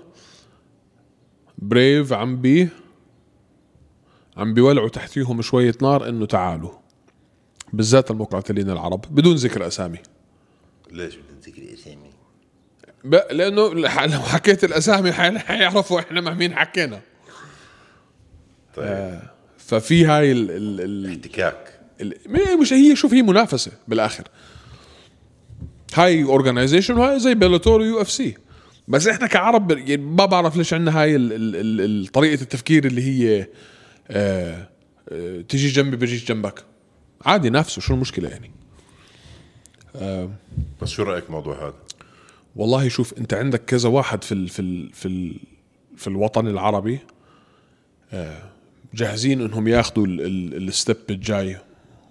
Brave 1.58 2.14
عم 2.14 2.42
بي 2.42 2.70
عم 4.38 4.54
بيولعوا 4.54 4.90
تحتيهم 4.90 5.42
شوية 5.42 5.74
نار 5.82 6.10
إنه 6.10 6.26
تعالوا. 6.26 6.72
بالذات 7.74 8.12
المقاتلين 8.12 8.70
العرب. 8.70 9.06
بدون 9.12 9.36
ذكر 9.36 9.68
أسامي. 9.68 9.98
ليش 10.92 11.16
بدنا 11.16 11.38
نذكر 11.38 11.74
أسامي؟ 11.74 12.12
لأنه 13.32 13.74
لو 14.14 14.20
حكيت 14.20 14.64
الأسامي 14.64 15.12
حي- 15.12 15.40
حيعرفوا 15.40 16.00
إحنا 16.00 16.22
مع 16.22 16.34
مين 16.34 16.56
حكينا. 16.56 17.02
طيب. 18.76 19.20
ففي 19.58 20.06
هاي 20.06 20.32
ال 20.32 20.52
ال 20.52 20.82
ال 20.82 21.10
احتكاك. 21.12 21.80
ال- 22.02 22.18
ما- 22.28 22.56
مش 22.56 22.74
هي 22.74 22.96
شوف 22.96 23.14
هي 23.14 23.22
منافسة 23.22 23.72
بالآخر. 23.88 24.24
هاي 25.96 26.24
organization 26.24 26.98
وهاي 26.98 27.20
زي 27.20 27.36
Bellator 27.36 27.82
و 27.82 28.02
UFC 28.02 28.38
بس 28.88 29.08
إحنا 29.08 29.28
كعرب 29.28 29.72
يعني 29.72 29.98
ما 29.98 30.26
بعرف 30.26 30.58
ليش 30.58 30.74
عندنا 30.74 31.02
هاي 31.02 31.16
ال 31.16 31.34
ال 31.34 31.56
ال 31.56 31.82
ال 31.82 32.08
طريقة 32.08 32.42
التفكير 32.42 32.86
اللي 32.86 33.02
هي 33.04 33.48
آه 34.10 34.70
آه 35.10 35.42
تيجي 35.42 35.68
جنبي 35.68 35.98
بجيش 35.98 36.26
جنبك. 36.26 36.64
عادي 37.26 37.50
نفسه 37.50 37.82
شو 37.82 37.94
المشكلة 37.94 38.30
يعني؟ 38.30 38.52
بس 40.82 40.90
شو 40.90 41.04
رأيك 41.04 41.24
بالموضوع 41.24 41.56
هذا؟ 41.68 41.74
والله 42.56 42.88
شوف 42.90 43.14
أنت 43.18 43.34
عندك 43.34 43.66
كذا 43.66 43.90
واحد 43.90 44.24
في 44.24 44.32
ال 44.32 44.48
في 44.50 44.60
ال 44.62 44.90
في 44.94 45.06
ال 45.08 45.40
في 45.98 46.08
الوطن 46.08 46.48
العربي 46.48 47.00
آه، 48.14 48.44
جاهزين 48.94 49.42
إنهم 49.42 49.68
ياخذوا 49.68 50.06
ال- 50.06 50.22
ال- 50.22 50.68
ال 50.68 50.74
step 50.74 50.98
الجاي 51.10 51.58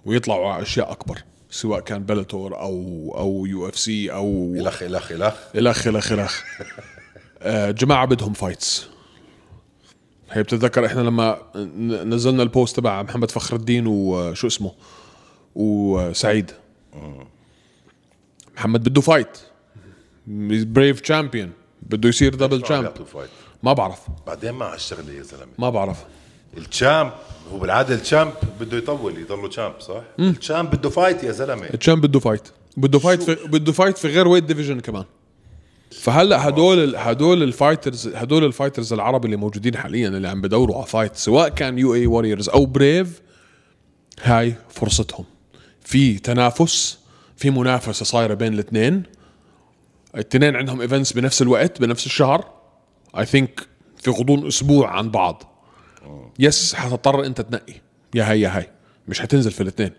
ويطلعوا 0.05 0.51
على 0.53 0.61
أشياء 0.63 0.91
أكبر. 0.91 1.23
سواء 1.51 1.79
كان 1.79 2.03
Bellator 2.03 2.59
أو 2.59 2.75
أو 3.17 3.45
UFC 3.45 4.11
أو 4.11 4.53
الخ 4.55 4.83
الخ 4.83 5.11
الخ 5.11 5.31
الخ 5.55 5.87
الخ 5.87 6.11
الخ 6.11 6.43
آه، 7.41 7.71
جماعة 7.71 8.05
بدهم 8.05 8.33
fights 8.33 8.87
هي 10.31 10.43
بتتذكر 10.43 10.85
إحنا 10.85 11.01
لما 11.01 11.37
نزلنا 12.05 12.43
ال 12.43 12.49
post 12.49 12.75
تبع 12.77 13.03
محمد 13.03 13.31
فخر 13.31 13.55
الدين 13.55 13.87
وشو 13.87 14.47
اسمه؟ 14.47 14.71
وسعيد 15.55 16.51
محمد 18.55 18.89
بده 18.89 19.01
fight 19.01 19.37
Brave 20.27 20.99
champion 20.99 21.51
بده 21.81 22.09
يصير 22.09 22.35
double 22.35 22.61
champ 22.61 22.91
ما 23.63 23.73
بعرف. 23.73 23.99
بعدين 24.27 24.51
مع 24.51 24.73
الشغلة 24.73 25.13
يا 25.13 25.23
زلمة. 25.23 25.51
ما 25.59 25.69
بعرف. 25.69 26.05
ال 26.57 26.66
champ 26.66 27.11
هو 27.53 27.57
بالعادة 27.59 27.95
ال 27.95 28.01
champ 28.01 28.33
بده 28.59 28.77
يطول 28.77 29.17
يضله 29.17 29.49
champ 29.49 29.79
صح؟ 29.79 30.01
ال 30.19 30.28
champ 30.28 30.75
بده 30.75 30.89
fight 30.89 31.23
يا 31.23 31.31
زلمة. 31.31 31.65
ال 31.73 31.78
champ 31.78 32.05
بده 32.05 32.19
fight 32.19 32.47
بده 32.77 32.99
fight 32.99 33.23
في 33.23 33.37
بده 33.47 33.71
fight 33.71 33.97
في 33.97 34.07
غير 34.07 34.27
weight 34.27 34.43
division 34.43 34.79
كمان. 34.79 35.05
فهلأ 35.91 36.47
هدول 36.47 36.95
هدول 36.95 37.43
ال 37.43 37.50
fighters 37.50 38.07
هدول 38.07 38.43
ال 38.43 38.49
fighters 38.49 38.93
العرب 38.93 39.25
اللي 39.25 39.35
موجودين 39.35 39.77
حاليا 39.77 40.07
اللي 40.07 40.27
عم 40.27 40.41
بدوروا 40.41 40.77
على 40.77 40.85
fight 40.85 41.15
سواء 41.15 41.49
كان 41.49 41.77
UAE 41.77 41.95
Warriors 41.95 42.49
أو 42.49 42.65
Brave 42.65 43.21
هاي 44.21 44.55
فرصتهم. 44.69 45.25
في 45.81 46.19
تنافس 46.19 46.99
في 47.37 47.49
منافسة 47.49 48.05
صايرة 48.05 48.33
بين 48.33 48.53
الاثنين. 48.53 49.03
الاثنين 50.15 50.55
عندهم 50.55 50.81
events 50.81 51.13
بنفس 51.13 51.41
الوقت 51.41 51.81
بنفس 51.81 52.05
الشهر. 52.05 52.45
I 53.17 53.25
think 53.25 53.67
في 53.97 54.11
غضون 54.11 54.47
أسبوع 54.47 54.89
عن 54.89 55.11
بعض. 55.11 55.50
yes 56.39 56.73
حتضطر 56.73 57.25
انت 57.25 57.41
تنقي. 57.41 57.73
يا 58.15 58.23
هاي 58.31 58.41
يا 58.41 58.57
هاي. 58.57 58.69
مش 59.07 59.21
حتنزل 59.21 59.51
في 59.51 59.63
الاثنين. 59.63 59.91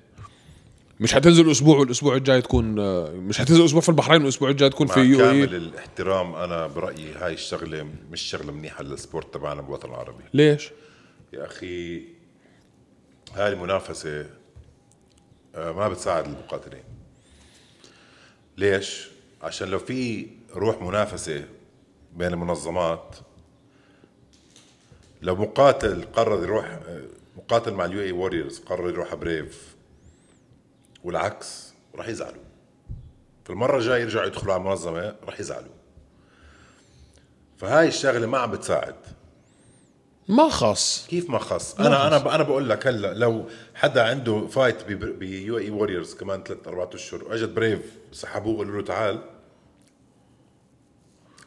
مش 1.00 1.14
حتنزل 1.14 1.50
أسبوع 1.50 1.78
والأسبوع 1.78 2.16
الجاي 2.16 2.42
تكون 2.42 2.78
آه، 2.78 3.10
مش 3.10 3.38
حتنزل 3.38 3.64
أسبوع 3.64 3.80
في 3.80 3.88
البحرين 3.88 4.20
والأسبوع 4.20 4.50
الجاي 4.50 4.70
تكون 4.70 4.86
مع 4.86 4.94
في 4.94 5.00
يو 5.00 5.18
كامل 5.18 5.54
الاحترام 5.54 6.34
أنا 6.34 6.66
برأيي 6.66 7.12
هاي 7.12 7.32
الشغلة 7.32 7.88
مش 8.10 8.20
شغلة 8.20 8.52
منيحة 8.52 8.82
لل 8.82 8.97
sport 8.97 9.34
تبعنا 9.34 9.62
بالوطن 9.62 9.88
العربي. 9.88 10.24
ليش؟ 10.34 10.70
يا 11.32 11.46
أخي 11.46 12.02
هاي 13.34 13.52
المنافسة 13.52 14.26
آه، 15.54 15.72
ما 15.72 15.88
بتساعد 15.88 16.24
المقاتلين. 16.24 16.82
ليش؟ 18.58 19.08
عشان 19.42 19.68
لو 19.68 19.78
في 19.78 20.26
روح 20.54 20.82
منافسة 20.82 21.44
بين 22.16 22.32
المنظمات 22.32 23.16
لو 25.22 25.36
مقاتل 25.36 26.04
قرر 26.12 26.42
يروح 26.42 26.78
مقاتل 27.36 27.72
مع 27.72 27.84
ال 27.84 28.02
UAE 28.02 28.12
Warriors 28.12 28.58
قرر 28.58 28.88
يروح 28.88 29.14
Brave 29.14 29.74
والعكس 31.04 31.72
راح 31.94 32.08
يزعلوا. 32.08 32.42
في 33.44 33.50
المره 33.50 33.78
الجاية 33.78 34.02
يرجعوا 34.02 34.26
يدخلوا 34.26 34.54
على 34.54 34.60
المنظمة 34.60 35.14
راح 35.26 35.40
يزعلوا. 35.40 35.72
فهاي 37.58 37.88
الشغلة 37.88 38.26
ما 38.26 38.38
عم 38.38 38.50
بتساعد. 38.50 38.94
ما 40.28 40.48
خاص. 40.48 41.06
كيف 41.08 41.30
ما 41.30 41.38
خص 41.38 41.74
أنا 41.74 42.06
أنا 42.06 42.34
أنا 42.34 42.42
بقول 42.42 42.68
لك 42.68 42.86
هلأ 42.86 43.14
لو 43.14 43.48
حدا 43.74 44.02
عنده 44.02 44.46
fight 44.46 44.84
ب 44.84 45.58
UAE 45.58 45.70
Warriors 45.70 46.14
كمان 46.14 46.42
ثلاث 46.42 46.68
أربع 46.68 46.88
أشهر 46.94 47.24
واجت 47.24 47.48
Brave 47.48 47.80
سحبوه 48.12 48.54
وقالوا 48.54 48.76
له 48.76 48.82
تعال. 48.84 49.31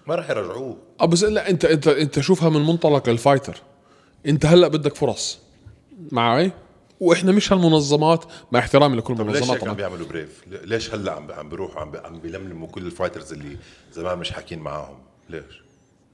ما 0.07 0.15
راح 0.15 0.29
يرجعوه 0.29 0.77
آه 1.01 1.05
بس 1.05 1.23
لا 1.23 1.49
انت 1.49 1.65
انت 1.65 1.87
انت 1.87 2.19
شوفها 2.19 2.49
من 2.49 2.61
منطلق 2.65 3.09
ال 3.09 3.16
fighter 3.16 3.61
انت 4.25 4.45
هلا 4.45 4.67
بدك 4.67 4.95
فرص 4.95 5.39
معي 6.11 6.51
وإحنا 6.99 7.31
مش 7.31 7.53
هالمنظمات 7.53 8.25
مع 8.51 8.59
احترامي 8.59 8.97
لكل 8.97 9.13
ليش 9.13 9.21
المنظمات 9.21 9.59
هيك 9.59 9.67
عم 9.69 9.75
بيعملوا 9.75 10.07
Brave؟ 10.07 10.43
ليش 10.47 10.93
هلا 10.93 11.11
عم 11.11 11.31
عم 11.31 11.49
بيروحوا 11.49 11.81
عم 11.81 11.91
عم 11.95 12.19
بيلملموا 12.19 12.67
كل 12.67 12.85
ال 12.85 12.91
fighters 12.91 13.33
اللي 13.33 13.57
زمان 13.93 14.17
مش 14.17 14.31
حاكيين 14.31 14.61
معاهم؟ 14.61 14.97
ليش؟ 15.29 15.61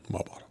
ما 0.09 0.19
بعرف 0.19 0.45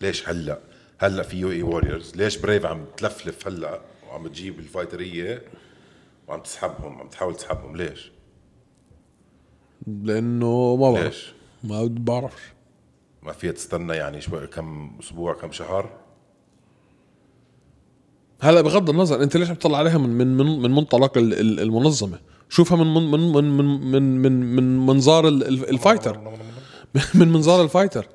ليش 0.00 0.28
هلا؟ 0.28 0.58
هلا 0.98 1.22
في 1.22 1.36
UAE 1.36 1.50
Warriors، 1.50 2.16
ليش 2.16 2.36
Brave 2.36 2.66
عم 2.66 2.84
تلفلف 2.96 3.46
هلا 3.46 3.80
وعم 4.08 4.28
تجيب 4.28 4.58
ال 4.58 4.67
fighters 4.67 5.42
وعم 6.28 6.40
تسحبهم 6.40 7.00
عم 7.00 7.08
تحاول 7.08 7.36
تسحبهم 7.36 7.76
ليش؟ 7.76 8.10
لأنه 9.86 10.76
ما 10.76 10.92
بعرف. 10.92 11.04
ليش؟ 11.04 11.32
ما 11.64 11.88
بعرفش 11.90 12.42
ما 13.22 13.32
فيها 13.32 13.52
تستنى 13.52 13.92
يعني 13.92 14.20
شوي 14.20 14.46
كم 14.46 14.90
أسبوع 15.00 15.34
كم 15.34 15.52
شهر؟ 15.52 15.90
هلا 18.40 18.60
بغض 18.60 18.90
النظر 18.90 19.22
أنت 19.22 19.36
ليش 19.36 19.48
عم 19.48 19.54
تطلع 19.54 19.78
عليها 19.78 19.98
من 19.98 20.10
من 20.10 20.36
من, 20.36 20.62
من 20.62 20.70
منطلق 20.70 21.18
ال- 21.18 21.40
ال- 21.40 21.60
المنظمة؟ 21.60 22.18
شوفها 22.48 22.76
من 22.84 22.94
من 22.94 23.10
من 23.10 23.32
من 23.32 23.44
من 23.54 24.22
من, 24.22 24.22
من, 24.22 24.56
من 24.56 24.86
منظار 24.86 25.28
ال- 25.28 25.46
ال- 25.48 25.70
ال 25.70 25.75
fighter. 25.75 26.18
من 27.14 27.28
منظار 27.32 27.62
ال 27.62 27.67
fighter. 27.67 28.06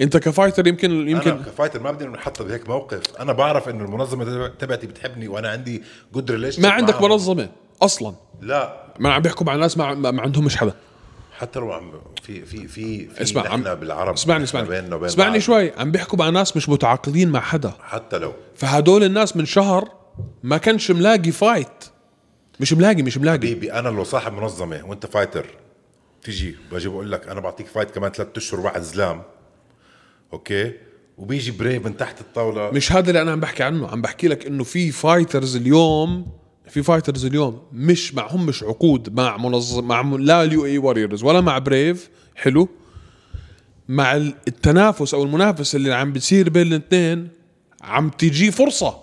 أنت 0.00 0.16
ك 0.16 0.22
fighter 0.22 0.66
يمكن 0.66 1.08
يمكن 1.08 1.30
أنا 1.30 1.42
ك 1.42 1.47
fighter 1.47 1.82
ما 1.82 1.90
بدي 1.90 2.04
نحط 2.06 2.42
بهيك 2.42 2.68
موقف. 2.68 3.00
أنا 3.20 3.32
بعرف 3.32 3.68
إنه 3.68 3.84
المنظمة 3.84 4.24
تبع- 4.24 4.48
تبعتي 4.58 4.86
بتحبني 4.86 5.28
وأنا 5.28 5.48
عندي 5.48 5.82
good 6.14 6.30
relation 6.30 6.62
ما 6.62 6.68
عندك 6.70 7.02
منظمة 7.02 7.48
أصلا. 7.82 8.14
لا. 8.42 8.84
ما 8.98 9.12
عم 9.12 9.22
بيحكوا 9.22 9.46
مع 9.46 9.54
ناس 9.56 9.78
ما, 9.78 9.94
ما 9.94 10.10
ما 10.10 10.22
عندهمش 10.22 10.56
حدا. 10.56 10.74
حتى 11.38 11.58
لو 11.58 11.72
عم 11.72 11.92
في 12.22 12.46
في 12.46 12.68
في, 12.68 13.08
في 13.08 13.22
اسمع 13.22 13.48
عم 13.48 13.62
بالعرب 13.62 14.14
اسمعني 14.14 14.44
اسمعني. 14.44 14.68
بيننا 14.68 14.96
وبين 14.96 15.08
اسمعني. 15.08 15.40
شوي. 15.40 15.72
عم 15.78 15.90
بيحكوا 15.90 16.18
مع 16.18 16.28
ناس 16.28 16.56
مش 16.56 16.68
متعاقدين 16.68 17.28
مع 17.30 17.40
حدا. 17.40 17.72
حتى 17.82 18.18
لو. 18.18 18.32
فهدول 18.56 19.04
الناس 19.04 19.36
من 19.36 19.44
شهر 19.44 19.88
ما 20.42 20.56
كانش 20.58 20.90
ملاقي 20.90 21.30
فايت 21.30 21.84
مش 22.60 22.72
ملاقي 22.72 23.02
مش 23.02 23.18
ملاقي. 23.18 23.38
حبيبي 23.38 23.72
أنا 23.72 23.88
لو 23.88 24.04
صاحب 24.04 24.32
منظمة 24.32 24.84
وأنت 24.84 25.06
fighter 25.06 25.46
تيجي 26.22 26.56
باجي 26.72 26.88
بقول 26.88 27.12
لك 27.12 27.28
أنا 27.28 27.40
بعطيك 27.40 27.66
fight 27.66 27.90
كمان 27.90 28.12
ثلاث 28.12 28.28
أشهر 28.36 28.60
بعد 28.60 28.82
زلام 28.82 29.22
okay؟ 30.32 30.72
وبيجي 31.18 31.50
Brave 31.50 31.86
من 31.86 31.96
تحت 31.96 32.20
الطاولة. 32.20 32.70
مش 32.70 32.92
هذا 32.92 33.08
اللي 33.08 33.22
أنا 33.22 33.32
عم 33.32 33.40
بحكي 33.40 33.62
عنه. 33.62 33.88
عم 33.88 34.02
بحكي 34.02 34.28
لك 34.28 34.46
إنه 34.46 34.64
في 34.64 34.90
fighters 34.90 35.56
اليوم 35.56 36.26
في 36.68 36.82
fighters 36.82 37.24
اليوم 37.26 37.62
مش 37.72 38.14
معهم 38.14 38.46
مش 38.46 38.62
عقود 38.62 39.14
مع 39.20 39.36
منظم 39.36 39.84
مع 39.88 40.00
لا 40.18 40.42
ال 40.42 40.66
UAE 40.66 40.78
Warriors 40.78 41.24
ولا 41.24 41.40
مع 41.40 41.58
Brave 41.58 42.10
حلو. 42.34 42.68
مع 43.88 44.16
ال- 44.16 44.34
التنافس 44.48 45.14
أو 45.14 45.22
المنافسه 45.22 45.76
اللي 45.76 45.94
عم 45.94 46.12
بتصير 46.12 46.50
بين 46.50 46.66
الاثنين 46.66 47.28
عم 47.82 48.08
تجي 48.10 48.50
فرصة. 48.50 48.96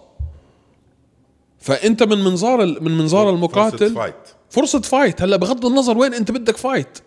فأنت 1.60 2.04
من 2.04 2.24
منظار 2.24 2.66
من 2.82 2.98
منظار 2.98 3.30
المقاتل 3.30 3.96
fight. 3.96 4.16
فرصة 4.50 4.82
fight 4.82 5.22
هلأ 5.22 5.38
بغض 5.38 5.66
النظر 5.66 5.98
وين 5.98 6.14
أنت 6.14 6.32
بدك 6.32 6.58
fight 6.58 6.98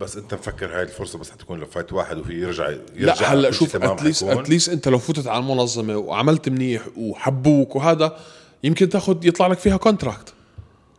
بس 0.00 0.16
أنت 0.16 0.34
مفكر 0.34 0.76
هاي 0.76 0.82
الفرصة 0.82 1.18
بس 1.18 1.30
حتكون 1.30 1.60
ل 1.60 1.65
fight 1.65 1.92
واحد 1.92 2.18
وفي 2.18 2.32
يرجع 2.40 2.68
يرجع 2.70 3.14
لا 3.14 3.32
هلأ 3.32 3.50
شوف 3.50 3.76
at 3.76 3.88
least. 3.88 4.22
at 4.22 4.35
least 4.35 4.68
أنت 4.68 4.88
لو 4.88 4.98
فتت 4.98 5.26
على 5.26 5.38
المنظمة 5.42 5.96
وعملت 5.96 6.48
منيح 6.48 6.82
وحبوك 6.96 7.76
وهذا 7.76 8.16
يمكن 8.62 8.88
تاخذ 8.88 9.26
يطلع 9.26 9.46
لك 9.46 9.58
فيها 9.58 9.76
contract 9.76 10.34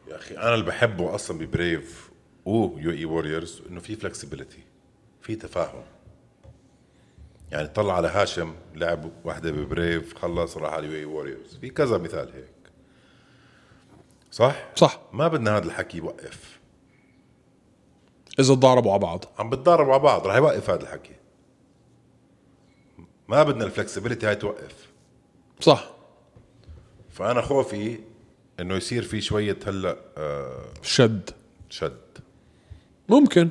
يا 0.08 0.16
أخي 0.16 0.38
أنا 0.38 0.54
اللي 0.54 0.66
بحبه 0.66 1.16
أصلا 1.16 1.38
ب 1.38 1.50
Brave 1.50 2.12
و 2.46 2.92
UAE 2.92 3.06
Warriors 3.06 3.62
إنه 3.70 3.80
في 3.80 3.96
flexibility 3.96 4.64
في 5.22 5.36
تفاهم. 5.36 5.84
يعني 7.52 7.68
طلع 7.68 7.96
على 7.96 8.08
هاشم 8.08 8.56
لعب 8.76 9.12
واحدة 9.24 9.52
ب 9.52 9.63
Brave 9.63 10.18
خلص 10.18 10.58
راح 10.58 10.74
على 10.74 10.88
UAE 10.88 10.94
Warriors 10.94 11.58
في 11.62 11.70
كذا 11.70 11.98
مثال 11.98 12.32
هيك. 12.34 12.72
صح؟ 14.32 14.56
صح. 14.76 15.00
ما 15.14 15.28
بدنا 15.28 15.58
هذا 15.58 15.66
الحكي 15.66 15.98
يوقف. 15.98 16.60
إذا 18.40 18.56
تضاربوا 18.56 18.92
على 18.92 19.00
بعض. 19.00 19.26
عم 19.40 19.50
بتضاربوا 19.50 19.94
على 19.94 20.04
بعض 20.04 20.28
راح 20.28 20.36
يوقف 20.36 20.70
هذا 20.70 20.82
الحكي. 20.82 21.16
ما 23.28 23.44
بدنا 23.44 23.66
ال 23.66 23.71
flexibility 23.71 24.28
هاي 24.28 24.36
توقف. 24.36 24.88
صح. 25.60 26.01
فأنا 27.22 27.42
خوفي 27.42 28.00
إنه 28.60 28.76
يصير 28.76 29.04
في 29.04 29.22
شوية 29.22 29.58
هلأ 29.68 29.98
آه 30.18 30.66
شد. 30.82 31.30
شد. 31.70 31.98
ممكن. 33.10 33.50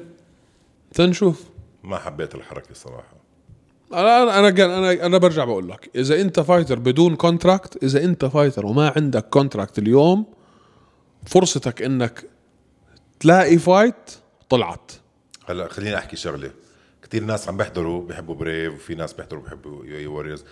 تنشوف 0.95 1.45
ما 1.85 1.99
حبيت 1.99 2.35
الحركة 2.35 2.75
صراحة. 2.75 3.17
أنا 3.93 4.23
أنا 4.23 4.49
أنا 4.49 4.79
أنا, 4.79 5.07
أنا 5.07 5.19
برجع 5.19 5.45
بقول 5.45 5.69
لك 5.69 5.91
إذا 5.97 6.21
أنت 6.21 6.41
fighter 6.41 6.79
بدون 6.79 7.17
contract 7.17 7.85
إذا 7.85 8.05
أنت 8.05 8.25
fighter 8.25 8.67
وما 8.67 8.93
عندك 8.97 9.29
contract 9.29 9.79
اليوم 9.79 10.27
فرصتك 11.27 11.83
إنك 11.83 12.25
تلاقي 13.21 13.59
fight 13.59 14.11
طلعت. 14.49 14.93
هلأ 15.47 15.69
خليني 15.69 15.99
أحكي 15.99 16.17
شغلة. 16.17 16.51
كثير 17.03 17.25
ناس 17.25 17.49
عم 17.49 17.57
بيحضروا 17.57 18.03
بيحبوا 18.03 18.35
Brave 18.35 18.75
وفي 18.75 18.95
ناس 18.95 19.13
بيحضروا 19.13 19.43
بيحبوا 19.43 19.85
UAE 19.85 19.97
Warriors 19.97 20.45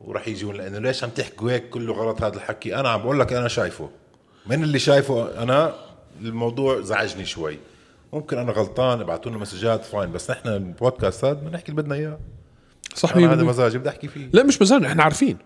وراح 0.00 0.28
يجون 0.28 0.56
لأنه 0.56 0.78
ليش 0.78 1.04
عم 1.04 1.10
تحكوا 1.10 1.50
هيك 1.50 1.68
كله 1.68 1.92
غلط 1.92 2.22
هذا 2.22 2.36
الحكي؟ 2.36 2.76
أنا 2.76 2.88
عم 2.88 3.02
بقول 3.02 3.20
لك 3.20 3.32
أنا 3.32 3.48
شايفه. 3.48 3.90
من 4.46 4.62
اللي 4.62 4.78
شايفه؟ 4.78 5.42
أنا 5.42 5.74
الموضوع 6.20 6.80
زعجني 6.80 7.24
شوي. 7.24 7.58
ممكن 8.12 8.38
أنا 8.38 8.52
غلطان 8.52 9.00
ابعتوا 9.00 9.30
لنا 9.30 9.40
مسجات 9.40 9.84
fine 9.84 10.12
بس 10.12 10.30
نحن 10.30 10.48
البودكاست 10.48 11.24
هذا 11.24 11.32
بنحكي 11.32 11.70
اللي 11.70 11.82
بدنا 11.82 11.94
إياه. 11.94 12.18
صح 12.94 13.16
أنا 13.16 13.32
هذا 13.32 13.42
100%. 13.42 13.44
مزاجي 13.44 13.78
بدي 13.78 13.88
أحكي 13.88 14.08
فيه. 14.08 14.30
لا 14.32 14.42
مش 14.42 14.62
مزاج 14.62 14.84
إحنا 14.84 15.02
عارفين. 15.02 15.38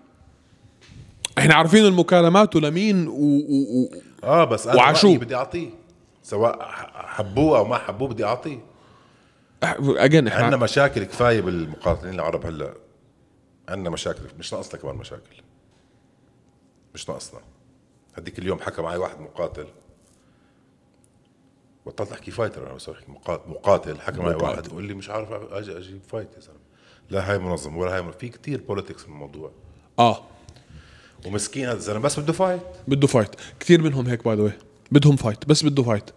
إحنا 1.38 1.54
عارفين 1.54 1.84
المكالمات 1.84 2.56
ولمين 2.56 3.08
و... 3.08 3.12
و... 3.12 3.82
و... 3.82 3.90
آه 4.24 4.44
بس 4.44 4.66
أنا 4.66 4.76
وعشو. 4.76 5.14
بدي 5.14 5.34
أعطيه. 5.34 5.70
سواء 6.22 6.58
حبوه 6.94 7.58
أو 7.58 7.64
ما 7.64 7.78
حبوه 7.78 8.08
بدي 8.08 8.24
أحكيه. 8.24 8.58
again 9.62 10.26
إحنا 10.26 10.44
عندنا 10.44 10.56
مشاكل 10.56 11.04
كفاية 11.04 11.40
بالمقاتلين 11.40 12.14
العرب 12.14 12.46
هلأ. 12.46 12.83
عندنا 13.68 13.90
مشاكل. 13.90 14.22
مش 14.38 14.52
ناقصنا 14.52 14.80
كمان 14.80 14.94
مشاكل. 14.94 15.42
مش 16.94 17.08
ناقصنا. 17.08 17.40
هديك 18.14 18.38
اليوم 18.38 18.60
حكى 18.60 18.82
معي 18.82 18.96
واحد 18.96 19.20
مقاتل. 19.20 19.66
بطلت 21.86 22.12
أحكي 22.12 22.30
fighter 22.30 22.66
أنا 22.66 22.74
بس 22.74 22.88
أحكي 22.88 23.12
مقاتل 23.12 23.50
مقاتل. 23.50 24.00
حكى 24.00 24.20
معي. 24.20 24.34
واحد. 24.34 24.68
بقول 24.68 24.84
لي 24.84 24.94
مش 24.94 25.10
عارف 25.10 25.32
أجي 25.32 25.78
أجيب 25.78 26.02
fight 26.08 26.28
يا 26.34 26.40
زلمه 26.40 26.58
لا 27.10 27.30
هاي 27.30 27.38
منظم 27.38 27.76
ولا 27.76 27.94
هاي 27.94 28.02
منظم. 28.02 28.18
في 28.18 28.28
كتير 28.28 28.60
politics 28.60 29.02
بالموضوع 29.02 29.50
آه. 29.98 30.22
ومسكين 31.26 31.64
هذا. 31.64 31.76
الزلمه 31.76 32.00
بس 32.00 32.20
بده 32.20 32.32
fight 32.32 32.60
بده 32.88 33.06
fight 33.06 33.30
كثير 33.60 33.82
منهم 33.82 34.06
هيك 34.06 34.24
by 34.24 34.36
the 34.36 34.52
بدهم 34.92 35.16
fight 35.16 35.48
بس 35.48 35.64
بده 35.64 35.82
fight 35.82 36.10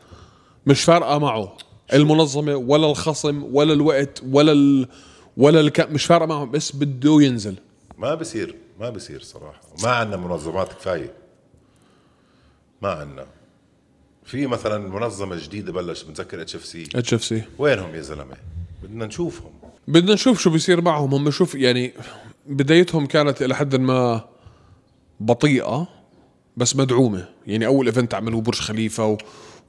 مش 0.68 0.84
فارقة 0.84 1.18
معه. 1.18 1.58
المنظمة 1.94 2.56
ولا 2.56 2.92
الخصم 2.92 3.56
ولا 3.56 3.74
الوقت 3.74 4.24
ولا 4.32 4.52
ال... 4.52 4.88
ولا 5.38 5.60
الك... 5.60 5.80
مش 5.80 6.06
فارقة 6.06 6.26
معهم 6.26 6.52
بس 6.52 6.76
بده 6.76 7.22
ينزل. 7.22 7.56
ما 7.98 8.16
بصير 8.16 8.56
ما 8.80 8.90
بصير 8.90 9.22
صراحة. 9.22 9.62
ما 9.84 9.90
عندنا 9.90 10.18
منظمات 10.18 10.74
كفاية. 10.74 11.14
ما 12.82 12.90
عندنا. 12.90 13.28
في 14.26 14.48
مثلا 14.48 14.78
منظمة 14.90 15.36
جديدة 15.44 15.72
بلش 15.72 16.04
بتذكر 16.04 16.42
اتش 16.42 16.56
اف 16.56 16.66
سي 16.66 16.84
اتش 16.96 17.14
اف 17.14 17.24
سي 17.24 17.44
وينهم 17.58 17.96
يا 17.96 18.02
زلمة؟ 18.02 18.36
بدنا 18.84 19.06
نشوفهم. 19.06 19.52
بدنا 19.88 20.14
نشوف 20.14 20.40
شو 20.40 20.50
بيصير 20.50 20.82
معهم. 20.82 21.14
هم 21.14 21.32
شوف 21.32 21.56
يعني 21.56 21.94
بدايتهم 22.48 23.06
كانت 23.06 23.42
إلى 23.42 23.56
حد 23.56 23.76
ما 23.76 24.26
بطيئة 25.20 25.88
بس 26.58 26.76
مدعومة. 26.76 27.30
يعني 27.48 27.66
أول 27.66 27.86
event 27.86 28.14
عملوه 28.14 28.42
برج 28.42 28.60
خليفة 28.60 29.06
و... 29.06 29.18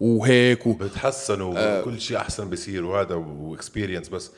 وهيك 0.00 0.66
و... 0.66 0.72
بتحسنوا 0.72 1.80
وكل 1.80 2.00
شيء 2.00 2.16
أحسن 2.16 2.50
بصير 2.50 2.84
وهذا 2.84 3.14
و 3.14 3.23
experience 3.23 4.08
بس. 4.08 4.30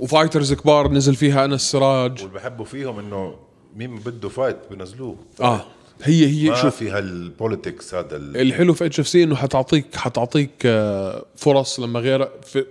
و 0.00 0.06
fighters 0.06 0.52
كبار 0.52 0.92
نزل 0.92 1.14
فيها 1.14 1.44
أنس 1.44 1.54
السراج 1.54 2.22
واللي 2.22 2.34
بحبوا 2.34 2.64
فيهم 2.64 2.98
إنه 2.98 3.34
مين 3.76 3.96
بده 3.98 4.28
fight 4.28 4.56
بنزلوه. 4.70 5.16
آه 5.40 5.64
هي 6.02 6.26
هي 6.26 6.50
ما 6.50 6.56
شوف 6.56 6.76
في 6.76 6.90
هال 6.90 7.11
politics 7.11 7.94
هذا 7.94 8.16
ال- 8.16 8.36
الحلو 8.36 8.74
في 8.74 8.86
HFC 8.86 9.22
إنه 9.24 9.36
حتعطيك 9.36 9.96
حتعطيك 9.96 10.50
آه، 10.66 11.24
فرص 11.36 11.80
لما 11.80 12.00
غير 12.00 12.28
في 12.42 12.66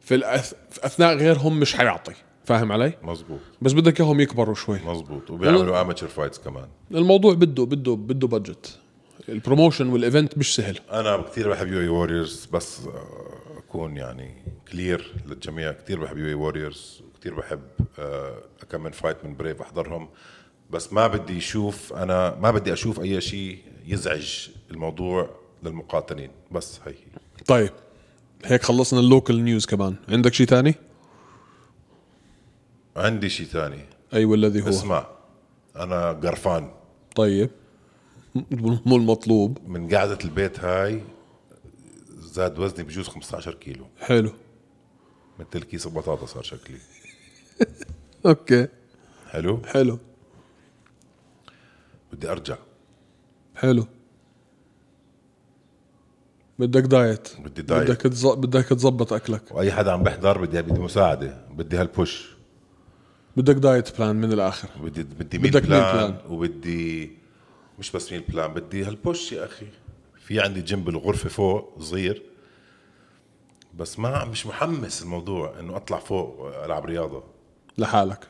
في, 0.00 0.14
الأث... 0.14 0.52
في 0.70 0.86
أثناء 0.86 1.16
غيرهم 1.16 1.60
مش 1.60 1.74
حيعطي. 1.74 2.12
فاهم 2.44 2.72
علي؟ 2.72 2.92
مزبوط 3.02 3.38
بس 3.62 3.72
بدك 3.72 4.00
إياهم 4.00 4.20
يكبروا 4.20 4.54
شوي. 4.54 4.78
مزبوط 4.86 5.30
وبيعملوا 5.30 5.80
amateur 5.80 6.08
fights 6.08 6.38
كمان. 6.38 6.66
الموضوع 6.94 7.34
بده 7.34 7.64
بده 7.64 7.94
بده 7.94 8.28
budget 8.28 8.78
ال 9.28 9.34
promotion 9.34 9.86
وال 9.88 10.02
event 10.02 10.38
مش 10.38 10.54
سهل. 10.54 10.78
أنا 10.92 11.16
كثير 11.16 11.50
بحب 11.50 11.72
UAE 11.72 11.80
Warriors 11.80 12.48
بس 12.52 12.80
آه، 12.86 13.34
اكون 13.74 13.96
يعني 13.96 14.34
clear 14.72 15.14
للجميع. 15.26 15.72
كثير 15.72 16.00
بحب 16.00 16.18
UAE 16.18 16.26
Warriors 16.26 17.02
وكثير 17.08 17.34
بحب 17.34 17.60
آه، 17.98 18.42
كم 18.70 18.82
من 18.82 18.90
fight 18.90 19.24
من 19.24 19.36
Brave 19.36 19.62
أحضرهم. 19.62 20.08
بس 20.70 20.92
ما 20.92 21.06
بدي 21.06 21.38
أشوف 21.38 21.92
أنا 21.92 22.36
ما 22.40 22.50
بدي 22.50 22.72
أشوف 22.72 23.00
أي 23.00 23.20
شيء 23.20 23.58
يزعج 23.86 24.48
الموضوع 24.70 25.30
للمقاتلين. 25.62 26.30
بس 26.52 26.80
هي 26.86 26.92
هي. 26.92 27.44
طيب 27.46 27.70
هيك 28.44 28.62
خلصنا 28.62 29.00
ال 29.00 29.07
local 29.07 29.44
news 29.44 29.66
كمان. 29.66 29.94
عندك 30.08 30.34
شيء 30.34 30.46
تاني؟ 30.46 30.74
عندي 32.96 33.28
شيء 33.28 33.46
ثاني 33.46 33.80
اي 34.14 34.24
والذي 34.24 34.62
هو. 34.62 34.68
اسمع 34.68 35.06
أنا 35.76 36.12
قرفان. 36.12 36.70
طيب. 37.14 37.50
مو 38.86 38.96
المطلوب. 38.96 39.58
من 39.66 39.94
قعدة 39.94 40.18
البيت 40.24 40.60
هاي 40.60 41.00
زاد 42.34 42.58
وزني 42.58 42.84
بجوز 42.84 43.08
15 43.08 43.54
كيلو. 43.54 43.86
حلو. 44.00 44.32
مثل 45.38 45.64
كيس 45.64 45.88
بطاطا 45.88 46.26
صار 46.26 46.42
شكلي. 46.42 46.78
okay. 48.26 48.68
حلو؟ 49.30 49.62
حلو. 49.66 49.98
بدي 52.12 52.30
أرجع. 52.30 52.56
حلو. 53.54 53.86
بدك 56.58 56.82
diet. 56.82 57.28
بدي 57.38 57.62
diet. 57.62 57.90
بدك 57.90 58.00
تز... 58.00 58.26
بدك 58.26 58.64
تظبط 58.64 59.12
أكلك. 59.12 59.52
وأي 59.52 59.72
حدا 59.72 59.92
عم 59.92 60.02
بيحضر 60.02 60.38
بدي 60.38 60.62
بدي 60.62 60.80
مساعده 60.80 61.46
بدي 61.50 61.76
هالبوش 61.76 62.34
بدك 63.36 63.54
دايت 63.54 63.98
بلان 63.98 64.16
من 64.16 64.32
الآخر. 64.32 64.68
بدي 64.82 65.02
بدي 65.02 65.38
meal 65.38 65.50
بدك 65.50 65.62
plan, 65.62 65.92
plan. 65.92 66.18
وبدي 66.28 67.12
مش 67.78 67.92
بس 67.92 68.12
meal 68.12 68.20
plan 68.20 68.54
بدي 68.54 68.84
هال 68.84 69.00
push 69.00 69.32
يا 69.32 69.44
أخي. 69.44 69.66
في 70.26 70.40
عندي 70.40 70.60
جيم 70.60 70.84
بالغرفة 70.84 71.28
فوق 71.28 71.78
صغير 71.80 72.22
بس 73.78 73.98
ما 73.98 74.24
مش 74.24 74.46
محمس 74.46 75.02
الموضوع 75.02 75.60
إنه 75.60 75.76
أطلع 75.76 75.98
فوق 75.98 76.64
ألعب 76.64 76.84
رياضة. 76.84 77.22
لحالك. 77.78 78.28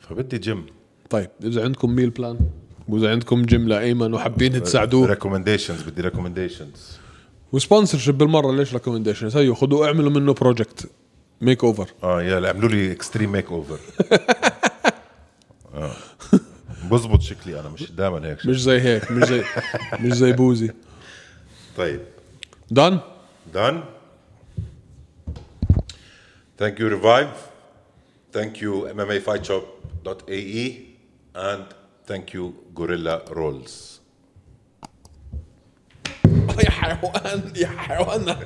فبدي 0.00 0.38
جيم. 0.38 0.66
طيب 1.10 1.30
إذا 1.44 1.64
عندكم 1.64 1.90
meal 1.90 2.10
plan 2.10 2.38
وإذا 2.88 3.10
عندكم 3.10 3.42
جيم 3.42 3.68
لأيمن 3.68 4.14
وحابين 4.14 4.62
تساعدوه. 4.62 5.06
recommendations 5.06 5.82
بدي 5.82 6.02
recommendations 6.02 6.98
و 7.52 7.98
sponsorship 7.98 8.18
بالمرة 8.18 8.52
ليش 8.52 8.72
recommendations 8.74 9.36
هيو 9.36 9.54
خذوا 9.54 9.86
اعملوا 9.86 10.10
منه 10.10 10.34
project 10.34 10.90
makeover 11.40 11.88
آه 12.02 12.22
يلا 12.22 12.48
عملوا 12.48 12.68
لي 12.68 12.92
extreme 12.92 13.32
makeover 13.32 13.78
بزبط 16.88 17.20
شكلي 17.20 17.60
أنا 17.60 17.68
مش 17.68 17.90
دائما 17.92 18.26
هيك 18.28 18.46
مش 18.46 18.62
زي 18.62 18.80
هيك 18.80 19.10
مش 19.12 19.24
زي 19.28 19.44
مش 20.00 20.12
زي 20.12 20.32
بوزي. 20.32 20.70
طيب. 21.76 22.00
done 22.70 23.00
دان 23.54 23.84
ثانك 26.58 26.80
يو 26.80 26.88
ريفايف 26.88 27.28
ثانك 28.32 28.62
يو 28.62 28.86
ام 28.86 29.00
ام 29.00 29.10
اي 29.10 29.20
فايت 29.20 29.44
شوب 29.44 29.62
دوت 30.04 30.28
اي 30.28 30.38
اي 30.38 30.86
اند 31.36 31.66
ثانك 32.08 32.34
يو 32.34 32.54
غوريلا 32.78 33.24
رولز 33.28 34.00
يا 36.64 36.70
حيوان 36.70 37.52
يا 37.56 37.66
حيوان 37.66 38.36